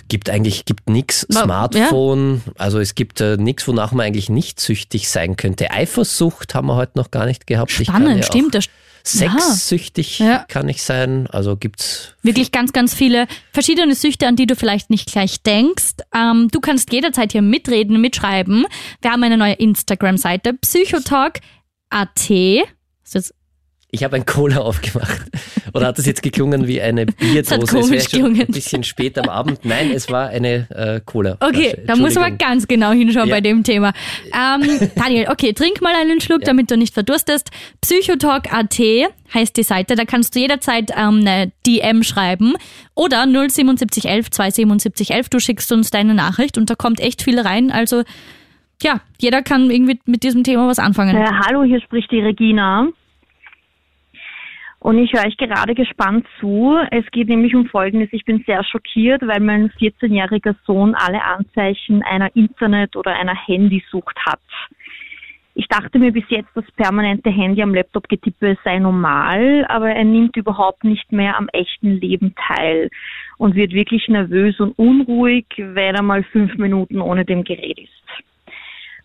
Gibt 0.08 0.30
eigentlich 0.30 0.66
gibt 0.66 0.88
nix 0.88 1.26
Wa- 1.30 1.42
Smartphone, 1.44 2.42
also 2.58 2.78
es 2.78 2.94
gibt 2.94 3.20
äh, 3.20 3.36
nichts, 3.38 3.66
wonach 3.66 3.90
man 3.92 4.06
eigentlich 4.06 4.28
nicht 4.28 4.60
süchtig 4.60 5.08
sein 5.08 5.36
könnte. 5.36 5.70
Eifersucht 5.72 6.54
haben 6.54 6.68
wir 6.68 6.76
heute 6.76 6.92
noch 6.96 7.10
gar 7.10 7.26
nicht 7.26 7.46
gehabt. 7.46 7.72
Ich 7.80 7.88
kann 7.88 8.02
Spannend, 8.02 8.18
ja 8.20 8.22
auch 8.22 8.26
stimmt. 8.32 8.54
Das 8.54 8.66
Sexsüchtig 9.08 10.18
Ja. 10.18 10.44
kann 10.48 10.68
ich 10.68 10.82
sein, 10.82 11.26
also 11.28 11.56
gibt's 11.56 12.14
wirklich 12.22 12.52
ganz, 12.52 12.72
ganz 12.72 12.94
viele 12.94 13.26
verschiedene 13.52 13.94
Süchte, 13.94 14.26
an 14.26 14.36
die 14.36 14.46
du 14.46 14.56
vielleicht 14.56 14.90
nicht 14.90 15.10
gleich 15.10 15.42
denkst. 15.42 15.94
Ähm, 16.14 16.48
du 16.50 16.60
kannst 16.60 16.92
jederzeit 16.92 17.32
hier 17.32 17.42
mitreden, 17.42 18.00
mitschreiben. 18.00 18.66
Wir 19.02 19.12
haben 19.12 19.22
eine 19.22 19.36
neue 19.36 19.54
Instagram-Seite, 19.54 20.54
psychotalk.at. 20.54 22.30
Ist 22.30 23.14
jetzt 23.14 23.34
Ich 23.92 24.02
habe 24.02 24.16
ein 24.16 24.26
Cola 24.26 24.58
aufgemacht. 24.58 25.22
Oder 25.72 25.86
hat 25.88 25.98
das 25.98 26.06
jetzt 26.06 26.22
geklungen 26.22 26.66
wie 26.66 26.80
eine 26.82 27.06
Bierdose? 27.06 27.54
hat 27.54 27.62
es 27.62 27.70
komisch 27.70 27.86
schon 28.04 28.20
geklungen. 28.20 28.40
ein 28.42 28.46
bisschen 28.48 28.82
spät 28.82 29.16
am 29.18 29.28
Abend. 29.28 29.64
Nein, 29.64 29.90
es 29.94 30.10
war 30.10 30.28
eine 30.28 30.66
äh, 30.70 31.00
Cola. 31.04 31.36
Okay, 31.40 31.76
da 31.86 31.94
muss 31.96 32.14
man 32.16 32.36
ganz 32.36 32.66
genau 32.66 32.90
hinschauen 32.92 33.28
Ja. 33.28 33.34
bei 33.36 33.40
dem 33.40 33.62
Thema. 33.62 33.92
Ähm, 34.34 34.90
Daniel, 34.96 35.28
okay, 35.30 35.52
trink 35.52 35.80
mal 35.82 35.94
einen 35.94 36.20
Schluck, 36.20 36.42
damit 36.42 36.70
du 36.70 36.76
nicht 36.76 36.94
verdurstest. 36.94 37.50
Psychotalk.at 37.80 38.78
heißt 39.34 39.56
die 39.56 39.62
Seite, 39.62 39.94
da 39.94 40.04
kannst 40.04 40.34
du 40.34 40.40
jederzeit 40.40 40.90
ähm, 40.96 41.20
eine 41.26 41.52
DM 41.66 42.02
schreiben 42.02 42.54
oder 42.94 43.24
07711 43.26 44.30
27711, 44.30 45.28
du 45.28 45.38
schickst 45.40 45.70
uns 45.72 45.90
deine 45.90 46.14
Nachricht 46.14 46.58
und 46.58 46.70
da 46.70 46.74
kommt 46.74 47.00
echt 47.00 47.22
viel 47.22 47.38
rein, 47.40 47.70
also 47.70 48.02
ja, 48.82 49.00
jeder 49.18 49.42
kann 49.42 49.70
irgendwie 49.70 49.98
mit 50.04 50.22
diesem 50.22 50.44
Thema 50.44 50.68
was 50.68 50.78
anfangen. 50.78 51.16
Äh, 51.16 51.26
hallo, 51.46 51.62
hier 51.64 51.80
spricht 51.80 52.10
die 52.12 52.20
Regina. 52.20 52.88
Und 54.78 54.98
ich 54.98 55.12
höre 55.12 55.26
euch 55.26 55.36
gerade 55.36 55.74
gespannt 55.74 56.26
zu. 56.38 56.76
Es 56.90 57.04
geht 57.10 57.28
nämlich 57.28 57.54
um 57.54 57.66
Folgendes. 57.66 58.08
Ich 58.12 58.24
bin 58.24 58.44
sehr 58.46 58.62
schockiert, 58.64 59.26
weil 59.26 59.40
mein 59.40 59.70
14-jähriger 59.70 60.54
Sohn 60.66 60.94
alle 60.94 61.22
Anzeichen 61.24 62.02
einer 62.02 62.34
Internet- 62.36 62.96
oder 62.96 63.14
einer 63.14 63.34
Handysucht 63.34 64.16
hat. 64.26 64.40
Ich 65.58 65.68
dachte 65.68 65.98
mir 65.98 66.12
bis 66.12 66.24
jetzt, 66.28 66.50
das 66.54 66.70
permanente 66.72 67.30
Handy 67.30 67.62
am 67.62 67.74
Laptop 67.74 68.10
getippe 68.10 68.58
sei 68.62 68.78
normal, 68.78 69.64
aber 69.70 69.88
er 69.88 70.04
nimmt 70.04 70.36
überhaupt 70.36 70.84
nicht 70.84 71.10
mehr 71.12 71.38
am 71.38 71.48
echten 71.48 71.92
Leben 71.92 72.34
teil 72.34 72.90
und 73.38 73.54
wird 73.54 73.72
wirklich 73.72 74.06
nervös 74.08 74.60
und 74.60 74.78
unruhig, 74.78 75.46
wenn 75.56 75.94
er 75.94 76.02
mal 76.02 76.24
fünf 76.24 76.54
Minuten 76.58 77.00
ohne 77.00 77.24
dem 77.24 77.42
Gerät 77.42 77.78
ist. 77.78 78.35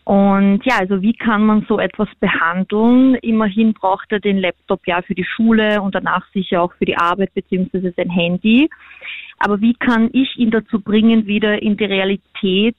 Und 0.03 0.61
ja, 0.65 0.79
also 0.79 1.01
wie 1.01 1.13
kann 1.13 1.45
man 1.45 1.65
so 1.69 1.79
etwas 1.79 2.09
behandeln? 2.19 3.15
Immerhin 3.15 3.73
braucht 3.73 4.11
er 4.11 4.19
den 4.19 4.39
Laptop 4.39 4.85
ja 4.87 5.01
für 5.01 5.13
die 5.13 5.25
Schule 5.25 5.81
und 5.81 5.93
danach 5.93 6.25
sicher 6.33 6.63
auch 6.63 6.73
für 6.73 6.85
die 6.85 6.97
Arbeit 6.97 7.33
beziehungsweise 7.33 7.93
sein 7.95 8.09
Handy. 8.09 8.69
Aber 9.37 9.61
wie 9.61 9.73
kann 9.75 10.09
ich 10.13 10.37
ihn 10.37 10.51
dazu 10.51 10.79
bringen, 10.79 11.27
wieder 11.27 11.61
in 11.61 11.77
die 11.77 11.85
Realität 11.85 12.75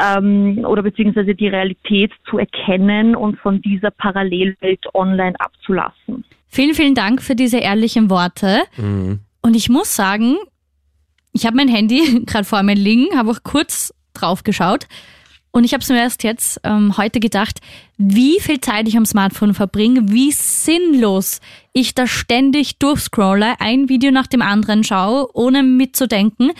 ähm, 0.00 0.64
oder 0.66 0.82
beziehungsweise 0.82 1.34
die 1.34 1.48
Realität 1.48 2.12
zu 2.28 2.38
erkennen 2.38 3.14
und 3.14 3.38
von 3.38 3.60
dieser 3.60 3.90
Parallelwelt 3.90 4.86
online 4.94 5.38
abzulassen? 5.38 6.24
Vielen, 6.48 6.74
vielen 6.74 6.94
Dank 6.94 7.22
für 7.22 7.34
diese 7.34 7.58
ehrlichen 7.58 8.08
Worte. 8.08 8.62
Mhm. 8.76 9.20
Und 9.42 9.54
ich 9.54 9.68
muss 9.68 9.94
sagen, 9.94 10.36
ich 11.32 11.46
habe 11.46 11.56
mein 11.56 11.68
Handy 11.68 12.22
gerade 12.26 12.44
vor 12.44 12.62
mir 12.62 12.74
liegen, 12.74 13.16
habe 13.18 13.30
auch 13.30 13.42
kurz 13.42 13.92
drauf 14.14 14.44
geschaut 14.44 14.86
und 15.52 15.64
ich 15.64 15.74
habe 15.74 15.82
es 15.82 15.90
mir 15.90 15.98
erst 15.98 16.24
jetzt 16.24 16.60
ähm, 16.64 16.96
heute 16.96 17.20
gedacht, 17.20 17.60
wie 17.98 18.40
viel 18.40 18.60
Zeit 18.60 18.88
ich 18.88 18.96
am 18.96 19.04
Smartphone 19.04 19.52
verbringe, 19.52 20.10
wie 20.10 20.32
sinnlos 20.32 21.40
ich 21.74 21.94
da 21.94 22.06
ständig 22.06 22.78
durchscrolle, 22.78 23.60
ein 23.60 23.90
Video 23.90 24.10
nach 24.10 24.26
dem 24.26 24.40
anderen 24.40 24.82
schaue, 24.82 25.28
ohne 25.34 25.62
mitzudenken. 25.62 26.52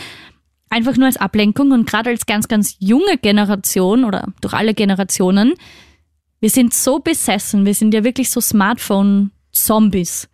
Einfach 0.68 0.96
nur 0.96 1.06
als 1.06 1.16
Ablenkung 1.16 1.72
und 1.72 1.88
gerade 1.88 2.10
als 2.10 2.26
ganz, 2.26 2.48
ganz 2.48 2.76
junge 2.78 3.16
Generation 3.16 4.04
oder 4.04 4.28
durch 4.42 4.54
alle 4.54 4.74
Generationen, 4.74 5.54
wir 6.40 6.50
sind 6.50 6.74
so 6.74 6.98
besessen, 6.98 7.64
wir 7.64 7.74
sind 7.74 7.94
ja 7.94 8.04
wirklich 8.04 8.30
so 8.30 8.40
Smartphone-Zombies. 8.40 10.28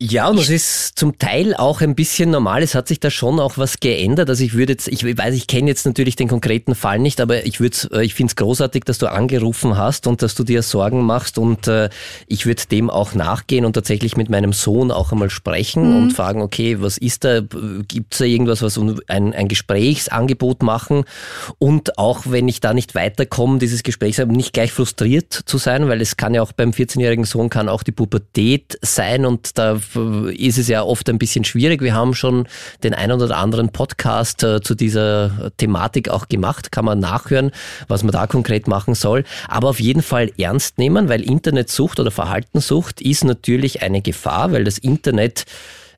Ja, 0.00 0.28
und 0.28 0.40
es 0.40 0.50
ist 0.50 0.98
zum 0.98 1.18
Teil 1.18 1.54
auch 1.54 1.80
ein 1.80 1.94
bisschen 1.94 2.30
normal. 2.30 2.64
Es 2.64 2.74
hat 2.74 2.88
sich 2.88 2.98
da 2.98 3.12
schon 3.12 3.38
auch 3.38 3.58
was 3.58 3.78
geändert. 3.78 4.28
Also 4.28 4.42
ich 4.42 4.54
würde 4.54 4.72
jetzt, 4.72 4.88
ich 4.88 5.04
weiß, 5.04 5.32
ich 5.36 5.46
kenne 5.46 5.68
jetzt 5.68 5.86
natürlich 5.86 6.16
den 6.16 6.26
konkreten 6.26 6.74
Fall 6.74 6.98
nicht, 6.98 7.20
aber 7.20 7.46
ich 7.46 7.60
würde, 7.60 7.76
äh, 7.92 8.04
ich 8.04 8.12
finde 8.12 8.32
es 8.32 8.36
großartig, 8.36 8.82
dass 8.82 8.98
du 8.98 9.06
angerufen 9.06 9.78
hast 9.78 10.08
und 10.08 10.20
dass 10.20 10.34
du 10.34 10.42
dir 10.42 10.62
Sorgen 10.62 11.04
machst 11.04 11.38
und 11.38 11.68
äh, 11.68 11.90
ich 12.26 12.44
würde 12.44 12.64
dem 12.72 12.90
auch 12.90 13.14
nachgehen 13.14 13.64
und 13.64 13.74
tatsächlich 13.74 14.16
mit 14.16 14.30
meinem 14.30 14.52
Sohn 14.52 14.90
auch 14.90 15.12
einmal 15.12 15.30
sprechen 15.30 15.96
und 15.96 16.12
fragen, 16.12 16.42
okay, 16.42 16.80
was 16.80 16.98
ist 16.98 17.22
da, 17.22 17.40
gibt 17.40 18.14
es 18.14 18.18
da 18.18 18.24
irgendwas, 18.24 18.62
was 18.62 18.76
ein, 19.06 19.32
ein 19.32 19.46
Gesprächsangebot 19.46 20.64
machen 20.64 21.04
und 21.58 21.98
auch 21.98 22.22
wenn 22.26 22.48
ich 22.48 22.58
da 22.58 22.74
nicht 22.74 22.96
weiterkomme, 22.96 23.60
dieses 23.60 23.84
Gespräch 23.84 24.18
nicht 24.18 24.52
gleich 24.52 24.72
frustriert 24.72 25.32
zu 25.32 25.56
sein, 25.56 25.88
weil 25.88 26.00
es 26.00 26.16
kann 26.16 26.34
ja 26.34 26.42
auch 26.42 26.52
beim 26.52 26.70
14-jährigen 26.70 27.24
Sohn 27.24 27.48
kann 27.48 27.68
auch 27.68 27.84
die 27.84 27.92
Pubertät 27.92 28.76
sein 28.82 29.24
und 29.24 29.56
da 29.56 29.78
ist 30.36 30.58
es 30.58 30.68
ja 30.68 30.82
oft 30.82 31.08
ein 31.08 31.18
bisschen 31.18 31.44
schwierig. 31.44 31.82
Wir 31.82 31.94
haben 31.94 32.14
schon 32.14 32.46
den 32.82 32.94
einen 32.94 33.20
oder 33.20 33.36
anderen 33.36 33.70
Podcast 33.70 34.42
äh, 34.42 34.60
zu 34.60 34.74
dieser 34.74 35.50
Thematik 35.56 36.08
auch 36.08 36.28
gemacht, 36.28 36.72
kann 36.72 36.84
man 36.84 37.00
nachhören, 37.00 37.50
was 37.88 38.02
man 38.02 38.12
da 38.12 38.26
konkret 38.26 38.68
machen 38.68 38.94
soll. 38.94 39.24
Aber 39.48 39.68
auf 39.68 39.80
jeden 39.80 40.02
Fall 40.02 40.32
ernst 40.38 40.78
nehmen, 40.78 41.08
weil 41.08 41.22
Internetsucht 41.22 42.00
oder 42.00 42.10
Verhaltenssucht 42.10 43.00
ist 43.00 43.24
natürlich 43.24 43.82
eine 43.82 44.02
Gefahr, 44.02 44.52
weil 44.52 44.64
das 44.64 44.78
Internet 44.78 45.44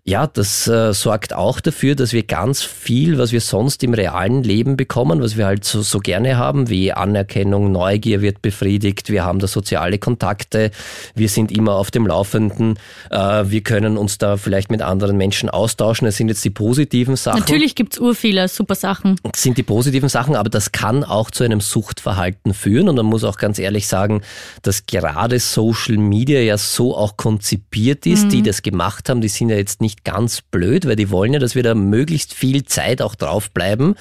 ja, 0.08 0.28
das 0.28 0.68
äh, 0.68 0.94
sorgt 0.94 1.34
auch 1.34 1.58
dafür, 1.58 1.96
dass 1.96 2.12
wir 2.12 2.22
ganz 2.22 2.62
viel, 2.62 3.18
was 3.18 3.32
wir 3.32 3.40
sonst 3.40 3.82
im 3.82 3.92
realen 3.92 4.44
Leben 4.44 4.76
bekommen, 4.76 5.20
was 5.20 5.36
wir 5.36 5.46
halt 5.46 5.64
so, 5.64 5.82
so 5.82 5.98
gerne 5.98 6.36
haben, 6.36 6.70
wie 6.70 6.92
Anerkennung, 6.92 7.72
Neugier 7.72 8.22
wird 8.22 8.40
befriedigt, 8.40 9.10
wir 9.10 9.24
haben 9.24 9.40
da 9.40 9.48
soziale 9.48 9.98
Kontakte, 9.98 10.70
wir 11.16 11.28
sind 11.28 11.50
immer 11.50 11.74
auf 11.74 11.90
dem 11.90 12.06
Laufenden, 12.06 12.78
äh, 13.10 13.16
wir 13.46 13.62
können 13.62 13.96
uns 13.96 14.18
da 14.18 14.36
vielleicht 14.36 14.70
mit 14.70 14.80
anderen 14.80 15.16
Menschen 15.16 15.50
austauschen. 15.50 16.06
Das 16.06 16.16
sind 16.16 16.28
jetzt 16.28 16.44
die 16.44 16.50
positiven 16.50 17.16
Sachen. 17.16 17.40
Natürlich 17.40 17.74
gibt's 17.74 17.98
ur 17.98 18.14
viele 18.14 18.46
super 18.46 18.76
Sachen. 18.76 19.16
Das 19.24 19.42
sind 19.42 19.58
die 19.58 19.64
positiven 19.64 20.08
Sachen, 20.08 20.36
aber 20.36 20.50
das 20.50 20.70
kann 20.70 21.02
auch 21.02 21.32
zu 21.32 21.42
einem 21.42 21.60
Suchtverhalten 21.60 22.54
führen. 22.54 22.88
Und 22.88 22.94
man 22.94 23.06
muss 23.06 23.24
auch 23.24 23.38
ganz 23.38 23.58
ehrlich 23.58 23.88
sagen, 23.88 24.22
dass 24.62 24.86
gerade 24.86 25.40
Social 25.40 25.96
Media 25.96 26.38
ja 26.38 26.58
so 26.58 26.96
auch 26.96 27.16
konzipiert 27.16 28.06
ist. 28.06 28.28
Die 28.28 28.42
das 28.42 28.62
gemacht 28.62 29.08
haben, 29.08 29.20
die 29.20 29.28
sind 29.28 29.48
ja 29.48 29.56
jetzt 29.56 29.80
nicht 29.80 29.95
nicht 29.96 30.04
ganz 30.04 30.42
blöd, 30.42 30.86
weil 30.86 30.96
die 30.96 31.10
wollen 31.10 31.32
ja, 31.32 31.38
dass 31.38 31.54
wir 31.54 31.62
da 31.62 31.74
möglichst 31.74 32.34
viel 32.34 32.64
Zeit 32.64 33.00
auch 33.02 33.14
draufbleiben. 33.14 33.94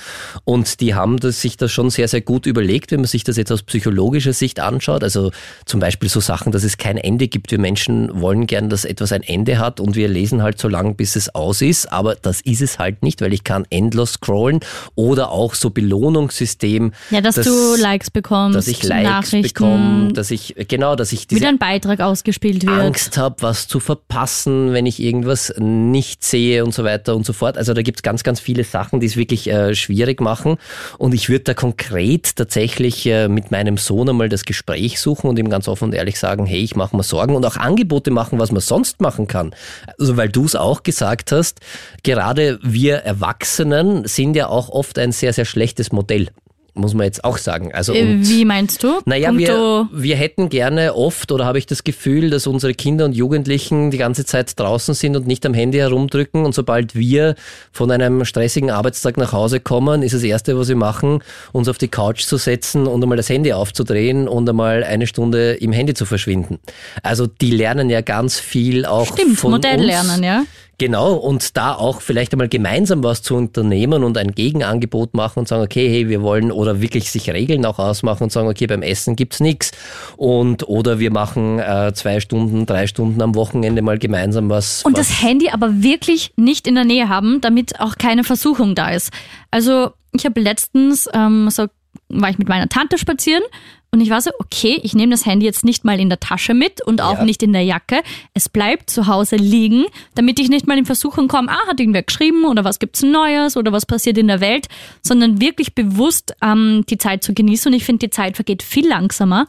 Und 0.43 0.81
die 0.81 0.93
haben 0.93 1.17
das, 1.17 1.41
sich 1.41 1.57
das 1.57 1.71
schon 1.71 1.89
sehr, 1.89 2.07
sehr 2.07 2.21
gut 2.21 2.45
überlegt, 2.45 2.91
wenn 2.91 3.01
man 3.01 3.07
sich 3.07 3.23
das 3.23 3.37
jetzt 3.37 3.51
aus 3.51 3.63
psychologischer 3.63 4.33
Sicht 4.33 4.59
anschaut. 4.59 5.03
Also 5.03 5.31
zum 5.65 5.79
Beispiel 5.79 6.09
so 6.09 6.19
Sachen, 6.19 6.51
dass 6.51 6.63
es 6.63 6.77
kein 6.77 6.97
Ende 6.97 7.27
gibt. 7.27 7.51
Wir 7.51 7.59
Menschen 7.59 8.09
wollen 8.21 8.47
gern, 8.47 8.69
dass 8.69 8.85
etwas 8.85 9.11
ein 9.11 9.23
Ende 9.23 9.57
hat 9.57 9.79
und 9.79 9.95
wir 9.95 10.07
lesen 10.07 10.41
halt 10.41 10.59
so 10.59 10.67
lange, 10.67 10.93
bis 10.93 11.15
es 11.15 11.33
aus 11.33 11.61
ist. 11.61 11.91
Aber 11.91 12.15
das 12.15 12.41
ist 12.41 12.61
es 12.61 12.79
halt 12.79 13.03
nicht, 13.03 13.21
weil 13.21 13.33
ich 13.33 13.43
kann 13.43 13.65
endlos 13.69 14.13
scrollen 14.13 14.59
oder 14.95 15.31
auch 15.31 15.53
so 15.53 15.69
Belohnungssystem. 15.69 16.91
Ja, 17.09 17.21
dass, 17.21 17.35
dass 17.35 17.45
du 17.45 17.75
Likes 17.75 18.11
bekommst, 18.11 18.57
dass 18.57 18.67
ich 18.67 18.83
Likes 18.83 19.03
Nachrichten, 19.03 19.53
bekomme, 19.53 20.13
dass 20.13 20.31
ich, 20.31 20.55
genau, 20.67 20.95
dass 20.95 21.11
ich 21.11 21.27
diese 21.27 21.41
wieder 21.41 21.49
ein 21.49 21.57
Beitrag 21.57 22.01
ausgespielt 22.01 22.65
wird. 22.65 22.79
Angst 22.79 23.17
habe, 23.17 23.35
was 23.41 23.67
zu 23.67 23.79
verpassen, 23.79 24.73
wenn 24.73 24.85
ich 24.85 25.01
irgendwas 25.01 25.53
nicht 25.91 26.23
sehe 26.23 26.63
und 26.63 26.73
so 26.73 26.83
weiter 26.83 27.15
und 27.15 27.25
so 27.25 27.33
fort. 27.33 27.57
Also 27.57 27.73
da 27.73 27.81
gibt's 27.81 28.03
ganz, 28.03 28.23
ganz 28.23 28.39
viele 28.39 28.63
Sachen, 28.63 28.99
die 28.99 29.05
es 29.05 29.17
wirklich 29.17 29.49
äh, 29.49 29.75
schwierig 29.75 30.21
machen. 30.21 30.57
Und 30.97 31.13
ich 31.13 31.29
würde 31.29 31.45
da 31.45 31.53
konkret 31.53 32.35
tatsächlich 32.35 33.05
äh, 33.05 33.27
mit 33.27 33.51
meinem 33.51 33.77
Sohn 33.77 34.09
einmal 34.09 34.29
das 34.29 34.45
Gespräch 34.45 34.99
suchen 34.99 35.29
und 35.29 35.39
ihm 35.39 35.49
ganz 35.49 35.67
offen 35.67 35.85
und 35.85 35.93
ehrlich 35.93 36.19
sagen, 36.19 36.45
hey, 36.45 36.59
ich 36.59 36.75
mache 36.75 36.95
mir 36.95 37.03
Sorgen 37.03 37.35
und 37.35 37.45
auch 37.45 37.57
Angebote 37.57 38.11
machen, 38.11 38.39
was 38.39 38.51
man 38.51 38.61
sonst 38.61 39.01
machen 39.01 39.27
kann. 39.27 39.53
Also 39.99 40.17
weil 40.17 40.29
du 40.29 40.45
es 40.45 40.55
auch 40.55 40.83
gesagt 40.83 41.31
hast, 41.31 41.59
gerade 42.03 42.59
wir 42.61 42.97
Erwachsenen 42.97 44.07
sind 44.07 44.35
ja 44.35 44.47
auch 44.47 44.69
oft 44.69 44.99
ein 44.99 45.11
sehr, 45.11 45.33
sehr 45.33 45.45
schlechtes 45.45 45.91
Modell 45.91 46.29
muss 46.75 46.93
man 46.93 47.05
jetzt 47.05 47.23
auch 47.23 47.37
sagen. 47.37 47.73
Also 47.73 47.93
Äh, 47.93 48.01
und, 48.01 48.29
Wie 48.29 48.45
meinst 48.45 48.83
du? 48.83 48.99
naja, 49.05 49.35
wir, 49.35 49.89
wir 49.91 50.15
hätten 50.15 50.49
gerne 50.49 50.93
oft 50.95 51.31
oder 51.31 51.45
habe 51.45 51.57
ich 51.57 51.65
das 51.65 51.83
Gefühl, 51.83 52.29
dass 52.29 52.45
unsere 52.47 52.73
Kinder 52.73 53.05
und 53.05 53.13
Jugendlichen 53.13 53.91
die 53.91 53.97
ganze 53.97 54.25
Zeit 54.25 54.59
draußen 54.59 54.93
sind 54.93 55.15
und 55.15 55.25
nicht 55.25 55.45
am 55.45 55.53
Handy 55.53 55.77
herumdrücken 55.77 56.45
und 56.45 56.53
sobald 56.53 56.95
wir 56.95 57.35
von 57.71 57.89
einem 57.91 58.25
stressigen 58.25 58.69
Arbeitstag 58.69 59.17
nach 59.17 59.31
Hause 59.31 59.59
kommen, 59.59 60.03
ist 60.03 60.13
das 60.13 60.23
Erste, 60.23 60.57
was 60.57 60.67
wir 60.67 60.75
machen, 60.75 61.19
uns 61.51 61.67
auf 61.67 61.77
die 61.77 61.87
Couch 61.87 62.23
zu 62.23 62.37
setzen 62.37 62.87
und 62.87 63.01
einmal 63.01 63.17
das 63.17 63.29
Handy 63.29 63.53
aufzudrehen 63.53 64.27
und 64.27 64.47
einmal 64.49 64.83
eine 64.83 65.07
Stunde 65.07 65.53
im 65.53 65.71
Handy 65.71 65.93
zu 65.93 66.05
verschwinden. 66.05 66.59
Also 67.03 67.25
die 67.27 67.51
lernen 67.51 67.89
ja 67.89 68.01
ganz 68.01 68.39
viel 68.39 68.85
auch 68.85 69.13
Stimmt, 69.13 69.37
von 69.39 69.51
Modell 69.51 69.77
uns. 69.77 69.85
lernen, 69.85 70.23
ja. 70.23 70.43
Genau, 70.77 71.13
und 71.13 71.55
da 71.55 71.73
auch 71.73 72.01
vielleicht 72.01 72.33
einmal 72.33 72.49
gemeinsam 72.49 73.03
was 73.03 73.21
zu 73.21 73.35
unternehmen 73.35 74.03
und 74.03 74.17
ein 74.17 74.31
Gegenangebot 74.31 75.13
machen 75.13 75.39
und 75.39 75.47
sagen, 75.47 75.63
okay, 75.63 75.89
hey, 75.89 76.09
wir 76.09 76.21
wollen 76.21 76.51
oder 76.51 76.81
wirklich 76.81 77.11
sich 77.11 77.29
Regeln 77.29 77.65
auch 77.65 77.79
ausmachen 77.79 78.23
und 78.23 78.31
sagen, 78.31 78.49
okay, 78.49 78.67
beim 78.67 78.81
Essen 78.81 79.15
gibt's 79.15 79.39
nichts 79.39 79.71
und 80.17 80.67
oder 80.67 80.99
wir 80.99 81.11
machen 81.11 81.59
äh, 81.59 81.93
zwei 81.93 82.19
Stunden, 82.19 82.65
drei 82.65 82.87
Stunden 82.87 83.21
am 83.21 83.35
Wochenende 83.35 83.81
mal 83.81 83.97
gemeinsam 83.97 84.49
was. 84.49 84.83
Und 84.83 84.97
was 84.97 85.07
das 85.07 85.21
Handy 85.21 85.49
aber 85.49 85.81
wirklich 85.81 86.33
nicht 86.35 86.67
in 86.67 86.75
der 86.75 86.83
Nähe 86.83 87.07
haben, 87.07 87.39
damit 87.39 87.79
auch 87.79 87.95
keine 87.97 88.23
Versuchung 88.23 88.75
da 88.75 88.89
ist. 88.89 89.11
Also 89.51 89.91
ich 90.13 90.25
habe 90.25 90.41
letztens, 90.41 91.07
ähm, 91.13 91.49
so 91.49 91.67
war 92.09 92.29
ich 92.29 92.37
mit 92.37 92.49
meiner 92.49 92.67
Tante 92.67 92.97
spazieren 92.97 93.43
und 93.95 94.01
ich 94.01 94.09
war 94.09 94.19
so, 94.19 94.29
okay, 94.39 94.77
ich 94.83 94.93
nehme 94.93 95.11
das 95.11 95.25
Handy 95.25 95.45
jetzt 95.45 95.63
nicht 95.63 95.85
mal 95.85 95.99
in 95.99 96.09
der 96.09 96.19
Tasche 96.19 96.53
mit 96.53 96.81
und 96.85 96.99
auch 97.01 97.19
Ja. 97.19 97.23
nicht 97.23 97.41
in 97.43 97.53
der 97.53 97.63
Jacke. 97.63 98.03
Es 98.33 98.49
bleibt 98.49 98.89
zu 98.89 99.07
Hause 99.07 99.37
liegen, 99.37 99.85
damit 100.15 100.37
ich 100.39 100.49
nicht 100.49 100.67
mal 100.67 100.77
in 100.77 100.85
Versuchung 100.85 101.29
komme, 101.29 101.49
ah, 101.49 101.67
hat 101.67 101.79
irgendwer 101.79 102.03
geschrieben 102.03 102.43
oder 102.43 102.65
was 102.65 102.79
gibt's 102.79 103.01
Neues 103.03 103.55
oder 103.55 103.71
was 103.71 103.85
passiert 103.85 104.17
in 104.17 104.27
der 104.27 104.41
Welt, 104.41 104.67
sondern 105.01 105.39
wirklich 105.39 105.75
bewusst 105.75 106.35
ähm, 106.41 106.83
die 106.89 106.97
Zeit 106.97 107.23
zu 107.23 107.33
genießen. 107.33 107.71
Und 107.71 107.77
ich 107.77 107.85
finde, 107.85 108.07
die 108.07 108.11
Zeit 108.11 108.35
vergeht 108.35 108.63
viel 108.63 108.87
langsamer 108.87 109.47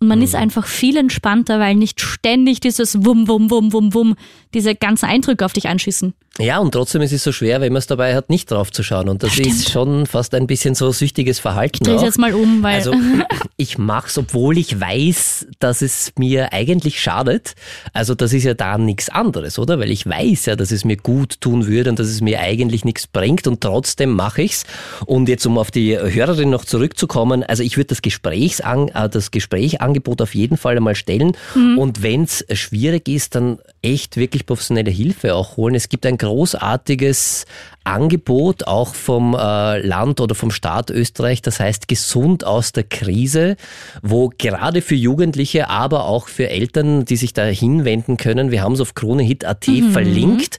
und 0.00 0.06
man 0.06 0.22
ist 0.22 0.36
einfach 0.36 0.64
viel 0.64 0.96
entspannter, 0.96 1.58
weil 1.58 1.74
nicht 1.74 2.00
ständig 2.00 2.60
dieses 2.60 3.04
Wum, 3.04 3.26
Wum, 3.26 3.50
Wum, 3.50 3.72
Wum, 3.72 3.94
Wum, 3.94 4.14
diese 4.54 4.76
ganzen 4.76 5.06
Eindrücke 5.06 5.44
auf 5.44 5.52
dich 5.52 5.66
einschießen. 5.66 6.14
Ja, 6.40 6.58
und 6.58 6.72
trotzdem 6.72 7.02
ist 7.02 7.12
es 7.12 7.24
so 7.24 7.32
schwer, 7.32 7.60
wenn 7.60 7.72
man 7.72 7.80
es 7.80 7.86
dabei 7.86 8.14
hat, 8.14 8.30
nicht 8.30 8.50
drauf 8.50 8.70
zu 8.70 8.82
schauen. 8.82 9.08
Und 9.08 9.22
das 9.22 9.32
Stimmt. 9.32 9.48
ist 9.48 9.70
schon 9.70 10.06
fast 10.06 10.34
ein 10.34 10.46
bisschen 10.46 10.74
so 10.74 10.92
süchtiges 10.92 11.38
Verhalten. 11.40 11.82
Dreh 11.84 11.94
es 11.94 12.00
auch. 12.00 12.04
jetzt 12.04 12.18
mal 12.18 12.32
um, 12.34 12.62
weil 12.62 12.76
Also 12.76 12.92
ich 13.56 13.76
mach's, 13.78 14.16
obwohl 14.18 14.56
ich 14.56 14.80
weiß, 14.80 15.48
dass 15.58 15.82
es 15.82 16.12
mir 16.16 16.52
eigentlich 16.52 17.00
schadet. 17.00 17.54
Also 17.92 18.14
das 18.14 18.32
ist 18.32 18.44
ja 18.44 18.54
da 18.54 18.78
nichts 18.78 19.08
anderes, 19.08 19.58
oder? 19.58 19.80
Weil 19.80 19.90
ich 19.90 20.06
weiß 20.06 20.46
ja, 20.46 20.56
dass 20.56 20.70
es 20.70 20.84
mir 20.84 20.96
gut 20.96 21.40
tun 21.40 21.66
würde 21.66 21.90
und 21.90 21.98
dass 21.98 22.06
es 22.06 22.20
mir 22.20 22.38
eigentlich 22.40 22.84
nichts 22.84 23.06
bringt 23.06 23.46
und 23.46 23.60
trotzdem 23.60 24.14
mache 24.14 24.42
ich's. 24.42 24.64
Und 25.06 25.28
jetzt 25.28 25.44
um 25.46 25.58
auf 25.58 25.70
die 25.72 25.98
Hörerin 25.98 26.50
noch 26.50 26.64
zurückzukommen, 26.64 27.42
also 27.42 27.62
ich 27.64 27.76
würde 27.76 27.88
das 27.88 28.02
Gesprächsang 28.02 28.88
äh, 28.88 29.08
das 29.08 29.30
Gesprächangebot 29.32 30.22
auf 30.22 30.34
jeden 30.34 30.56
Fall 30.56 30.76
einmal 30.76 30.94
stellen. 30.94 31.32
Und 31.54 32.02
wenn's 32.02 32.44
schwierig 32.52 33.08
ist, 33.08 33.34
dann 33.34 33.58
echt 33.82 34.16
wirklich 34.16 34.46
professionelle 34.46 34.90
Hilfe 34.90 35.34
auch 35.34 35.56
holen. 35.56 35.74
Es 35.74 35.88
gibt 35.88 36.06
ein 36.06 36.18
großartiges 36.18 37.46
Angebot 37.88 38.66
auch 38.66 38.94
vom 38.94 39.34
äh, 39.34 39.78
Land 39.80 40.20
oder 40.20 40.34
vom 40.34 40.50
Staat 40.50 40.90
Österreich, 40.90 41.42
das 41.42 41.58
heißt 41.58 41.88
Gesund 41.88 42.44
aus 42.44 42.72
der 42.72 42.84
Krise, 42.84 43.56
wo 44.02 44.30
gerade 44.36 44.82
für 44.82 44.94
Jugendliche, 44.94 45.70
aber 45.70 46.04
auch 46.04 46.28
für 46.28 46.48
Eltern, 46.48 47.04
die 47.04 47.16
sich 47.16 47.32
da 47.32 47.44
hinwenden 47.44 48.16
können, 48.16 48.50
wir 48.50 48.62
haben 48.62 48.74
es 48.74 48.80
auf 48.80 48.94
kronehit.at 48.94 49.64
verlinkt 49.92 50.58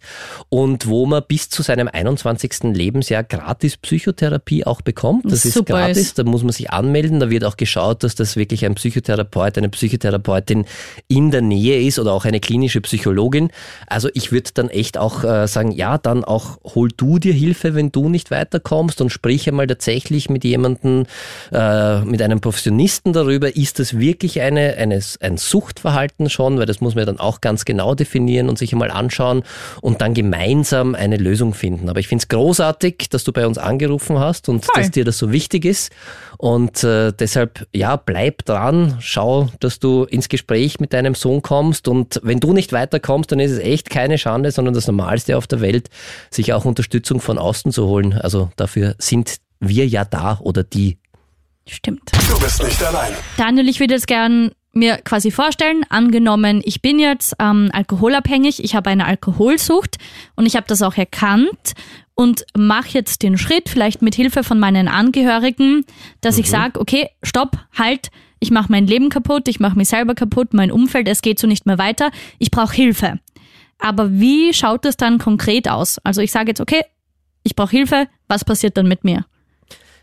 und 0.49 0.87
wo 0.87 1.05
man 1.05 1.23
bis 1.27 1.49
zu 1.49 1.61
seinem 1.61 1.87
21. 1.87 2.63
Lebensjahr 2.73 3.23
gratis 3.23 3.77
Psychotherapie 3.77 4.65
auch 4.65 4.81
bekommt. 4.81 5.31
Das 5.31 5.45
ist 5.45 5.53
Super 5.53 5.73
gratis, 5.73 6.07
ist. 6.07 6.19
da 6.19 6.23
muss 6.23 6.43
man 6.43 6.51
sich 6.51 6.71
anmelden, 6.71 7.19
da 7.19 7.29
wird 7.29 7.45
auch 7.45 7.57
geschaut, 7.57 8.03
dass 8.03 8.15
das 8.15 8.35
wirklich 8.35 8.65
ein 8.65 8.75
Psychotherapeut, 8.75 9.57
eine 9.57 9.69
Psychotherapeutin 9.69 10.65
in 11.07 11.31
der 11.31 11.41
Nähe 11.41 11.81
ist 11.81 11.99
oder 11.99 12.13
auch 12.13 12.25
eine 12.25 12.39
klinische 12.39 12.81
Psychologin. 12.81 13.49
Also 13.87 14.09
ich 14.13 14.31
würde 14.31 14.49
dann 14.53 14.69
echt 14.69 14.97
auch 14.97 15.23
äh, 15.23 15.47
sagen, 15.47 15.71
ja, 15.71 15.97
dann 15.97 16.23
auch 16.23 16.57
hol 16.63 16.89
du 16.95 17.18
dir 17.19 17.33
Hilfe, 17.33 17.75
wenn 17.75 17.91
du 17.91 18.09
nicht 18.09 18.31
weiterkommst 18.31 19.01
und 19.01 19.09
sprich 19.09 19.47
einmal 19.47 19.67
tatsächlich 19.67 20.29
mit 20.29 20.43
jemandem, 20.43 21.05
äh, 21.51 22.01
mit 22.01 22.21
einem 22.21 22.41
Professionisten 22.41 23.13
darüber, 23.13 23.55
ist 23.55 23.79
das 23.79 23.97
wirklich 23.97 24.41
eine, 24.41 24.75
eine, 24.75 25.01
ein 25.19 25.37
Suchtverhalten 25.37 26.29
schon, 26.29 26.57
weil 26.57 26.65
das 26.65 26.81
muss 26.81 26.95
man 26.95 27.01
ja 27.01 27.05
dann 27.05 27.19
auch 27.19 27.41
ganz 27.41 27.65
genau 27.65 27.95
definieren 27.95 28.49
und 28.49 28.57
sich 28.57 28.73
einmal 28.73 28.91
anschauen 28.91 29.43
und 29.81 30.01
dann 30.01 30.13
gemeinsam 30.13 30.95
eine 30.95 31.17
Lösung 31.17 31.53
finden. 31.53 31.89
Aber 31.89 31.99
ich 31.99 32.07
finde 32.07 32.23
es 32.23 32.27
großartig, 32.27 33.09
dass 33.09 33.23
du 33.23 33.31
bei 33.31 33.45
uns 33.45 33.57
angerufen 33.57 34.19
hast 34.19 34.49
und 34.49 34.65
Voll. 34.65 34.81
dass 34.81 34.91
dir 34.91 35.05
das 35.05 35.17
so 35.17 35.31
wichtig 35.31 35.65
ist. 35.65 35.91
Und 36.37 36.85
äh, 36.85 37.11
deshalb, 37.11 37.67
ja, 37.73 37.97
bleib 37.97 38.45
dran, 38.45 38.95
schau, 39.01 39.49
dass 39.59 39.79
du 39.79 40.05
ins 40.05 40.29
Gespräch 40.29 40.79
mit 40.79 40.93
deinem 40.93 41.13
Sohn 41.13 41.41
kommst. 41.41 41.89
Und 41.89 42.21
wenn 42.23 42.39
du 42.39 42.53
nicht 42.53 42.71
weiterkommst, 42.71 43.31
dann 43.33 43.41
ist 43.41 43.51
es 43.51 43.59
echt 43.59 43.89
keine 43.89 44.17
Schande, 44.17 44.51
sondern 44.51 44.73
das 44.73 44.87
Normalste 44.87 45.35
auf 45.35 45.47
der 45.47 45.59
Welt, 45.59 45.89
sich 46.29 46.53
auch 46.53 46.63
Unterstützung 46.63 47.08
von 47.17 47.39
außen 47.39 47.71
zu 47.71 47.87
holen. 47.87 48.13
Also 48.13 48.51
dafür 48.55 48.95
sind 48.99 49.37
wir 49.59 49.87
ja 49.87 50.05
da 50.05 50.39
oder 50.41 50.63
die. 50.63 50.99
stimmt. 51.67 52.11
Du 52.29 52.39
bist 52.39 52.63
nicht 52.63 52.83
allein. 52.83 53.11
Daniel, 53.37 53.67
ich 53.67 53.79
würde 53.79 53.95
jetzt 53.95 54.07
gern 54.07 54.51
mir 54.73 54.97
quasi 54.97 55.31
vorstellen, 55.31 55.83
angenommen, 55.89 56.61
ich 56.63 56.81
bin 56.81 56.99
jetzt 56.99 57.35
ähm, 57.39 57.69
alkoholabhängig, 57.73 58.63
ich 58.63 58.75
habe 58.75 58.89
eine 58.91 59.05
Alkoholsucht 59.05 59.97
und 60.35 60.45
ich 60.45 60.55
habe 60.55 60.67
das 60.67 60.81
auch 60.83 60.95
erkannt 60.95 61.73
und 62.13 62.45
mache 62.55 62.89
jetzt 62.89 63.23
den 63.23 63.37
Schritt, 63.37 63.69
vielleicht 63.69 64.01
mit 64.01 64.15
Hilfe 64.15 64.43
von 64.43 64.59
meinen 64.59 64.87
Angehörigen, 64.87 65.85
dass 66.21 66.37
ich 66.37 66.49
sage, 66.49 66.79
okay, 66.79 67.09
stopp, 67.23 67.57
halt, 67.77 68.09
ich 68.39 68.51
mache 68.51 68.71
mein 68.71 68.87
Leben 68.87 69.09
kaputt, 69.09 69.47
ich 69.47 69.59
mache 69.59 69.77
mich 69.77 69.89
selber 69.89 70.15
kaputt, 70.15 70.53
mein 70.53 70.71
Umfeld, 70.71 71.07
es 71.07 71.21
geht 71.21 71.39
so 71.39 71.47
nicht 71.47 71.65
mehr 71.65 71.77
weiter, 71.77 72.11
ich 72.37 72.51
brauche 72.51 72.75
Hilfe. 72.75 73.19
Aber 73.79 74.11
wie 74.11 74.53
schaut 74.53 74.85
es 74.85 74.97
dann 74.97 75.17
konkret 75.17 75.69
aus? 75.69 75.97
Also 76.03 76.21
ich 76.21 76.31
sage 76.31 76.49
jetzt, 76.49 76.61
okay, 76.61 76.81
ich 77.43 77.55
brauche 77.55 77.71
Hilfe, 77.71 78.07
was 78.27 78.45
passiert 78.45 78.77
dann 78.77 78.87
mit 78.87 79.03
mir? 79.03 79.25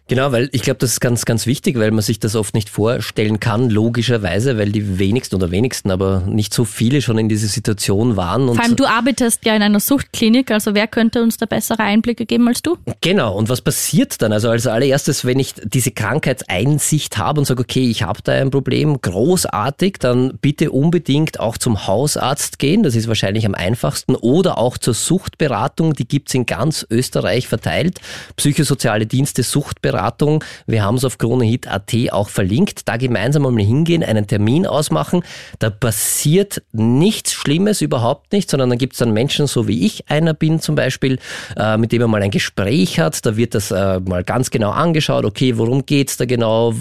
Genau, 0.09 0.31
weil 0.31 0.49
ich 0.53 0.63
glaube, 0.63 0.79
das 0.79 0.93
ist 0.93 1.01
ganz, 1.01 1.25
ganz 1.25 1.47
wichtig, 1.47 1.77
weil 1.81 1.91
man 1.91 2.01
sich 2.01 2.21
das 2.21 2.37
oft 2.37 2.55
nicht 2.55 2.69
vorstellen 2.69 3.41
kann, 3.41 3.71
logischerweise, 3.71 4.57
weil 4.57 4.71
die 4.71 5.01
wenigsten 5.01 5.35
oder 5.35 5.51
wenigsten, 5.51 5.91
aber 5.91 6.21
nicht 6.21 6.55
so 6.55 6.65
viele 6.65 7.03
schon 7.03 7.19
in 7.19 7.29
dieser 7.29 7.49
Situation 7.49 8.15
waren. 8.17 8.47
Vor 8.47 8.63
allem, 8.63 8.77
du 8.77 8.87
arbeitest 8.87 9.45
ja 9.45 9.57
in 9.57 9.63
einer 9.63 9.81
Suchtklinik, 9.81 10.53
also 10.53 10.75
wer 10.75 10.87
könnte 10.87 11.25
uns 11.25 11.39
da 11.39 11.47
bessere 11.47 11.81
Einblicke 11.81 12.25
geben 12.25 12.47
als 12.47 12.63
du? 12.63 12.79
Genau, 13.01 13.35
und 13.35 13.49
was 13.49 13.63
passiert 13.63 14.23
dann? 14.23 14.33
Also 14.33 14.49
als 14.49 14.69
allererstes, 14.69 15.25
wenn 15.25 15.41
ich 15.41 15.55
diese 15.65 15.91
Krankheitseinsicht 15.91 17.19
habe 17.19 17.41
und 17.41 17.47
sage, 17.47 17.63
okay, 17.63 17.91
ich 17.91 18.05
habe 18.05 18.21
da 18.23 18.33
ein 18.33 18.51
Problem, 18.51 19.01
großartig, 19.01 19.97
dann 19.99 20.39
bitte 20.41 20.71
unbedingt 20.71 21.41
auch 21.41 21.59
zum 21.59 21.89
Hausarzt 21.89 22.61
gehen, 22.61 22.85
das 22.85 22.95
ist 22.95 23.09
wahrscheinlich 23.09 23.45
am 23.45 23.57
einfachsten, 23.57 24.15
oder 24.15 24.59
auch 24.59 24.79
zur 24.79 24.95
Suchtberatung, 24.95 25.95
die 25.95 26.07
gibt's 26.07 26.33
in 26.33 26.47
ganz 26.47 26.87
Österreich 26.89 27.49
verteilt. 27.49 28.01
Psychosoziale 28.37 29.07
Dienste, 29.07 29.43
Suchtberatung 29.43 29.96
Suchtberatung. 29.97 30.45
Wir 30.67 30.85
haben 30.85 30.97
es 30.97 31.05
auf 31.05 31.19
KroneHit.at 31.19 31.95
auch 32.13 32.29
verlinkt. 32.29 32.89
Da 32.89 32.97
gemeinsam 32.97 33.43
mal 33.43 33.57
hingehen, 33.57 34.03
einen 34.03 34.27
Termin 34.27 34.67
ausmachen. 34.67 35.23
Da 35.59 35.71
passiert 35.71 36.63
nichts 36.73 37.33
Schlimmes, 37.33 37.81
überhaupt 37.81 38.33
nicht, 38.33 38.51
sondern 38.51 38.71
dann 38.71 38.79
gibt 38.79 38.95
es 38.95 38.99
dann 38.99 39.13
Menschen, 39.13 39.47
so 39.47 39.67
wie 39.69 39.87
ich 39.87 40.09
einer 40.11 40.35
bin 40.35 40.61
zum 40.61 40.75
Beispiel, 40.75 41.19
äh, 41.57 41.77
mit 41.77 41.93
dem 41.93 42.03
man 42.03 42.11
mal 42.11 42.23
ein 42.23 42.31
Gespräch 42.31 42.99
hat. 42.99 43.25
Da 43.25 43.37
wird 43.37 43.55
das 43.55 43.71
äh, 43.71 44.01
mal 44.01 44.25
ganz 44.25 44.51
genau 44.51 44.71
angeschaut. 44.71 45.25
Okay, 45.25 45.57
worum 45.57 45.87
geht's 45.87 46.17
da 46.17 46.25
genau? 46.25 46.73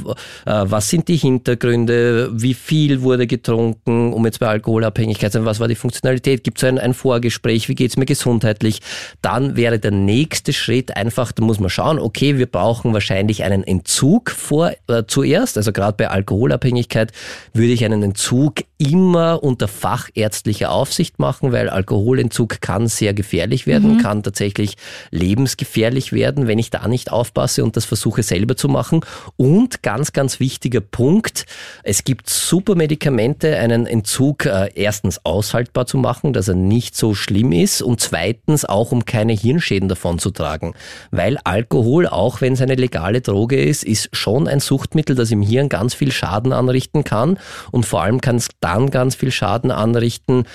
Äh, 0.46 0.66
was 0.66 0.90
sind 0.90 1.08
die 1.08 1.18
Hintergründe? 1.18 2.30
Wie 2.34 2.54
viel 2.54 3.02
wurde 3.02 3.28
getrunken? 3.28 4.14
Um 4.14 4.26
jetzt 4.26 4.40
bei 4.40 4.48
Alkoholabhängigkeit 4.48 5.32
zu 5.32 5.40
sein, 5.40 5.46
was 5.46 5.60
war 5.60 5.68
die 5.68 5.76
Funktionalität? 5.76 6.44
Gibt 6.44 6.58
es 6.58 6.64
ein, 6.64 6.80
ein 6.80 6.94
Vorgespräch? 6.94 7.70
Wie 7.70 7.76
geht's 7.76 7.98
mir 7.98 8.06
gesundheitlich? 8.06 8.82
Dann 9.22 9.56
wäre 9.56 9.80
der 9.80 9.92
nächste 9.92 10.54
Schritt 10.54 10.96
einfach, 10.96 11.32
da 11.32 11.44
muss 11.44 11.60
man 11.60 11.70
schauen, 11.70 12.00
okay, 12.00 12.38
wir 12.38 12.48
brauchen 12.48 12.94
wahrscheinlich 12.94 13.05
einen 13.44 13.64
Entzug 13.64 14.32
vor, 14.32 14.72
äh, 14.88 15.04
zuerst. 15.08 15.58
Also 15.58 15.72
gerade 15.72 15.96
bei 15.98 16.10
Alkoholabhängigkeit 16.10 17.12
würde 17.54 17.72
ich 17.72 17.86
einen 17.86 18.04
Entzug 18.04 18.64
immer 18.78 19.42
unter 19.42 19.68
fachärztlicher 19.68 20.72
Aufsicht 20.72 21.20
machen, 21.20 21.52
weil 21.52 21.70
Alkoholentzug 21.70 22.60
kann 22.62 22.88
sehr 22.88 23.14
gefährlich 23.14 23.68
werden, 23.68 23.96
mhm. 23.96 24.02
kann 24.02 24.24
tatsächlich 24.24 24.76
lebensgefährlich 25.12 26.12
werden, 26.12 26.48
wenn 26.48 26.60
ich 26.60 26.72
da 26.72 26.88
nicht 26.88 27.12
aufpasse 27.12 27.64
und 27.64 27.78
das 27.78 27.86
versuche 27.86 28.24
selber 28.24 28.58
zu 28.58 28.68
machen. 28.68 29.02
Und 29.38 29.82
ganz, 29.82 30.12
ganz 30.12 30.40
wichtiger 30.40 30.82
Punkt, 30.82 31.46
es 31.84 32.04
gibt 32.04 32.30
super 32.30 32.76
Medikamente, 32.76 33.58
einen 33.58 33.86
Entzug 33.86 34.46
äh, 34.46 34.70
erstens 34.76 35.24
aushaltbar 35.24 35.86
zu 35.86 35.98
machen, 35.98 36.34
dass 36.34 36.48
er 36.50 36.56
nicht 36.56 36.98
so 36.98 37.14
schlimm 37.16 37.54
ist 37.54 37.82
und 37.82 38.02
zweitens 38.02 38.66
auch, 38.66 38.92
um 38.92 39.06
keine 39.06 39.34
Hirnschäden 39.34 39.88
davon 39.88 40.20
zu 40.20 40.32
tragen. 40.32 40.74
Weil 41.12 41.38
Alkohol, 41.44 42.08
auch 42.08 42.42
wenn 42.42 42.54
es 42.54 42.62
eine 42.62 42.76
legale 42.76 43.22
Droge 43.22 43.62
ist, 43.62 43.84
ist 43.84 44.10
schon 44.12 44.48
ein 44.48 44.60
Suchtmittel, 44.60 45.16
das 45.16 45.32
im 45.32 45.42
Hirn 45.42 45.70
ganz 45.70 45.94
viel 45.94 46.12
Schaden 46.12 46.52
anrichten 46.52 47.04
kann 47.06 47.40
und 47.72 47.86
vor 47.86 48.04
allem 48.04 48.20
kann 48.20 48.36
es 48.36 48.50
dann 48.66 48.90
ganz 48.90 49.16
viel 49.16 49.32
Schaden 49.32 49.70
anrichten, 49.70 50.46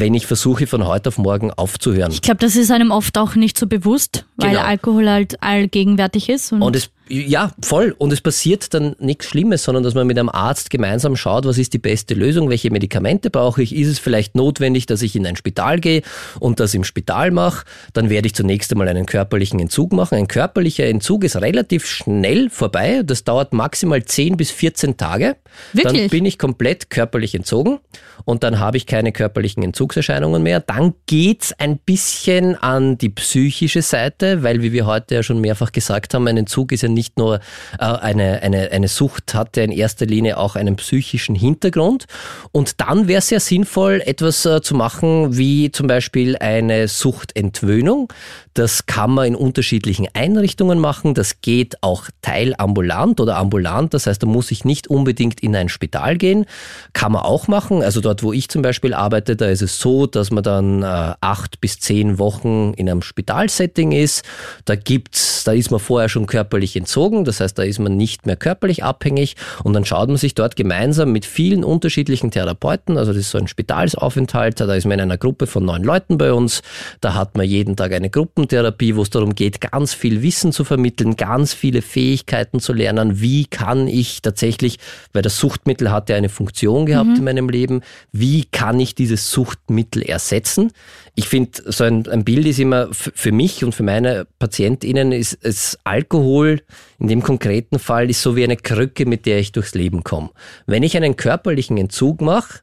wenn 0.00 0.14
ich 0.14 0.26
versuche, 0.26 0.66
von 0.66 0.86
heute 0.86 1.08
auf 1.08 1.18
morgen 1.18 1.50
aufzuhören. 1.50 2.12
Ich 2.12 2.22
glaube, 2.22 2.38
das 2.38 2.56
ist 2.56 2.70
einem 2.70 2.90
oft 2.90 3.18
auch 3.18 3.34
nicht 3.34 3.58
so 3.58 3.66
bewusst, 3.66 4.24
weil 4.36 4.50
genau. 4.50 4.62
Alkohol 4.62 5.08
halt 5.08 5.42
allgegenwärtig 5.42 6.28
ist. 6.28 6.52
Und, 6.52 6.62
und 6.62 6.76
es 6.76 6.90
ja, 7.08 7.52
voll. 7.62 7.94
Und 7.98 8.12
es 8.12 8.20
passiert 8.20 8.74
dann 8.74 8.96
nichts 8.98 9.26
Schlimmes, 9.26 9.62
sondern 9.62 9.84
dass 9.84 9.94
man 9.94 10.06
mit 10.06 10.18
einem 10.18 10.28
Arzt 10.28 10.70
gemeinsam 10.70 11.14
schaut, 11.14 11.44
was 11.44 11.56
ist 11.56 11.72
die 11.72 11.78
beste 11.78 12.14
Lösung, 12.14 12.50
welche 12.50 12.70
Medikamente 12.70 13.30
brauche 13.30 13.62
ich, 13.62 13.74
ist 13.74 13.88
es 13.88 13.98
vielleicht 14.00 14.34
notwendig, 14.34 14.86
dass 14.86 15.02
ich 15.02 15.14
in 15.14 15.24
ein 15.24 15.36
Spital 15.36 15.78
gehe 15.78 16.02
und 16.40 16.58
das 16.58 16.74
im 16.74 16.82
Spital 16.82 17.30
mache, 17.30 17.64
dann 17.92 18.10
werde 18.10 18.26
ich 18.26 18.34
zunächst 18.34 18.72
einmal 18.72 18.88
einen 18.88 19.06
körperlichen 19.06 19.60
Entzug 19.60 19.92
machen. 19.92 20.16
Ein 20.16 20.26
körperlicher 20.26 20.86
Entzug 20.86 21.22
ist 21.22 21.36
relativ 21.36 21.86
schnell 21.86 22.50
vorbei, 22.50 23.02
das 23.04 23.22
dauert 23.22 23.52
maximal 23.52 24.04
10 24.04 24.36
bis 24.36 24.50
14 24.50 24.96
Tage. 24.96 25.36
Wirklich? 25.72 26.02
Dann 26.02 26.10
bin 26.10 26.24
ich 26.24 26.38
komplett 26.38 26.90
körperlich 26.90 27.36
entzogen 27.36 27.78
und 28.24 28.42
dann 28.42 28.58
habe 28.58 28.78
ich 28.78 28.86
keine 28.86 29.12
körperlichen 29.12 29.62
Entzugserscheinungen 29.86 30.42
mehr. 30.42 30.60
Dann 30.60 30.94
geht's 31.06 31.52
ein 31.58 31.78
bisschen 31.78 32.56
an 32.56 32.98
die 32.98 33.08
psychische 33.08 33.82
Seite, 33.82 34.42
weil 34.42 34.62
wie 34.62 34.72
wir 34.72 34.86
heute 34.86 35.14
ja 35.14 35.22
schon 35.22 35.40
mehrfach 35.40 35.70
gesagt 35.70 36.12
haben, 36.12 36.26
ein 36.26 36.36
Entzug 36.36 36.72
ist 36.72 36.82
ja 36.82 36.88
nicht 36.88 37.18
nur 37.18 37.36
äh, 37.78 37.84
eine, 37.84 38.42
eine, 38.42 38.72
eine 38.72 38.88
Sucht, 38.88 39.34
hat 39.34 39.56
ja 39.56 39.62
in 39.62 39.70
erster 39.70 40.06
Linie 40.06 40.38
auch 40.38 40.56
einen 40.56 40.74
psychischen 40.76 41.36
Hintergrund. 41.36 42.06
Und 42.50 42.80
dann 42.80 43.06
wäre 43.06 43.20
es 43.20 43.28
sehr 43.28 43.40
sinnvoll, 43.40 44.02
etwas 44.04 44.44
äh, 44.44 44.60
zu 44.60 44.74
machen, 44.74 45.36
wie 45.36 45.70
zum 45.70 45.86
Beispiel 45.86 46.36
eine 46.36 46.88
Suchtentwöhnung. 46.88 48.12
Das 48.56 48.86
kann 48.86 49.10
man 49.10 49.26
in 49.26 49.36
unterschiedlichen 49.36 50.08
Einrichtungen 50.14 50.78
machen. 50.78 51.12
Das 51.12 51.42
geht 51.42 51.82
auch 51.82 52.04
teilambulant 52.22 53.20
oder 53.20 53.36
ambulant. 53.36 53.92
Das 53.92 54.06
heißt, 54.06 54.22
da 54.22 54.26
muss 54.26 54.50
ich 54.50 54.64
nicht 54.64 54.88
unbedingt 54.88 55.40
in 55.40 55.54
ein 55.54 55.68
Spital 55.68 56.16
gehen. 56.16 56.46
Kann 56.94 57.12
man 57.12 57.20
auch 57.20 57.48
machen. 57.48 57.82
Also 57.82 58.00
dort, 58.00 58.22
wo 58.22 58.32
ich 58.32 58.48
zum 58.48 58.62
Beispiel 58.62 58.94
arbeite, 58.94 59.36
da 59.36 59.50
ist 59.50 59.60
es 59.60 59.78
so, 59.78 60.06
dass 60.06 60.30
man 60.30 60.42
dann 60.42 60.82
äh, 60.82 60.86
acht 61.20 61.60
bis 61.60 61.80
zehn 61.80 62.18
Wochen 62.18 62.72
in 62.78 62.88
einem 62.88 63.02
Spitalsetting 63.02 63.92
ist. 63.92 64.24
Da 64.64 64.74
gibt's, 64.74 65.44
da 65.44 65.52
ist 65.52 65.70
man 65.70 65.78
vorher 65.78 66.08
schon 66.08 66.24
körperlich 66.24 66.76
entzogen. 66.76 67.26
Das 67.26 67.40
heißt, 67.40 67.58
da 67.58 67.62
ist 67.62 67.78
man 67.78 67.94
nicht 67.94 68.24
mehr 68.24 68.36
körperlich 68.36 68.82
abhängig. 68.82 69.36
Und 69.64 69.74
dann 69.74 69.84
schaut 69.84 70.08
man 70.08 70.16
sich 70.16 70.34
dort 70.34 70.56
gemeinsam 70.56 71.12
mit 71.12 71.26
vielen 71.26 71.62
unterschiedlichen 71.62 72.30
Therapeuten. 72.30 72.96
Also 72.96 73.12
das 73.12 73.20
ist 73.20 73.32
so 73.32 73.36
ein 73.36 73.48
Spitalsaufenthalt. 73.48 74.58
Da 74.60 74.74
ist 74.74 74.86
man 74.86 74.92
in 74.92 75.00
einer 75.00 75.18
Gruppe 75.18 75.46
von 75.46 75.62
neun 75.62 75.84
Leuten 75.84 76.16
bei 76.16 76.32
uns. 76.32 76.62
Da 77.02 77.12
hat 77.12 77.36
man 77.36 77.44
jeden 77.44 77.76
Tag 77.76 77.92
eine 77.92 78.08
Gruppe 78.08 78.45
Gruppentherapie, 78.46 78.96
wo 78.96 79.02
es 79.02 79.10
darum 79.10 79.34
geht, 79.34 79.60
ganz 79.60 79.92
viel 79.92 80.22
Wissen 80.22 80.52
zu 80.52 80.64
vermitteln, 80.64 81.16
ganz 81.16 81.52
viele 81.52 81.82
Fähigkeiten 81.82 82.60
zu 82.60 82.72
lernen. 82.72 83.20
Wie 83.20 83.46
kann 83.46 83.88
ich 83.88 84.22
tatsächlich, 84.22 84.78
weil 85.12 85.22
das 85.22 85.38
Suchtmittel 85.38 85.90
hat 85.90 86.08
ja 86.08 86.16
eine 86.16 86.28
Funktion 86.28 86.86
gehabt 86.86 87.10
mhm. 87.10 87.16
in 87.16 87.24
meinem 87.24 87.48
Leben, 87.48 87.82
wie 88.12 88.44
kann 88.44 88.78
ich 88.78 88.94
dieses 88.94 89.30
Suchtmittel 89.30 90.02
ersetzen? 90.02 90.72
Ich 91.14 91.28
finde, 91.28 91.50
so 91.66 91.84
ein, 91.84 92.06
ein, 92.08 92.24
Bild 92.24 92.46
ist 92.46 92.58
immer 92.58 92.88
für 92.92 93.32
mich 93.32 93.64
und 93.64 93.74
für 93.74 93.82
meine 93.82 94.26
PatientInnen 94.38 95.12
ist, 95.12 95.32
ist 95.32 95.78
Alkohol 95.84 96.62
in 96.98 97.08
dem 97.08 97.22
konkreten 97.22 97.78
Fall 97.78 98.08
ist 98.10 98.22
so 98.22 98.36
wie 98.36 98.44
eine 98.44 98.56
Krücke, 98.56 99.06
mit 99.06 99.26
der 99.26 99.38
ich 99.38 99.52
durchs 99.52 99.74
Leben 99.74 100.04
komme. 100.04 100.30
Wenn 100.66 100.82
ich 100.82 100.96
einen 100.96 101.16
körperlichen 101.16 101.76
Entzug 101.76 102.20
mache, 102.20 102.60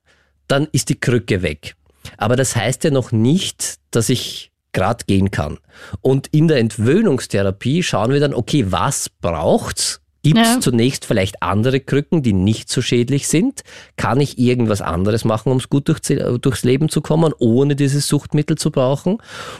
dann 0.48 0.68
ist 0.72 0.90
die 0.90 1.00
Krücke 1.00 1.42
weg. 1.42 1.76
Aber 2.18 2.36
das 2.36 2.56
heißt 2.56 2.84
ja 2.84 2.92
noch 2.92 3.12
nicht, 3.12 3.76
dass 3.92 4.10
ich 4.10 4.53
Grad 4.74 5.07
gehen 5.07 5.32
kann. 5.32 5.59
Und 6.01 6.28
in 6.28 6.47
der 6.47 6.57
Entwöhnungstherapie 6.57 7.84
schauen 7.84 8.11
wir 8.11 8.19
dann, 8.19 8.34
okay, 8.34 8.65
was 8.69 9.09
braucht's? 9.09 10.01
Gibt 10.26 10.39
es 10.39 10.47
ja. 10.47 10.59
zunächst 10.61 11.03
vielleicht 11.05 11.43
andere 11.43 11.82
Krücken, 11.82 12.24
die 12.24 12.32
nicht 12.32 12.69
so 12.69 12.82
schädlich 12.82 13.28
sind? 13.28 13.61
Kann 13.97 14.21
ich 14.21 14.39
irgendwas 14.39 14.82
anderes 14.82 15.26
machen, 15.26 15.51
um 15.51 15.57
es 15.57 15.69
gut 15.69 15.89
durch, 15.89 15.99
durchs 16.39 16.63
Leben 16.63 16.88
zu 16.88 17.01
kommen, 17.01 17.34
ohne 17.39 17.76
dieses 17.76 18.07
Suchtmittel 18.07 18.57
zu 18.57 18.71
brauchen? 18.71 19.17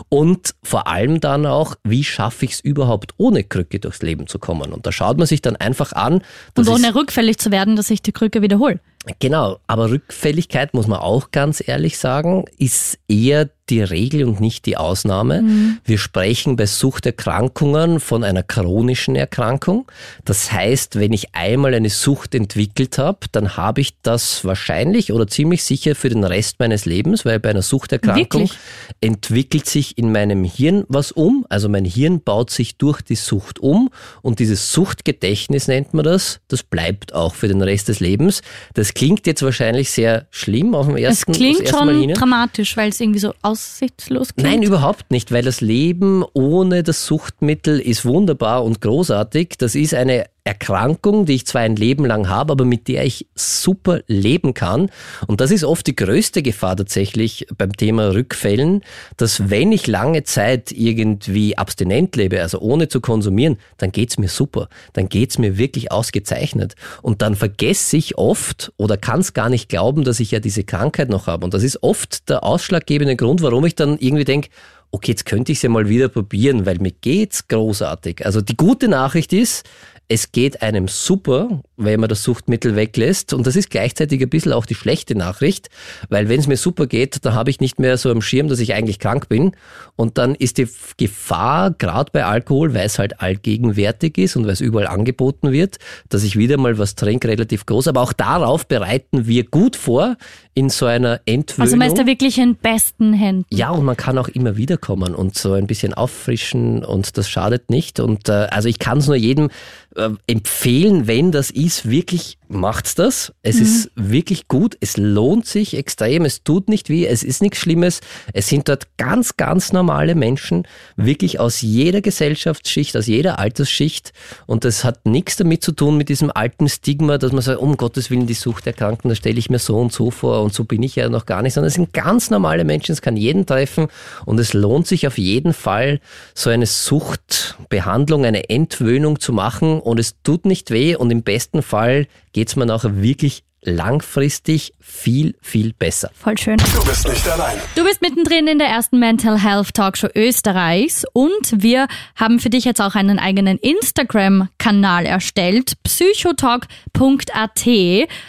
Und 0.08 0.56
vor 0.64 0.88
allem 0.88 1.20
dann 1.20 1.46
auch, 1.46 1.76
wie 1.84 2.06
schaffe 2.06 2.46
ich 2.46 2.54
es 2.54 2.60
überhaupt, 2.62 3.14
ohne 3.18 3.44
Krücke 3.44 3.80
durchs 3.80 4.02
Leben 4.02 4.28
zu 4.28 4.40
kommen? 4.40 4.72
Und 4.72 4.86
da 4.88 4.94
schaut 4.94 5.18
man 5.18 5.28
sich 5.28 5.42
dann 5.42 5.58
einfach 5.58 5.92
an. 5.92 6.22
Und 6.58 6.70
ohne 6.70 6.96
rückfällig 6.96 7.40
zu 7.40 7.52
werden, 7.52 7.76
dass 7.76 7.90
ich 7.90 8.02
die 8.02 8.14
Krücke 8.14 8.42
wiederhole. 8.42 8.80
Genau, 9.20 9.60
aber 9.68 9.90
Rückfälligkeit, 9.90 10.74
muss 10.74 10.88
man 10.88 11.00
auch 11.00 11.32
ganz 11.32 11.62
ehrlich 11.66 11.98
sagen, 11.98 12.46
ist 12.58 13.00
eher 13.10 13.50
die 13.70 13.82
Regel 13.82 14.26
und 14.26 14.42
nicht 14.42 14.66
die 14.66 14.76
Ausnahme. 14.76 15.42
Mhm. 15.42 15.78
Wir 15.86 15.98
sprechen 15.98 16.58
bei 16.58 16.66
Suchterkrankungen 16.66 18.00
von 18.02 18.24
einer 18.24 18.44
chronischen 18.44 19.16
Erkrankung. 19.16 19.90
Das 20.26 20.52
heißt, 20.52 21.00
wenn 21.00 21.14
ich 21.14 21.34
einmal 21.34 21.74
eine 21.74 21.90
Sucht 21.90 22.36
entwickelt 22.36 22.98
habe, 22.98 23.20
dann 23.32 23.56
habe 23.56 23.80
ich 23.80 24.02
das 24.02 24.44
wahrscheinlich 24.44 25.14
oder 25.14 25.28
ziemlich 25.28 25.64
sicher 25.64 25.96
für 25.96 26.10
den 26.10 26.26
Rest 26.26 26.60
meines 26.60 26.86
Lebens, 26.86 27.24
weil 27.24 27.40
bei 27.40 27.52
einer 27.52 27.62
Suchterkrankung 27.62 28.42
Wirklich? 28.42 28.60
entwickelt 29.00 29.66
sich 29.66 29.98
in 29.98 30.12
meinem 30.12 30.44
Hirn 30.44 30.84
was 30.90 31.14
um. 31.14 31.46
Also 31.48 31.70
mein 31.70 31.86
Hirn 31.86 32.22
baut 32.22 32.50
sich 32.50 32.78
durch 32.78 33.02
die 33.02 33.16
Sucht 33.16 33.60
um 33.60 33.90
und 34.22 34.40
dieses 34.40 34.74
Suchtgedächtnis 34.74 35.70
nennt 35.70 35.94
man 35.94 36.04
das. 36.04 36.42
Das 36.50 36.64
bleibt 36.64 37.14
auch 37.14 37.34
für 37.34 37.48
den 37.48 37.62
Rest 37.62 37.88
des 37.88 38.02
Lebens. 38.02 38.42
Das 38.74 38.93
klingt 38.94 39.26
jetzt 39.28 39.42
wahrscheinlich 39.42 39.90
sehr 39.92 40.28
schlimm 40.30 40.76
auf 40.76 40.88
dem 40.88 40.98
ersten, 40.98 41.32
Es 41.32 41.38
klingt 41.38 41.68
schon 41.68 42.08
dramatisch, 42.14 42.78
weil 42.78 42.90
es 42.90 43.00
irgendwie 43.00 43.20
so 43.20 43.34
aus 43.42 43.64
aussichtslos 43.64 44.36
klingt? 44.36 44.50
Nein, 44.50 44.64
überhaupt 44.64 45.12
nicht, 45.12 45.32
weil 45.32 45.44
das 45.44 45.62
Leben 45.62 46.24
ohne 46.34 46.84
das 46.84 47.06
Suchtmittel 47.06 47.80
ist 47.80 48.06
wunderbar 48.06 48.64
und 48.64 48.82
großartig. 48.82 49.56
Das 49.58 49.76
ist 49.76 49.94
eine 49.94 50.26
Erkrankung, 50.46 51.26
die 51.26 51.36
ich 51.36 51.48
zwar 51.48 51.62
ein 51.62 51.78
Leben 51.78 52.06
lang 52.06 52.28
habe, 52.28 52.52
aber 52.52 52.66
mit 52.66 52.90
der 52.90 53.06
ich 53.06 53.28
super 53.34 54.02
leben 54.08 54.54
kann. 54.54 54.90
Und 55.26 55.40
das 55.40 55.52
ist 55.52 55.64
oft 55.64 55.88
die 55.88 55.96
größte 55.96 56.42
Gefahr 56.42 56.76
tatsächlich 56.76 57.48
beim 57.58 57.72
Thema 57.72 58.14
Rückfällen, 58.14 58.82
dass 59.16 59.50
wenn 59.50 59.72
ich 59.72 59.88
lange 59.88 60.24
Zeit 60.24 60.74
irgendwie 60.74 61.58
abstinent 61.58 62.18
lebe, 62.18 62.42
also 62.42 62.60
ohne 62.60 62.90
zu 62.90 63.00
konsumieren, 63.00 63.58
dann 63.78 63.94
geht's 63.94 64.18
mir 64.18 64.28
super. 64.28 64.68
Dann 64.92 65.08
geht's 65.08 65.38
mir 65.38 65.58
wirklich 65.58 65.94
ausgezeichnet. 65.94 66.76
Und 67.02 67.22
dann 67.22 67.36
vergesse 67.36 67.96
ich 67.96 68.18
oft 68.18 68.74
oder 68.76 68.98
kann 68.98 69.22
es 69.22 69.34
gar 69.34 69.50
nicht 69.50 69.70
glauben, 69.70 70.04
dass 70.04 70.20
ich 70.20 70.32
ja 70.32 70.42
diese 70.42 70.66
Krankheit 70.66 71.10
noch 71.10 71.28
habe. 71.28 71.46
Und 71.46 71.54
das 71.54 71.64
ist 71.64 71.82
oft 71.84 72.28
der 72.30 72.44
ausschlaggebende 72.44 73.16
Grund, 73.16 73.42
warum 73.42 73.66
ich 73.66 73.76
dann 73.76 73.98
irgendwie 73.98 74.26
denke, 74.26 74.50
okay, 74.94 75.12
jetzt 75.12 75.26
könnte 75.26 75.52
ich 75.52 75.58
es 75.58 75.64
ja 75.64 75.70
mal 75.70 75.90
wieder 75.90 76.08
probieren, 76.08 76.68
weil 76.68 76.78
mir 76.78 76.92
geht's 76.92 77.48
großartig. 77.48 78.26
Also 78.26 78.42
die 78.42 78.56
gute 78.56 78.88
Nachricht 78.88 79.34
ist, 79.34 79.66
es 80.10 80.32
geht 80.32 80.62
einem 80.62 80.88
super, 80.88 81.62
wenn 81.78 82.00
man 82.00 82.10
das 82.10 82.24
Suchtmittel 82.24 82.76
weglässt. 82.76 83.34
Und 83.34 83.48
das 83.48 83.56
ist 83.56 83.70
gleichzeitig 83.70 84.22
ein 84.22 84.30
bisschen 84.30 84.54
auch 84.54 84.66
die 84.66 84.76
schlechte 84.76 85.16
Nachricht, 85.16 85.70
weil 86.10 86.30
wenn 86.30 86.40
es 86.40 86.48
mir 86.48 86.58
super 86.58 86.88
geht, 86.88 87.26
dann 87.26 87.34
habe 87.34 87.50
ich 87.50 87.60
nicht 87.60 87.80
mehr 87.80 87.98
so 87.98 88.12
am 88.12 88.22
Schirm, 88.22 88.48
dass 88.48 88.60
ich 88.60 88.74
eigentlich 88.74 89.00
krank 89.00 89.30
bin. 89.30 89.56
Und 89.96 90.18
dann 90.18 90.36
ist 90.36 90.58
die 90.58 90.68
Gefahr, 90.98 91.72
gerade 91.72 92.12
bei 92.12 92.26
Alkohol, 92.26 92.74
weil 92.74 92.86
es 92.86 93.00
halt 93.00 93.22
allgegenwärtig 93.22 94.18
ist 94.18 94.36
und 94.36 94.46
weil 94.46 94.54
es 94.54 94.62
überall 94.62 94.88
angeboten 94.88 95.52
wird, 95.52 95.78
dass 96.10 96.24
ich 96.24 96.38
wieder 96.38 96.58
mal 96.58 96.78
was 96.78 96.96
trinke, 96.96 97.28
relativ 97.28 97.66
groß. 97.66 97.88
Aber 97.88 98.02
auch 98.02 98.14
darauf 98.14 98.68
bereiten 98.68 99.26
wir 99.26 99.46
gut 99.46 99.76
vor, 99.76 100.18
in 100.56 100.70
so 100.70 100.86
einer 100.86 101.22
Entwöhnung. 101.26 101.68
Also 101.68 101.78
man 101.78 101.88
ist 101.88 101.98
da 101.98 102.06
wirklich 102.06 102.38
in 102.38 102.56
besten 102.56 103.14
Händen. 103.14 103.46
Ja, 103.50 103.72
und 103.72 103.86
man 103.86 103.98
kann 103.98 104.18
auch 104.18 104.28
immer 104.28 104.56
wiederkommen 104.56 105.16
und 105.16 105.38
so 105.38 105.54
ein 105.54 105.68
bisschen 105.68 105.94
auffrischen 105.94 106.84
und 106.86 107.18
das 107.18 107.30
schadet 107.30 107.70
nicht. 107.70 108.00
Und 108.00 108.30
äh, 108.30 108.48
also 108.52 108.70
ich 108.70 108.80
kann 108.80 109.00
es 109.00 109.08
nur 109.08 109.16
jedem 109.16 109.50
äh, 109.96 110.10
empfehlen, 110.28 111.08
wenn 111.08 111.32
das 111.32 111.50
ist, 111.50 111.90
wirklich 111.90 112.38
macht's 112.54 112.96
das. 112.96 113.34
Es 113.42 113.58
Mhm. 113.58 113.62
ist 113.62 113.92
wirklich 113.96 114.48
gut, 114.48 114.78
es 114.80 114.98
lohnt 114.98 115.46
sich 115.46 115.76
extrem, 115.76 116.26
es 116.26 116.44
tut 116.44 116.70
nicht 116.70 116.90
weh, 116.90 117.06
es 117.06 117.24
ist 117.24 117.42
nichts 117.42 117.58
Schlimmes. 117.58 118.02
Es 118.34 118.48
sind 118.48 118.70
dort 118.70 118.98
ganz, 118.98 119.36
ganz 119.38 119.74
normale 119.74 120.16
Menschen, 120.16 120.68
wirklich 120.96 121.40
aus 121.40 121.62
jeder 121.62 122.02
Gesellschaftsschicht, 122.02 122.96
aus 122.96 123.08
jeder 123.08 123.40
Altersschicht. 123.40 124.14
Und 124.46 124.64
das 124.66 124.84
hat 124.84 125.06
nichts 125.06 125.36
damit 125.38 125.64
zu 125.64 125.72
tun 125.72 125.98
mit 125.98 126.10
diesem 126.10 126.32
alten 126.34 126.70
Stigma, 126.70 127.18
dass 127.18 127.32
man 127.32 127.42
sagt, 127.42 127.60
um 127.60 127.76
Gottes 127.78 128.10
Willen, 128.10 128.28
die 128.28 128.34
Suchterkrankten, 128.34 129.10
da 129.10 129.16
stelle 129.16 129.40
ich 129.40 129.50
mir 129.50 129.60
so 129.60 129.78
und 129.78 129.92
so 129.92 130.12
vor 130.12 130.44
und 130.44 130.54
so 130.54 130.64
bin 130.64 130.84
ich 130.84 130.96
ja 130.96 131.10
noch 131.10 131.26
gar 131.26 131.42
nicht, 131.42 131.54
sondern 131.54 131.68
es 131.68 131.74
sind 131.74 131.94
ganz 131.94 132.30
normale 132.30 132.64
Menschen, 132.64 132.94
es 132.94 133.02
kann 133.02 133.18
jeden 133.18 133.46
treffen 133.46 133.88
und 134.26 134.40
es 134.40 134.54
lohnt 134.54 134.88
sich 134.88 135.08
auf 135.08 135.18
jeden 135.18 135.54
Fall, 135.54 136.00
so 136.34 136.50
eine 136.50 136.66
Suchtbehandlung, 136.66 138.26
eine 138.26 138.50
Entwöhnung 138.50 139.20
zu 139.20 139.34
machen 139.34 139.80
und 139.80 140.00
es 140.00 140.16
tut 140.24 140.46
nicht 140.46 140.72
weh 140.72 140.96
und 140.96 141.12
im 141.12 141.24
besten 141.24 141.62
Fall 141.62 142.08
geht 142.34 142.50
es 142.50 142.56
mir 142.56 142.66
nachher 142.66 143.02
wirklich 143.02 143.44
langfristig 143.66 144.74
viel, 144.80 145.36
viel 145.42 145.74
besser. 145.74 146.12
Voll 146.14 146.38
schön. 146.38 146.58
Du 146.58 146.84
bist 146.84 147.08
nicht 147.08 147.28
allein. 147.30 147.58
Du 147.76 147.84
bist 147.84 148.02
mittendrin 148.02 148.48
in 148.48 148.60
der 148.60 148.68
ersten 148.68 149.00
Mental 149.00 149.42
Health 149.42 149.74
Talkshow 149.74 150.10
Österreichs 150.14 151.06
und 151.14 151.64
wir 151.64 151.88
haben 152.16 152.40
für 152.40 152.50
dich 152.50 152.66
jetzt 152.66 152.82
auch 152.82 152.96
einen 152.96 153.20
eigenen 153.20 153.58
Instagram-Kanal 153.58 155.06
erstellt, 155.06 155.82
psychotalk.at. 155.84 157.66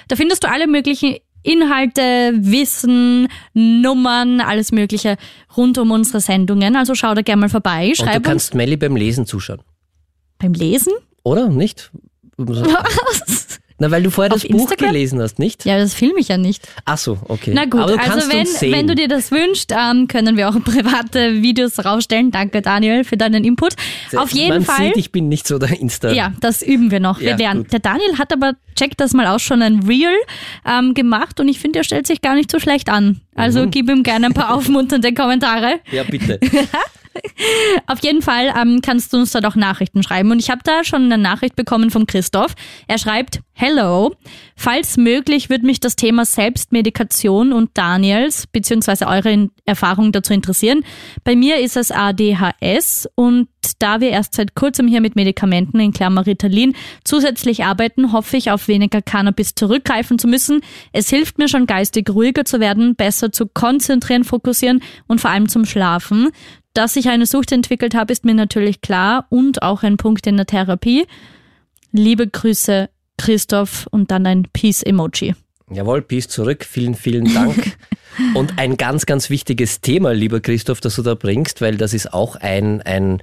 Da 0.09 0.17
findest 0.17 0.45
du 0.45 0.49
alle 0.49 0.67
möglichen 0.67 1.17
Inhalte, 1.43 2.33
Wissen, 2.37 3.29
Nummern, 3.53 4.41
alles 4.41 4.73
Mögliche 4.73 5.17
rund 5.57 5.77
um 5.79 5.91
unsere 5.91 6.21
Sendungen. 6.21 6.77
Also 6.77 6.95
schau 6.95 7.15
da 7.15 7.23
gerne 7.23 7.41
mal 7.41 7.49
vorbei. 7.49 7.89
Und 7.89 7.99
du 7.99 8.05
Schreib 8.05 8.17
uns 8.19 8.25
kannst 8.27 8.55
Melly 8.55 8.77
beim 8.77 8.97
Lesen 8.97 9.27
zuschauen. 9.27 9.61
beim 10.39 10.53
Lesen. 10.55 10.93
Oder? 11.23 11.49
Nicht? 11.49 11.91
Was? 12.37 13.61
Na, 13.79 13.91
weil 13.91 14.05
du 14.05 14.11
vorher 14.11 14.33
Auf 14.33 14.43
das 14.43 14.49
Buch 14.51 14.61
Instagram? 14.71 14.93
gelesen 14.93 15.21
hast, 15.21 15.41
nicht? 15.41 15.65
Ja, 15.65 15.77
das 15.79 15.95
filme 15.95 16.21
ich 16.21 16.29
ja 16.29 16.37
nicht. 16.39 16.67
Ach 16.85 16.97
so, 16.97 17.19
okay. 17.27 17.51
Na 17.53 17.65
gut, 17.65 17.81
also 17.81 18.29
wenn, 18.31 18.73
wenn 18.73 18.87
du 18.87 18.95
dir 18.95 19.09
das 19.09 19.33
wünschst, 19.33 19.73
ähm, 19.77 20.07
können 20.07 20.37
wir 20.37 20.49
auch 20.49 20.55
private 20.65 21.43
Videos 21.43 21.85
rausstellen. 21.85 22.31
Danke 22.31 22.63
Daniel 22.63 23.03
für 23.03 23.17
deinen 23.17 23.43
Input. 23.45 23.75
Auf 24.15 24.31
jeden 24.31 24.49
Man 24.51 24.63
Fall. 24.65 24.87
sieht, 24.89 24.97
ich 24.97 25.11
bin 25.11 25.29
nicht 25.29 25.49
so 25.49 25.59
der 25.59 25.81
Insta. 25.81 26.13
Ja, 26.13 26.33
das 26.41 26.63
üben 26.63 26.93
wir 26.93 27.01
noch. 27.01 27.19
Wir 27.19 27.31
Ja, 27.31 27.37
lernen. 27.37 27.63
gut. 27.65 27.73
Der 27.73 27.81
Daniel 27.81 28.17
hat 28.17 28.33
aber, 28.33 28.53
check 28.77 28.97
das 28.97 29.13
mal 29.13 29.27
aus, 29.27 29.43
schon 29.43 29.61
ein 29.61 29.81
Reel 29.81 30.15
ähm, 30.65 30.95
gemacht 30.95 31.41
und 31.41 31.49
ich 31.49 31.59
finde, 31.59 31.81
er 31.81 31.85
stellt 31.85 32.07
sich 32.07 32.23
gar 32.23 32.37
nicht 32.37 32.53
so 32.53 32.61
schlecht 32.61 32.89
an. 32.89 33.23
Also 33.35 33.65
Mhm. 33.67 33.71
gib 33.73 33.91
ihm 33.91 34.05
gerne 34.05 34.27
ein 34.27 34.35
paar 34.35 34.55
aufmunternde 34.55 35.13
Kommentare. 35.15 35.81
Ja, 35.91 36.05
bitte. 36.05 36.39
Auf 37.87 38.03
jeden 38.03 38.23
Fall 38.23 38.53
ähm, 38.61 38.81
kannst 38.83 39.13
du 39.13 39.19
uns 39.19 39.33
da 39.33 39.41
doch 39.41 39.57
Nachrichten 39.57 40.03
schreiben. 40.03 40.31
Und 40.31 40.39
ich 40.39 40.51
habe 40.51 40.61
da 40.65 40.85
schon 40.85 41.05
eine 41.05 41.19
Nachricht 41.19 41.57
bekommen 41.57 41.91
von 41.91 42.07
Christoph. 42.07 42.55
Er 42.89 42.99
schreibt, 42.99 43.41
Hello, 43.57 44.13
falls 44.57 44.97
möglich 44.97 45.49
würde 45.49 45.65
mich 45.65 45.79
das 45.79 45.95
Thema 45.95 46.25
Selbstmedikation 46.25 47.53
und 47.53 47.71
Daniels 47.75 48.49
beziehungsweise 48.49 49.07
eure 49.07 49.31
In- 49.31 49.51
Erfahrung 49.65 50.11
dazu 50.11 50.33
interessieren. 50.33 50.83
Bei 51.23 51.37
mir 51.37 51.61
ist 51.61 51.77
es 51.77 51.93
ADHS 51.93 53.09
und 53.15 53.49
da 53.79 54.01
wir 54.01 54.11
erst 54.11 54.35
seit 54.35 54.57
kurzem 54.57 54.89
hier 54.89 55.01
mit 55.01 55.15
Medikamenten 55.15 55.79
in 55.79 55.93
Klammer 55.93 56.27
Ritalin 56.27 56.75
zusätzlich 57.05 57.65
arbeiten, 57.65 58.13
hoffe 58.13 58.37
ich 58.37 58.51
auf 58.51 58.67
weniger 58.67 59.01
Cannabis 59.03 59.55
zurückgreifen 59.55 60.19
zu 60.19 60.27
müssen. 60.27 60.61
Es 60.93 61.09
hilft 61.09 61.39
mir 61.39 61.49
schon 61.49 61.67
geistig 61.67 62.11
ruhiger 62.11 62.45
zu 62.45 62.59
werden, 62.59 62.97
besser 62.97 63.31
zu 63.31 63.47
konzentrieren, 63.47 64.25
fokussieren 64.25 64.83
und 65.07 65.21
vor 65.21 65.31
allem 65.31 65.49
zum 65.49 65.65
Schlafen. 65.65 66.31
Dass 66.75 66.97
ich 66.97 67.09
eine 67.09 67.25
Sucht 67.25 67.53
entwickelt 67.53 67.95
habe, 67.95 68.13
ist 68.13 68.25
mir 68.25 68.35
natürlich 68.35 68.81
klar 68.81 69.27
und 69.31 69.63
auch 69.63 69.85
ein 69.85 69.97
Punkt 69.97 70.27
in 70.27 70.37
der 70.37 70.47
Therapie. 70.47 71.07
Liebe 71.93 72.27
Grüße, 72.27 72.91
Christoph 73.17 73.87
und 73.93 74.11
dann 74.11 74.27
ein 74.27 74.49
Peace-Emoji. 74.53 75.37
Jawohl, 75.71 76.03
Peace 76.03 76.27
zurück. 76.29 76.65
Vielen, 76.65 76.97
vielen 76.97 77.33
Dank. 77.33 77.77
Und 78.35 78.59
ein 78.59 78.77
ganz, 78.77 79.07
ganz 79.07 79.31
wichtiges 79.31 79.81
Thema, 79.81 80.13
lieber 80.13 80.41
Christoph, 80.41 80.81
das 80.81 80.97
du 80.97 81.03
da 81.03 81.15
bringst, 81.15 81.61
weil 81.61 81.77
das 81.77 81.95
ist 81.95 82.13
auch 82.13 82.37
ein, 82.37 82.83
ein, 82.83 83.21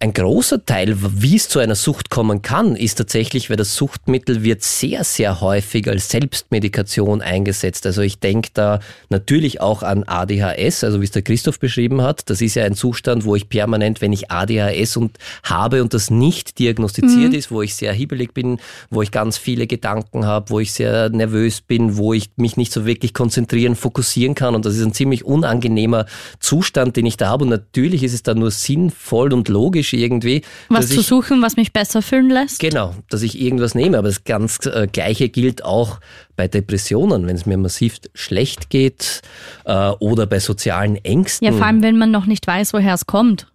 ein 0.00 0.12
großer 0.12 0.64
Teil, 0.64 0.96
wie 0.96 1.34
es 1.34 1.48
zu 1.48 1.58
einer 1.58 1.74
Sucht 1.74 2.08
kommen 2.08 2.40
kann, 2.40 2.76
ist 2.76 2.94
tatsächlich, 2.96 3.50
weil 3.50 3.56
das 3.56 3.74
Suchtmittel 3.74 4.44
wird 4.44 4.62
sehr, 4.62 5.02
sehr 5.02 5.40
häufig 5.40 5.88
als 5.88 6.08
Selbstmedikation 6.08 7.20
eingesetzt. 7.20 7.84
Also 7.84 8.02
ich 8.02 8.20
denke 8.20 8.50
da 8.54 8.78
natürlich 9.08 9.60
auch 9.60 9.82
an 9.82 10.04
ADHS, 10.04 10.84
also 10.84 11.00
wie 11.00 11.04
es 11.04 11.10
der 11.10 11.22
Christoph 11.22 11.58
beschrieben 11.58 12.00
hat. 12.00 12.30
Das 12.30 12.40
ist 12.40 12.54
ja 12.54 12.64
ein 12.64 12.76
Zustand, 12.76 13.24
wo 13.24 13.34
ich 13.34 13.48
permanent, 13.48 14.00
wenn 14.00 14.12
ich 14.12 14.30
ADHS 14.30 14.96
und 14.96 15.18
habe 15.42 15.82
und 15.82 15.92
das 15.92 16.10
nicht 16.10 16.60
diagnostiziert 16.60 17.34
ist, 17.34 17.50
wo 17.50 17.62
ich 17.62 17.74
sehr 17.74 17.92
hibbelig 17.92 18.34
bin, 18.34 18.60
wo 18.90 19.02
ich 19.02 19.10
ganz 19.10 19.36
viele 19.36 19.66
Gedanken 19.66 20.26
habe, 20.26 20.50
wo 20.50 20.60
ich 20.60 20.72
sehr 20.72 21.08
nervös 21.08 21.60
bin, 21.60 21.96
wo 21.96 22.12
ich 22.12 22.30
mich 22.36 22.56
nicht 22.56 22.72
so 22.72 22.86
wirklich 22.86 23.14
konzentrieren, 23.14 23.74
fokussieren 23.74 24.36
kann. 24.36 24.54
Und 24.54 24.64
das 24.64 24.76
ist 24.76 24.84
ein 24.84 24.92
ziemlich 24.92 25.24
unangenehmer 25.24 26.06
Zustand, 26.38 26.96
den 26.96 27.06
ich 27.06 27.16
da 27.16 27.30
habe. 27.30 27.42
Und 27.42 27.50
natürlich 27.50 28.04
ist 28.04 28.14
es 28.14 28.22
dann 28.22 28.38
nur 28.38 28.52
sinnvoll 28.52 29.32
und 29.32 29.48
logisch 29.48 29.87
irgendwie, 29.96 30.42
Was 30.68 30.88
zu 30.88 31.00
ich 31.00 31.06
suchen, 31.06 31.42
was 31.42 31.56
mich 31.56 31.72
besser 31.72 32.02
fühlen 32.02 32.30
lässt. 32.30 32.60
Genau, 32.60 32.94
dass 33.08 33.22
ich 33.22 33.40
irgendwas 33.40 33.74
nehme. 33.74 33.98
Aber 33.98 34.08
das 34.08 34.24
ganz 34.24 34.58
äh, 34.66 34.86
Gleiche 34.90 35.28
gilt 35.28 35.64
auch 35.64 36.00
bei 36.36 36.48
Depressionen, 36.48 37.26
wenn 37.26 37.36
es 37.36 37.46
mir 37.46 37.56
massiv 37.56 37.96
schlecht 38.14 38.70
geht 38.70 39.22
äh, 39.64 39.90
oder 39.98 40.26
bei 40.26 40.40
sozialen 40.40 40.96
Ängsten. 40.96 41.46
Ja, 41.46 41.52
vor 41.52 41.66
allem, 41.66 41.82
wenn 41.82 41.98
man 41.98 42.10
noch 42.10 42.26
nicht 42.26 42.46
weiß, 42.46 42.72
woher 42.72 42.94
es 42.94 43.06
kommt 43.06 43.46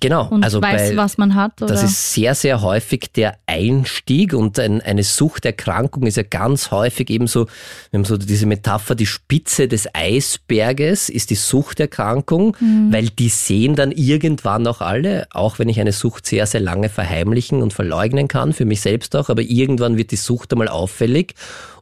genau, 0.00 0.28
und 0.28 0.44
also 0.44 0.60
weiß, 0.60 0.90
bei, 0.90 0.96
was 0.96 1.18
man 1.18 1.34
hat. 1.34 1.62
Oder? 1.62 1.72
das 1.72 1.82
ist 1.82 2.12
sehr, 2.12 2.34
sehr 2.34 2.62
häufig 2.62 3.12
der 3.12 3.36
Einstieg 3.46 4.34
und 4.34 4.58
ein, 4.58 4.80
eine 4.80 5.02
Suchterkrankung 5.02 6.04
ist 6.04 6.16
ja 6.16 6.22
ganz 6.22 6.70
häufig 6.70 7.10
eben 7.10 7.26
so, 7.26 7.46
wir 7.90 7.98
haben 7.98 8.04
so 8.04 8.16
diese 8.16 8.46
Metapher, 8.46 8.94
die 8.94 9.06
Spitze 9.06 9.68
des 9.68 9.88
Eisberges 9.94 11.08
ist 11.08 11.30
die 11.30 11.34
Suchterkrankung, 11.34 12.56
weil 12.90 13.08
die 13.08 13.28
sehen 13.28 13.74
dann 13.74 13.92
irgendwann 13.92 14.66
auch 14.66 14.80
alle, 14.80 15.26
auch 15.30 15.58
wenn 15.58 15.68
ich 15.68 15.80
eine 15.80 15.92
Sucht 15.92 16.26
sehr, 16.26 16.46
sehr 16.46 16.60
lange 16.60 16.88
verheimlichen 16.88 17.62
und 17.62 17.72
verleugnen 17.72 18.28
kann, 18.28 18.52
für 18.52 18.64
mich 18.64 18.80
selbst 18.80 19.16
auch, 19.16 19.28
aber 19.28 19.42
irgendwann 19.42 19.96
wird 19.96 20.10
die 20.10 20.16
Sucht 20.16 20.52
einmal 20.52 20.68
auffällig 20.68 21.34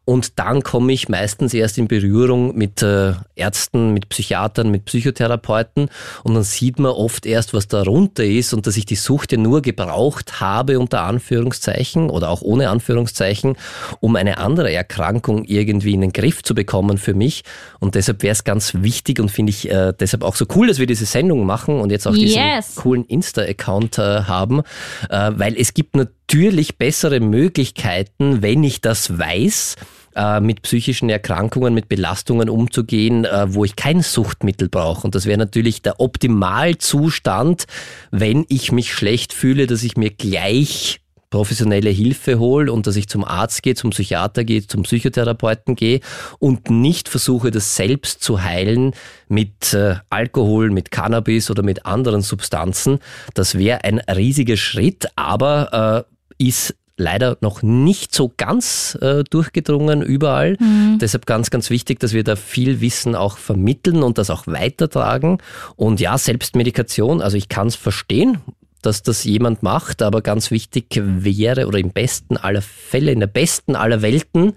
und 0.05 0.38
dann 0.38 0.62
komme 0.62 0.92
ich 0.92 1.09
meistens 1.09 1.55
erst 1.55 1.78
in 1.78 1.86
Berührung 1.86 2.57
mit 2.57 2.82
äh, 2.82 3.12
Ärzten, 3.36 3.92
mit 3.94 4.09
Psychiatern, 4.09 4.70
mit 4.70 4.84
Psychotherapeuten 4.86 5.88
und 6.24 6.34
dann 6.34 6.42
sieht 6.42 6.78
man 6.78 6.90
oft 6.92 7.24
erst, 7.24 7.55
was 7.55 7.68
darunter 7.68 8.24
ist 8.24 8.53
und 8.53 8.66
dass 8.66 8.76
ich 8.76 8.84
die 8.84 8.96
Sucht 8.96 9.32
ja 9.32 9.38
nur 9.38 9.62
gebraucht 9.62 10.40
habe, 10.40 10.80
unter 10.80 11.03
Anführungszeichen 11.03 12.11
oder 12.11 12.30
auch 12.30 12.42
ohne 12.42 12.68
Anführungszeichen, 12.68 13.57
um 14.00 14.16
eine 14.16 14.38
andere 14.38 14.72
Erkrankung 14.72 15.44
irgendwie 15.44 15.94
in 15.94 16.00
den 16.00 16.12
Griff 16.12 16.42
zu 16.42 16.55
bekommen 16.55 16.98
für 16.98 17.14
mich. 17.14 17.42
Und 17.78 17.94
deshalb 17.94 18.22
wäre 18.22 18.32
es 18.32 18.44
ganz 18.44 18.74
wichtig 18.74 19.20
und 19.20 19.30
finde 19.30 19.50
ich 19.50 19.70
äh, 19.70 19.92
deshalb 19.98 20.24
auch 20.24 20.34
so 20.34 20.46
cool, 20.57 20.66
dass 20.66 20.78
wir 20.78 20.86
diese 20.86 21.07
Sendung 21.07 21.46
machen 21.46 21.80
und 21.80 21.90
jetzt 21.90 22.07
auch 22.07 22.14
diesen 22.14 22.42
Yes. 22.42 22.74
coolen 22.76 23.05
Insta-Account 23.05 23.98
äh, 23.98 24.22
haben, 24.24 24.62
äh, 25.11 25.30
weil 25.34 25.57
es 25.57 25.74
gibt 25.74 25.94
natürlich 25.94 26.76
bessere 26.76 27.20
Möglichkeiten, 27.20 28.42
wenn 28.42 28.64
ich 28.64 28.80
das 28.80 29.18
weiß, 29.18 29.76
äh, 30.14 30.40
mit 30.40 30.62
psychischen 30.62 31.08
Erkrankungen, 31.08 31.74
mit 31.74 31.88
Belastungen 31.88 32.48
umzugehen, 32.48 33.24
äh, 33.24 33.52
wo 33.54 33.64
ich 33.64 33.76
kein 33.76 34.02
Suchtmittel 34.02 34.68
brauche. 34.68 35.04
Und 35.04 35.14
das 35.14 35.26
wäre 35.26 35.38
natürlich 35.38 35.82
der 35.82 36.00
Optimalzustand, 36.00 37.64
wenn 38.10 38.44
ich 38.48 38.72
mich 38.72 38.92
schlecht 38.92 39.32
fühle, 39.32 39.66
dass 39.66 39.82
ich 39.82 39.96
mir 39.96 40.10
gleich 40.10 41.00
professionelle 41.32 41.90
Hilfe 41.90 42.38
hole 42.38 42.70
und 42.70 42.86
dass 42.86 42.94
ich 42.94 43.08
zum 43.08 43.24
Arzt 43.24 43.62
gehe, 43.62 43.74
zum 43.74 43.90
Psychiater 43.90 44.44
gehe, 44.44 44.66
zum 44.66 44.82
Psychotherapeuten 44.82 45.74
gehe 45.74 46.00
und 46.38 46.70
nicht 46.70 47.08
versuche, 47.08 47.50
das 47.50 47.74
selbst 47.74 48.22
zu 48.22 48.42
heilen 48.42 48.92
mit 49.28 49.72
äh, 49.72 49.96
Alkohol, 50.10 50.70
mit 50.70 50.90
Cannabis 50.90 51.50
oder 51.50 51.62
mit 51.62 51.86
anderen 51.86 52.20
Substanzen. 52.20 52.98
Das 53.34 53.56
wäre 53.56 53.82
ein 53.82 53.98
riesiger 53.98 54.58
Schritt, 54.58 55.08
aber 55.16 56.04
äh, 56.38 56.44
ist 56.48 56.76
leider 56.97 57.38
noch 57.40 57.62
nicht 57.62 58.14
so 58.14 58.32
ganz 58.36 58.97
äh, 59.01 59.24
durchgedrungen 59.24 60.03
überall. 60.03 60.57
Deshalb 61.01 61.26
ganz, 61.26 61.51
ganz 61.51 61.70
wichtig, 61.70 62.01
dass 62.01 62.12
wir 62.12 62.24
da 62.24 62.36
viel 62.36 62.80
Wissen 62.80 63.14
auch 63.14 63.38
vermitteln 63.38 64.03
und 64.03 64.18
das 64.18 64.30
auch 64.30 64.47
weitertragen. 64.47 65.38
Und 65.76 66.01
ja, 66.01 66.16
Selbstmedikation, 66.18 67.22
also 67.22 67.36
ich 67.36 67.49
kann 67.49 67.68
es 67.68 67.76
verstehen, 67.76 68.38
dass 68.82 69.03
das 69.03 69.24
jemand 69.24 69.62
macht, 69.62 70.03
aber 70.03 70.22
ganz 70.22 70.51
wichtig 70.51 70.86
wäre 70.90 71.66
oder 71.66 71.78
im 71.78 71.90
besten 71.90 72.36
aller 72.36 72.62
Fälle, 72.62 73.12
in 73.12 73.20
der 73.20 73.28
besten 73.28 73.76
aller 73.76 74.03
Welten, 74.03 74.55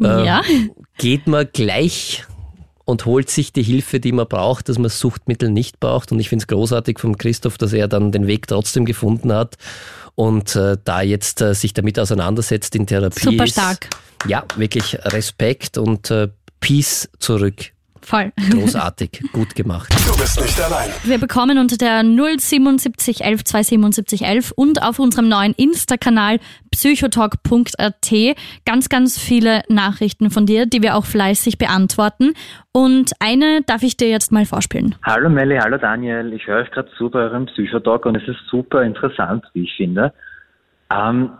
äh, 0.00 0.26
ja. 0.26 0.42
geht 0.98 1.26
man 1.26 1.48
gleich 1.52 2.24
und 2.84 3.06
holt 3.06 3.30
sich 3.30 3.52
die 3.52 3.62
Hilfe, 3.62 3.98
die 3.98 4.12
man 4.12 4.28
braucht, 4.28 4.68
dass 4.68 4.78
man 4.78 4.90
Suchtmittel 4.90 5.50
nicht 5.50 5.80
braucht. 5.80 6.12
Und 6.12 6.20
ich 6.20 6.28
finde 6.28 6.42
es 6.42 6.46
großartig 6.48 6.98
von 6.98 7.16
Christoph, 7.16 7.56
dass 7.56 7.72
er 7.72 7.88
dann 7.88 8.12
den 8.12 8.26
Weg 8.26 8.46
trotzdem 8.46 8.84
gefunden 8.84 9.32
hat 9.32 9.56
und 10.14 10.54
äh, 10.56 10.76
da 10.82 11.02
jetzt 11.02 11.40
äh, 11.40 11.54
sich 11.54 11.74
damit 11.74 11.98
auseinandersetzt 11.98 12.74
in 12.76 12.86
Therapie. 12.86 13.20
Super 13.20 13.44
ist. 13.44 13.52
stark. 13.52 13.88
Ja, 14.26 14.44
wirklich 14.56 14.98
Respekt 15.04 15.76
und 15.76 16.10
äh, 16.10 16.28
Peace 16.60 17.08
zurück. 17.18 17.73
Voll. 18.04 18.32
Großartig, 18.50 19.22
gut 19.32 19.54
gemacht. 19.54 19.90
Du 20.06 20.14
bist 20.18 20.38
nicht 20.38 20.60
allein. 20.60 20.90
Wir 21.04 21.18
bekommen 21.18 21.58
unter 21.58 21.78
der 21.78 22.02
077 22.02 23.24
11 23.24 23.44
277 23.44 24.24
11 24.26 24.52
und 24.54 24.82
auf 24.82 24.98
unserem 24.98 25.28
neuen 25.28 25.54
Insta-Kanal 25.54 26.38
psychotalk.at 26.70 28.12
ganz, 28.66 28.88
ganz 28.90 29.18
viele 29.18 29.62
Nachrichten 29.70 30.30
von 30.30 30.44
dir, 30.44 30.66
die 30.66 30.82
wir 30.82 30.96
auch 30.96 31.06
fleißig 31.06 31.56
beantworten. 31.56 32.34
Und 32.72 33.12
eine 33.20 33.62
darf 33.62 33.82
ich 33.82 33.96
dir 33.96 34.10
jetzt 34.10 34.32
mal 34.32 34.44
vorspielen. 34.44 34.96
Hallo 35.02 35.30
Melli, 35.30 35.56
hallo 35.56 35.78
Daniel. 35.78 36.30
Ich 36.34 36.46
höre 36.46 36.60
euch 36.62 36.70
gerade 36.72 36.90
zu 36.98 37.08
bei 37.08 37.20
eurem 37.20 37.46
Psychotalk 37.46 38.04
und 38.04 38.16
es 38.16 38.28
ist 38.28 38.40
super 38.50 38.82
interessant, 38.82 39.44
wie 39.54 39.62
ich 39.62 39.74
finde. 39.76 40.12
Ähm, 40.92 41.30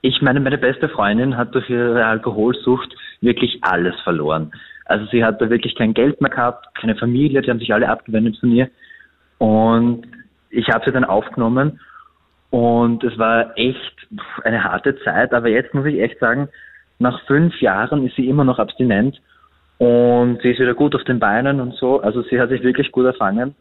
ich 0.00 0.22
meine, 0.22 0.40
meine 0.40 0.56
beste 0.56 0.88
Freundin 0.88 1.36
hat 1.36 1.54
durch 1.54 1.68
ihre 1.68 2.06
Alkoholsucht 2.06 2.94
wirklich 3.20 3.58
alles 3.62 3.94
verloren. 4.02 4.52
Also 4.86 5.06
sie 5.06 5.24
hat 5.24 5.40
da 5.40 5.50
wirklich 5.50 5.74
kein 5.74 5.94
Geld 5.94 6.20
mehr 6.20 6.30
gehabt, 6.30 6.66
keine 6.80 6.96
Familie, 6.96 7.42
die 7.42 7.50
haben 7.50 7.58
sich 7.58 7.72
alle 7.72 7.88
abgewendet 7.88 8.38
von 8.38 8.52
ihr. 8.52 8.68
Und 9.38 10.06
ich 10.50 10.68
habe 10.68 10.84
sie 10.84 10.92
dann 10.92 11.04
aufgenommen 11.04 11.80
und 12.50 13.04
es 13.04 13.18
war 13.18 13.56
echt 13.58 14.08
eine 14.44 14.62
harte 14.62 14.96
Zeit. 15.00 15.32
Aber 15.34 15.48
jetzt 15.48 15.74
muss 15.74 15.86
ich 15.86 16.00
echt 16.00 16.18
sagen, 16.20 16.48
nach 16.98 17.20
fünf 17.26 17.60
Jahren 17.60 18.06
ist 18.06 18.16
sie 18.16 18.28
immer 18.28 18.44
noch 18.44 18.58
abstinent 18.58 19.20
und 19.78 20.40
sie 20.42 20.52
ist 20.52 20.60
wieder 20.60 20.74
gut 20.74 20.94
auf 20.94 21.04
den 21.04 21.18
Beinen 21.18 21.60
und 21.60 21.74
so. 21.74 22.00
Also 22.00 22.22
sie 22.22 22.40
hat 22.40 22.48
sich 22.48 22.62
wirklich 22.62 22.92
gut 22.92 23.04
erfangen. 23.04 23.54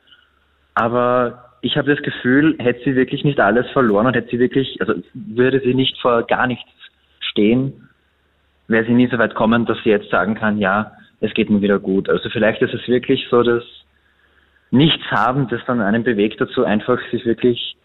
Aber 0.76 1.46
ich 1.62 1.78
habe 1.78 1.94
das 1.94 2.04
Gefühl, 2.04 2.56
hätte 2.60 2.84
sie 2.84 2.96
wirklich 2.96 3.24
nicht 3.24 3.40
alles 3.40 3.68
verloren 3.72 4.08
und 4.08 4.16
hätte 4.16 4.30
sie 4.30 4.40
wirklich, 4.40 4.78
also 4.80 4.94
würde 5.14 5.60
sie 5.62 5.74
nicht 5.74 6.00
vor 6.00 6.24
gar 6.24 6.48
nichts 6.48 6.70
stehen, 7.20 7.90
wäre 8.68 8.86
sie 8.86 8.94
nie 8.94 9.08
so 9.08 9.18
weit 9.18 9.36
kommen, 9.36 9.66
dass 9.66 9.78
sie 9.84 9.90
jetzt 9.90 10.10
sagen 10.10 10.36
kann, 10.36 10.60
ja, 10.60 10.92
es 11.22 11.34
geht 11.34 11.50
mir 11.50 11.62
wieder 11.62 11.80
gut. 11.80 12.10
Also 12.10 12.30
vielleicht 12.30 12.62
ist 12.62 12.74
es 12.74 12.88
wirklich 12.88 13.28
so, 13.30 13.44
dass 13.44 13.64
nichts 14.72 15.06
haben, 15.12 15.48
das 15.48 15.62
dann 15.66 15.82
einen 15.82 16.04
bewegt 16.04 16.42
dazu, 16.42 16.64
einfach 16.64 17.00
sich 17.12 17.26
wirklich 17.26 17.76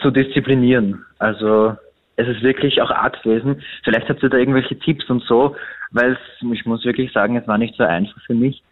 zu 0.00 0.10
disziplinieren. 0.10 1.04
Also 1.18 1.76
es 2.16 2.26
ist 2.28 2.42
wirklich 2.42 2.82
auch 2.82 2.90
arg 2.90 3.22
gewesen. 3.22 3.62
Vielleicht 3.84 4.08
habt 4.08 4.22
ihr 4.22 4.28
da 4.28 4.38
irgendwelche 4.38 4.78
Tipps 4.78 5.08
und 5.08 5.22
so, 5.22 5.56
weil 5.92 6.12
es, 6.12 6.52
ich 6.52 6.66
muss 6.66 6.84
wirklich 6.84 7.12
sagen, 7.12 7.36
es 7.36 7.46
war 7.46 7.58
nicht 7.58 7.76
so 7.76 7.84
einfach 7.84 8.20
für 8.26 8.34
mich. 8.34 8.62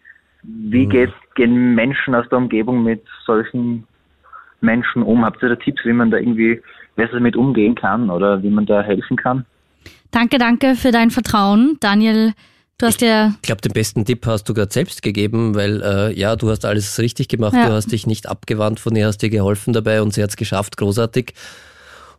Wie 0.43 0.85
Mhm. 0.85 0.89
geht, 0.89 1.13
gehen 1.35 1.75
Menschen 1.75 2.13
aus 2.13 2.27
der 2.29 2.37
Umgebung 2.37 2.83
mit 2.83 3.03
solchen 3.25 3.87
Menschen 4.61 5.01
um? 5.01 5.25
Habt 5.25 5.41
ihr 5.43 5.49
da 5.49 5.55
Tipps, 5.55 5.83
wie 5.85 5.93
man 5.93 6.11
da 6.11 6.17
irgendwie 6.17 6.61
besser 6.95 7.13
damit 7.13 7.35
umgehen 7.35 7.75
kann 7.75 8.09
oder 8.09 8.43
wie 8.43 8.49
man 8.49 8.65
da 8.65 8.81
helfen 8.81 9.17
kann? 9.17 9.45
Danke, 10.11 10.37
danke 10.37 10.75
für 10.75 10.91
dein 10.91 11.11
Vertrauen. 11.11 11.77
Daniel, 11.79 12.33
du 12.77 12.85
hast 12.85 13.01
ja 13.01 13.33
Ich 13.35 13.41
glaube, 13.43 13.61
den 13.61 13.73
besten 13.73 14.05
Tipp 14.05 14.25
hast 14.25 14.45
du 14.49 14.53
gerade 14.53 14.71
selbst 14.73 15.01
gegeben, 15.01 15.55
weil 15.55 15.81
äh, 15.81 16.13
ja, 16.19 16.35
du 16.35 16.49
hast 16.49 16.65
alles 16.65 16.97
richtig 16.99 17.27
gemacht, 17.27 17.53
Ja. 17.53 17.67
du 17.67 17.73
hast 17.73 17.91
dich 17.91 18.07
nicht 18.07 18.27
abgewandt 18.27 18.79
von 18.79 18.95
ihr, 18.95 19.07
hast 19.07 19.21
dir 19.21 19.29
geholfen 19.29 19.73
dabei 19.73 20.01
und 20.01 20.13
sie 20.13 20.23
hat 20.23 20.29
es 20.31 20.35
geschafft, 20.37 20.77
großartig. 20.77 21.33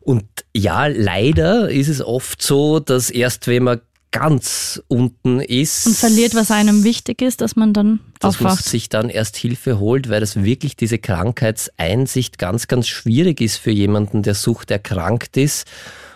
Und 0.00 0.24
ja, 0.54 0.86
leider 0.86 1.68
ist 1.70 1.88
es 1.88 2.00
oft 2.00 2.40
so, 2.42 2.80
dass 2.80 3.10
erst 3.10 3.46
wenn 3.46 3.64
man 3.64 3.80
ganz 4.10 4.82
unten 4.88 5.38
ist 5.40 5.86
und 5.86 5.94
verliert, 5.94 6.34
was 6.34 6.50
einem 6.50 6.82
wichtig 6.82 7.20
ist, 7.20 7.42
dass 7.42 7.56
man 7.56 7.74
dann 7.74 8.00
dass 8.20 8.40
man 8.40 8.52
aufwacht. 8.52 8.64
sich 8.64 8.88
dann 8.88 9.10
erst 9.10 9.36
Hilfe 9.36 9.78
holt, 9.78 10.08
weil 10.08 10.20
das 10.20 10.42
wirklich 10.42 10.76
diese 10.76 10.96
Krankheitseinsicht 10.98 12.38
ganz, 12.38 12.68
ganz 12.68 12.88
schwierig 12.88 13.42
ist 13.42 13.58
für 13.58 13.70
jemanden, 13.70 14.22
der 14.22 14.32
Sucht 14.34 14.70
erkrankt 14.70 15.36
ist. 15.36 15.66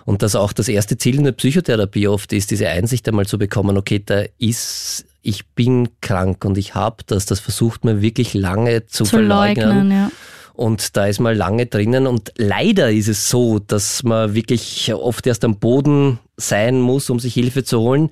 Und 0.04 0.22
dass 0.22 0.34
auch 0.34 0.52
das 0.52 0.68
erste 0.68 0.96
Ziel 0.98 1.16
in 1.16 1.24
der 1.24 1.32
Psychotherapie 1.32 2.08
oft 2.08 2.32
ist, 2.32 2.50
diese 2.50 2.68
Einsicht 2.68 3.08
einmal 3.08 3.26
zu 3.26 3.38
bekommen, 3.38 3.76
okay, 3.76 4.02
da 4.04 4.24
ist, 4.38 5.04
ich 5.22 5.46
bin 5.48 5.88
krank 6.00 6.44
und 6.44 6.58
ich 6.58 6.74
habe 6.74 7.04
das. 7.06 7.26
Das 7.26 7.40
versucht 7.40 7.84
man 7.84 8.02
wirklich 8.02 8.34
lange 8.34 8.86
zu, 8.86 9.04
Zu 9.04 9.10
verleugnen. 9.10 9.68
leugnen, 9.68 9.90
ja. 9.90 10.10
Und 10.54 10.96
da 10.96 11.06
ist 11.06 11.20
man 11.20 11.36
lange 11.36 11.66
drinnen. 11.66 12.06
Und 12.06 12.32
leider 12.36 12.90
ist 12.90 13.08
es 13.08 13.28
so, 13.28 13.58
dass 13.58 14.02
man 14.02 14.34
wirklich 14.34 14.92
oft 14.92 15.26
erst 15.26 15.44
am 15.44 15.56
Boden 15.56 16.18
sein 16.36 16.80
muss, 16.80 17.08
um 17.08 17.20
sich 17.20 17.34
Hilfe 17.34 17.64
zu 17.64 17.80
holen. 17.80 18.10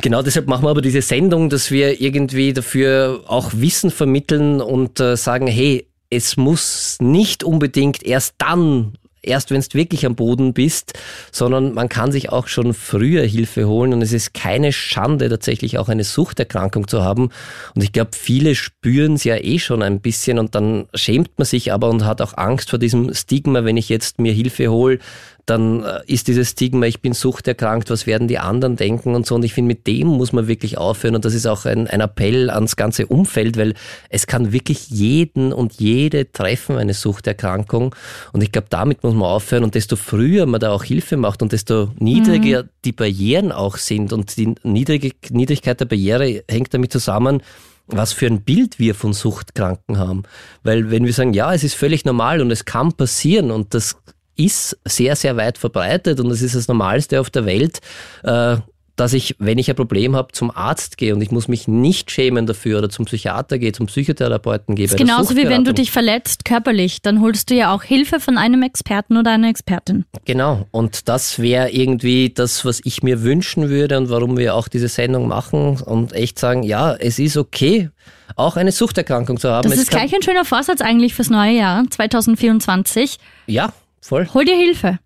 Genau 0.00 0.22
deshalb 0.22 0.48
machen 0.48 0.64
wir 0.64 0.70
aber 0.70 0.82
diese 0.82 1.02
Sendung, 1.02 1.50
dass 1.50 1.70
wir 1.70 2.00
irgendwie 2.00 2.52
dafür 2.52 3.22
auch 3.28 3.52
Wissen 3.54 3.92
vermitteln 3.92 4.60
und 4.60 4.98
äh, 4.98 5.16
sagen, 5.16 5.46
hey, 5.46 5.86
es 6.10 6.36
muss 6.36 6.96
nicht 7.00 7.44
unbedingt 7.44 8.02
erst 8.02 8.34
dann, 8.38 8.94
erst 9.26 9.50
wenn 9.50 9.60
du 9.60 9.74
wirklich 9.74 10.06
am 10.06 10.14
Boden 10.14 10.52
bist, 10.52 10.94
sondern 11.32 11.74
man 11.74 11.88
kann 11.88 12.12
sich 12.12 12.30
auch 12.30 12.48
schon 12.48 12.74
früher 12.74 13.24
Hilfe 13.24 13.66
holen 13.66 13.92
und 13.92 14.02
es 14.02 14.12
ist 14.12 14.34
keine 14.34 14.72
Schande, 14.72 15.28
tatsächlich 15.28 15.78
auch 15.78 15.88
eine 15.88 16.04
Suchterkrankung 16.04 16.88
zu 16.88 17.02
haben. 17.02 17.30
Und 17.74 17.82
ich 17.82 17.92
glaube, 17.92 18.10
viele 18.14 18.54
spüren 18.54 19.14
es 19.14 19.24
ja 19.24 19.36
eh 19.36 19.58
schon 19.58 19.82
ein 19.82 20.00
bisschen 20.00 20.38
und 20.38 20.54
dann 20.54 20.86
schämt 20.94 21.38
man 21.38 21.46
sich 21.46 21.72
aber 21.72 21.88
und 21.90 22.04
hat 22.04 22.20
auch 22.20 22.36
Angst 22.36 22.70
vor 22.70 22.78
diesem 22.78 23.14
Stigma, 23.14 23.64
wenn 23.64 23.76
ich 23.76 23.88
jetzt 23.88 24.20
mir 24.20 24.32
Hilfe 24.32 24.68
hole, 24.68 24.98
dann 25.46 25.84
äh, 25.84 26.00
ist 26.06 26.28
dieses 26.28 26.50
Stigma, 26.50 26.86
ich 26.86 27.00
bin 27.00 27.12
suchterkrankt, 27.12 27.90
was 27.90 28.06
werden 28.06 28.28
die 28.28 28.38
anderen 28.38 28.76
denken 28.76 29.14
und 29.14 29.26
so. 29.26 29.34
Und 29.34 29.44
ich 29.44 29.52
finde, 29.52 29.68
mit 29.68 29.86
dem 29.86 30.08
muss 30.08 30.32
man 30.32 30.48
wirklich 30.48 30.78
aufhören. 30.78 31.14
Und 31.14 31.24
das 31.24 31.34
ist 31.34 31.46
auch 31.46 31.66
ein, 31.66 31.86
ein 31.86 32.00
Appell 32.00 32.50
ans 32.50 32.76
ganze 32.76 33.06
Umfeld, 33.06 33.56
weil 33.56 33.74
es 34.08 34.26
kann 34.26 34.52
wirklich 34.52 34.88
jeden 34.88 35.52
und 35.52 35.74
jede 35.74 36.30
treffen, 36.32 36.76
eine 36.76 36.94
Suchterkrankung. 36.94 37.94
Und 38.32 38.42
ich 38.42 38.52
glaube, 38.52 38.68
damit 38.70 39.02
muss 39.02 39.14
man 39.14 39.28
aufhören. 39.28 39.64
Und 39.64 39.74
desto 39.74 39.96
früher 39.96 40.46
man 40.46 40.60
da 40.60 40.72
auch 40.72 40.84
Hilfe 40.84 41.16
macht 41.16 41.42
und 41.42 41.52
desto 41.52 41.90
niedriger 41.98 42.64
die 42.84 42.92
Barrieren 42.92 43.52
auch 43.52 43.76
sind. 43.76 44.12
Und 44.12 44.36
die 44.36 44.54
niedrige, 44.62 45.10
Niedrigkeit 45.30 45.78
der 45.80 45.86
Barriere 45.86 46.42
hängt 46.48 46.72
damit 46.72 46.92
zusammen, 46.92 47.42
was 47.86 48.12
für 48.12 48.26
ein 48.26 48.40
Bild 48.40 48.78
wir 48.78 48.94
von 48.94 49.12
Suchtkranken 49.12 49.98
haben. 49.98 50.22
Weil 50.62 50.90
wenn 50.90 51.04
wir 51.04 51.12
sagen, 51.12 51.34
ja, 51.34 51.52
es 51.52 51.64
ist 51.64 51.74
völlig 51.74 52.04
normal 52.04 52.40
und 52.40 52.50
es 52.50 52.64
kann 52.64 52.92
passieren 52.92 53.50
und 53.50 53.74
das 53.74 53.96
ist 54.36 54.78
sehr, 54.84 55.16
sehr 55.16 55.36
weit 55.36 55.58
verbreitet 55.58 56.20
und 56.20 56.28
das 56.28 56.42
ist 56.42 56.54
das 56.54 56.68
Normalste 56.68 57.20
auf 57.20 57.30
der 57.30 57.46
Welt, 57.46 57.80
äh, 58.22 58.56
dass 58.96 59.12
ich, 59.12 59.34
wenn 59.38 59.58
ich 59.58 59.68
ein 59.68 59.76
Problem 59.76 60.14
habe, 60.14 60.32
zum 60.32 60.50
Arzt 60.50 60.98
gehe 60.98 61.14
und 61.14 61.20
ich 61.20 61.30
muss 61.30 61.48
mich 61.48 61.66
nicht 61.66 62.10
schämen 62.10 62.46
dafür 62.46 62.78
oder 62.78 62.88
zum 62.88 63.06
Psychiater 63.06 63.58
gehe, 63.58 63.72
zum 63.72 63.86
Psychotherapeuten 63.86 64.76
gehe. 64.76 64.86
Das 64.86 64.94
ist 64.94 64.98
genauso 64.98 65.36
wie 65.36 65.48
wenn 65.48 65.64
du 65.64 65.74
dich 65.74 65.90
verletzt 65.90 66.44
körperlich, 66.44 67.02
dann 67.02 67.20
holst 67.20 67.50
du 67.50 67.54
ja 67.54 67.74
auch 67.74 67.82
Hilfe 67.82 68.20
von 68.20 68.38
einem 68.38 68.62
Experten 68.62 69.16
oder 69.16 69.32
einer 69.32 69.48
Expertin. 69.48 70.04
Genau, 70.24 70.66
und 70.70 71.08
das 71.08 71.40
wäre 71.40 71.70
irgendwie 71.70 72.30
das, 72.30 72.64
was 72.64 72.80
ich 72.84 73.02
mir 73.02 73.22
wünschen 73.22 73.68
würde 73.68 73.98
und 73.98 74.10
warum 74.10 74.36
wir 74.36 74.54
auch 74.54 74.68
diese 74.68 74.88
Sendung 74.88 75.26
machen 75.26 75.80
und 75.80 76.12
echt 76.12 76.38
sagen, 76.38 76.62
ja, 76.62 76.94
es 76.94 77.18
ist 77.18 77.36
okay, 77.36 77.90
auch 78.36 78.56
eine 78.56 78.72
Suchterkrankung 78.72 79.38
zu 79.38 79.50
haben. 79.50 79.64
Das 79.64 79.78
Es 79.78 79.84
ist 79.84 79.90
gleich 79.90 80.14
ein 80.14 80.22
schöner 80.22 80.44
Vorsatz 80.44 80.80
eigentlich 80.80 81.14
fürs 81.14 81.30
neue 81.30 81.56
Jahr 81.56 81.84
2024. 81.90 83.18
Ja, 83.46 83.72
voll. 84.04 84.28
Hol 84.34 84.44
dir 84.44 84.56
Hilfe. 84.56 84.98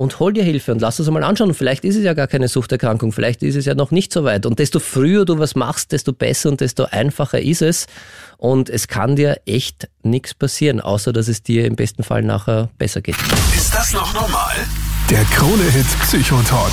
und 0.00 0.18
hol 0.18 0.32
dir 0.32 0.42
Hilfe 0.44 0.72
und 0.72 0.80
lass 0.80 0.98
es 0.98 1.06
einmal 1.08 1.24
anschauen. 1.24 1.52
Vielleicht 1.52 1.84
ist 1.84 1.94
es 1.94 2.04
ja 2.04 2.14
gar 2.14 2.26
keine 2.26 2.48
Suchterkrankung, 2.48 3.12
vielleicht 3.12 3.42
ist 3.42 3.54
es 3.54 3.66
ja 3.66 3.74
noch 3.74 3.90
nicht 3.90 4.14
so 4.14 4.24
weit. 4.24 4.46
Und 4.46 4.58
desto 4.58 4.80
früher 4.80 5.26
du 5.26 5.38
was 5.38 5.54
machst, 5.54 5.92
desto 5.92 6.14
besser 6.14 6.48
und 6.48 6.62
desto 6.62 6.84
einfacher 6.84 7.40
ist 7.40 7.60
es. 7.60 7.86
Und 8.38 8.70
es 8.70 8.88
kann 8.88 9.14
dir 9.14 9.42
echt 9.44 9.90
nichts 10.02 10.32
passieren, 10.32 10.80
außer 10.80 11.12
dass 11.12 11.28
es 11.28 11.42
dir 11.42 11.66
im 11.66 11.76
besten 11.76 12.02
Fall 12.02 12.22
nachher 12.22 12.70
besser 12.78 13.02
geht. 13.02 13.16
Ist 13.54 13.74
das 13.74 13.92
noch 13.92 14.14
normal? 14.14 14.54
Der 15.10 15.22
Krone-Hit 15.24 15.86
Psychotalk. 16.00 16.72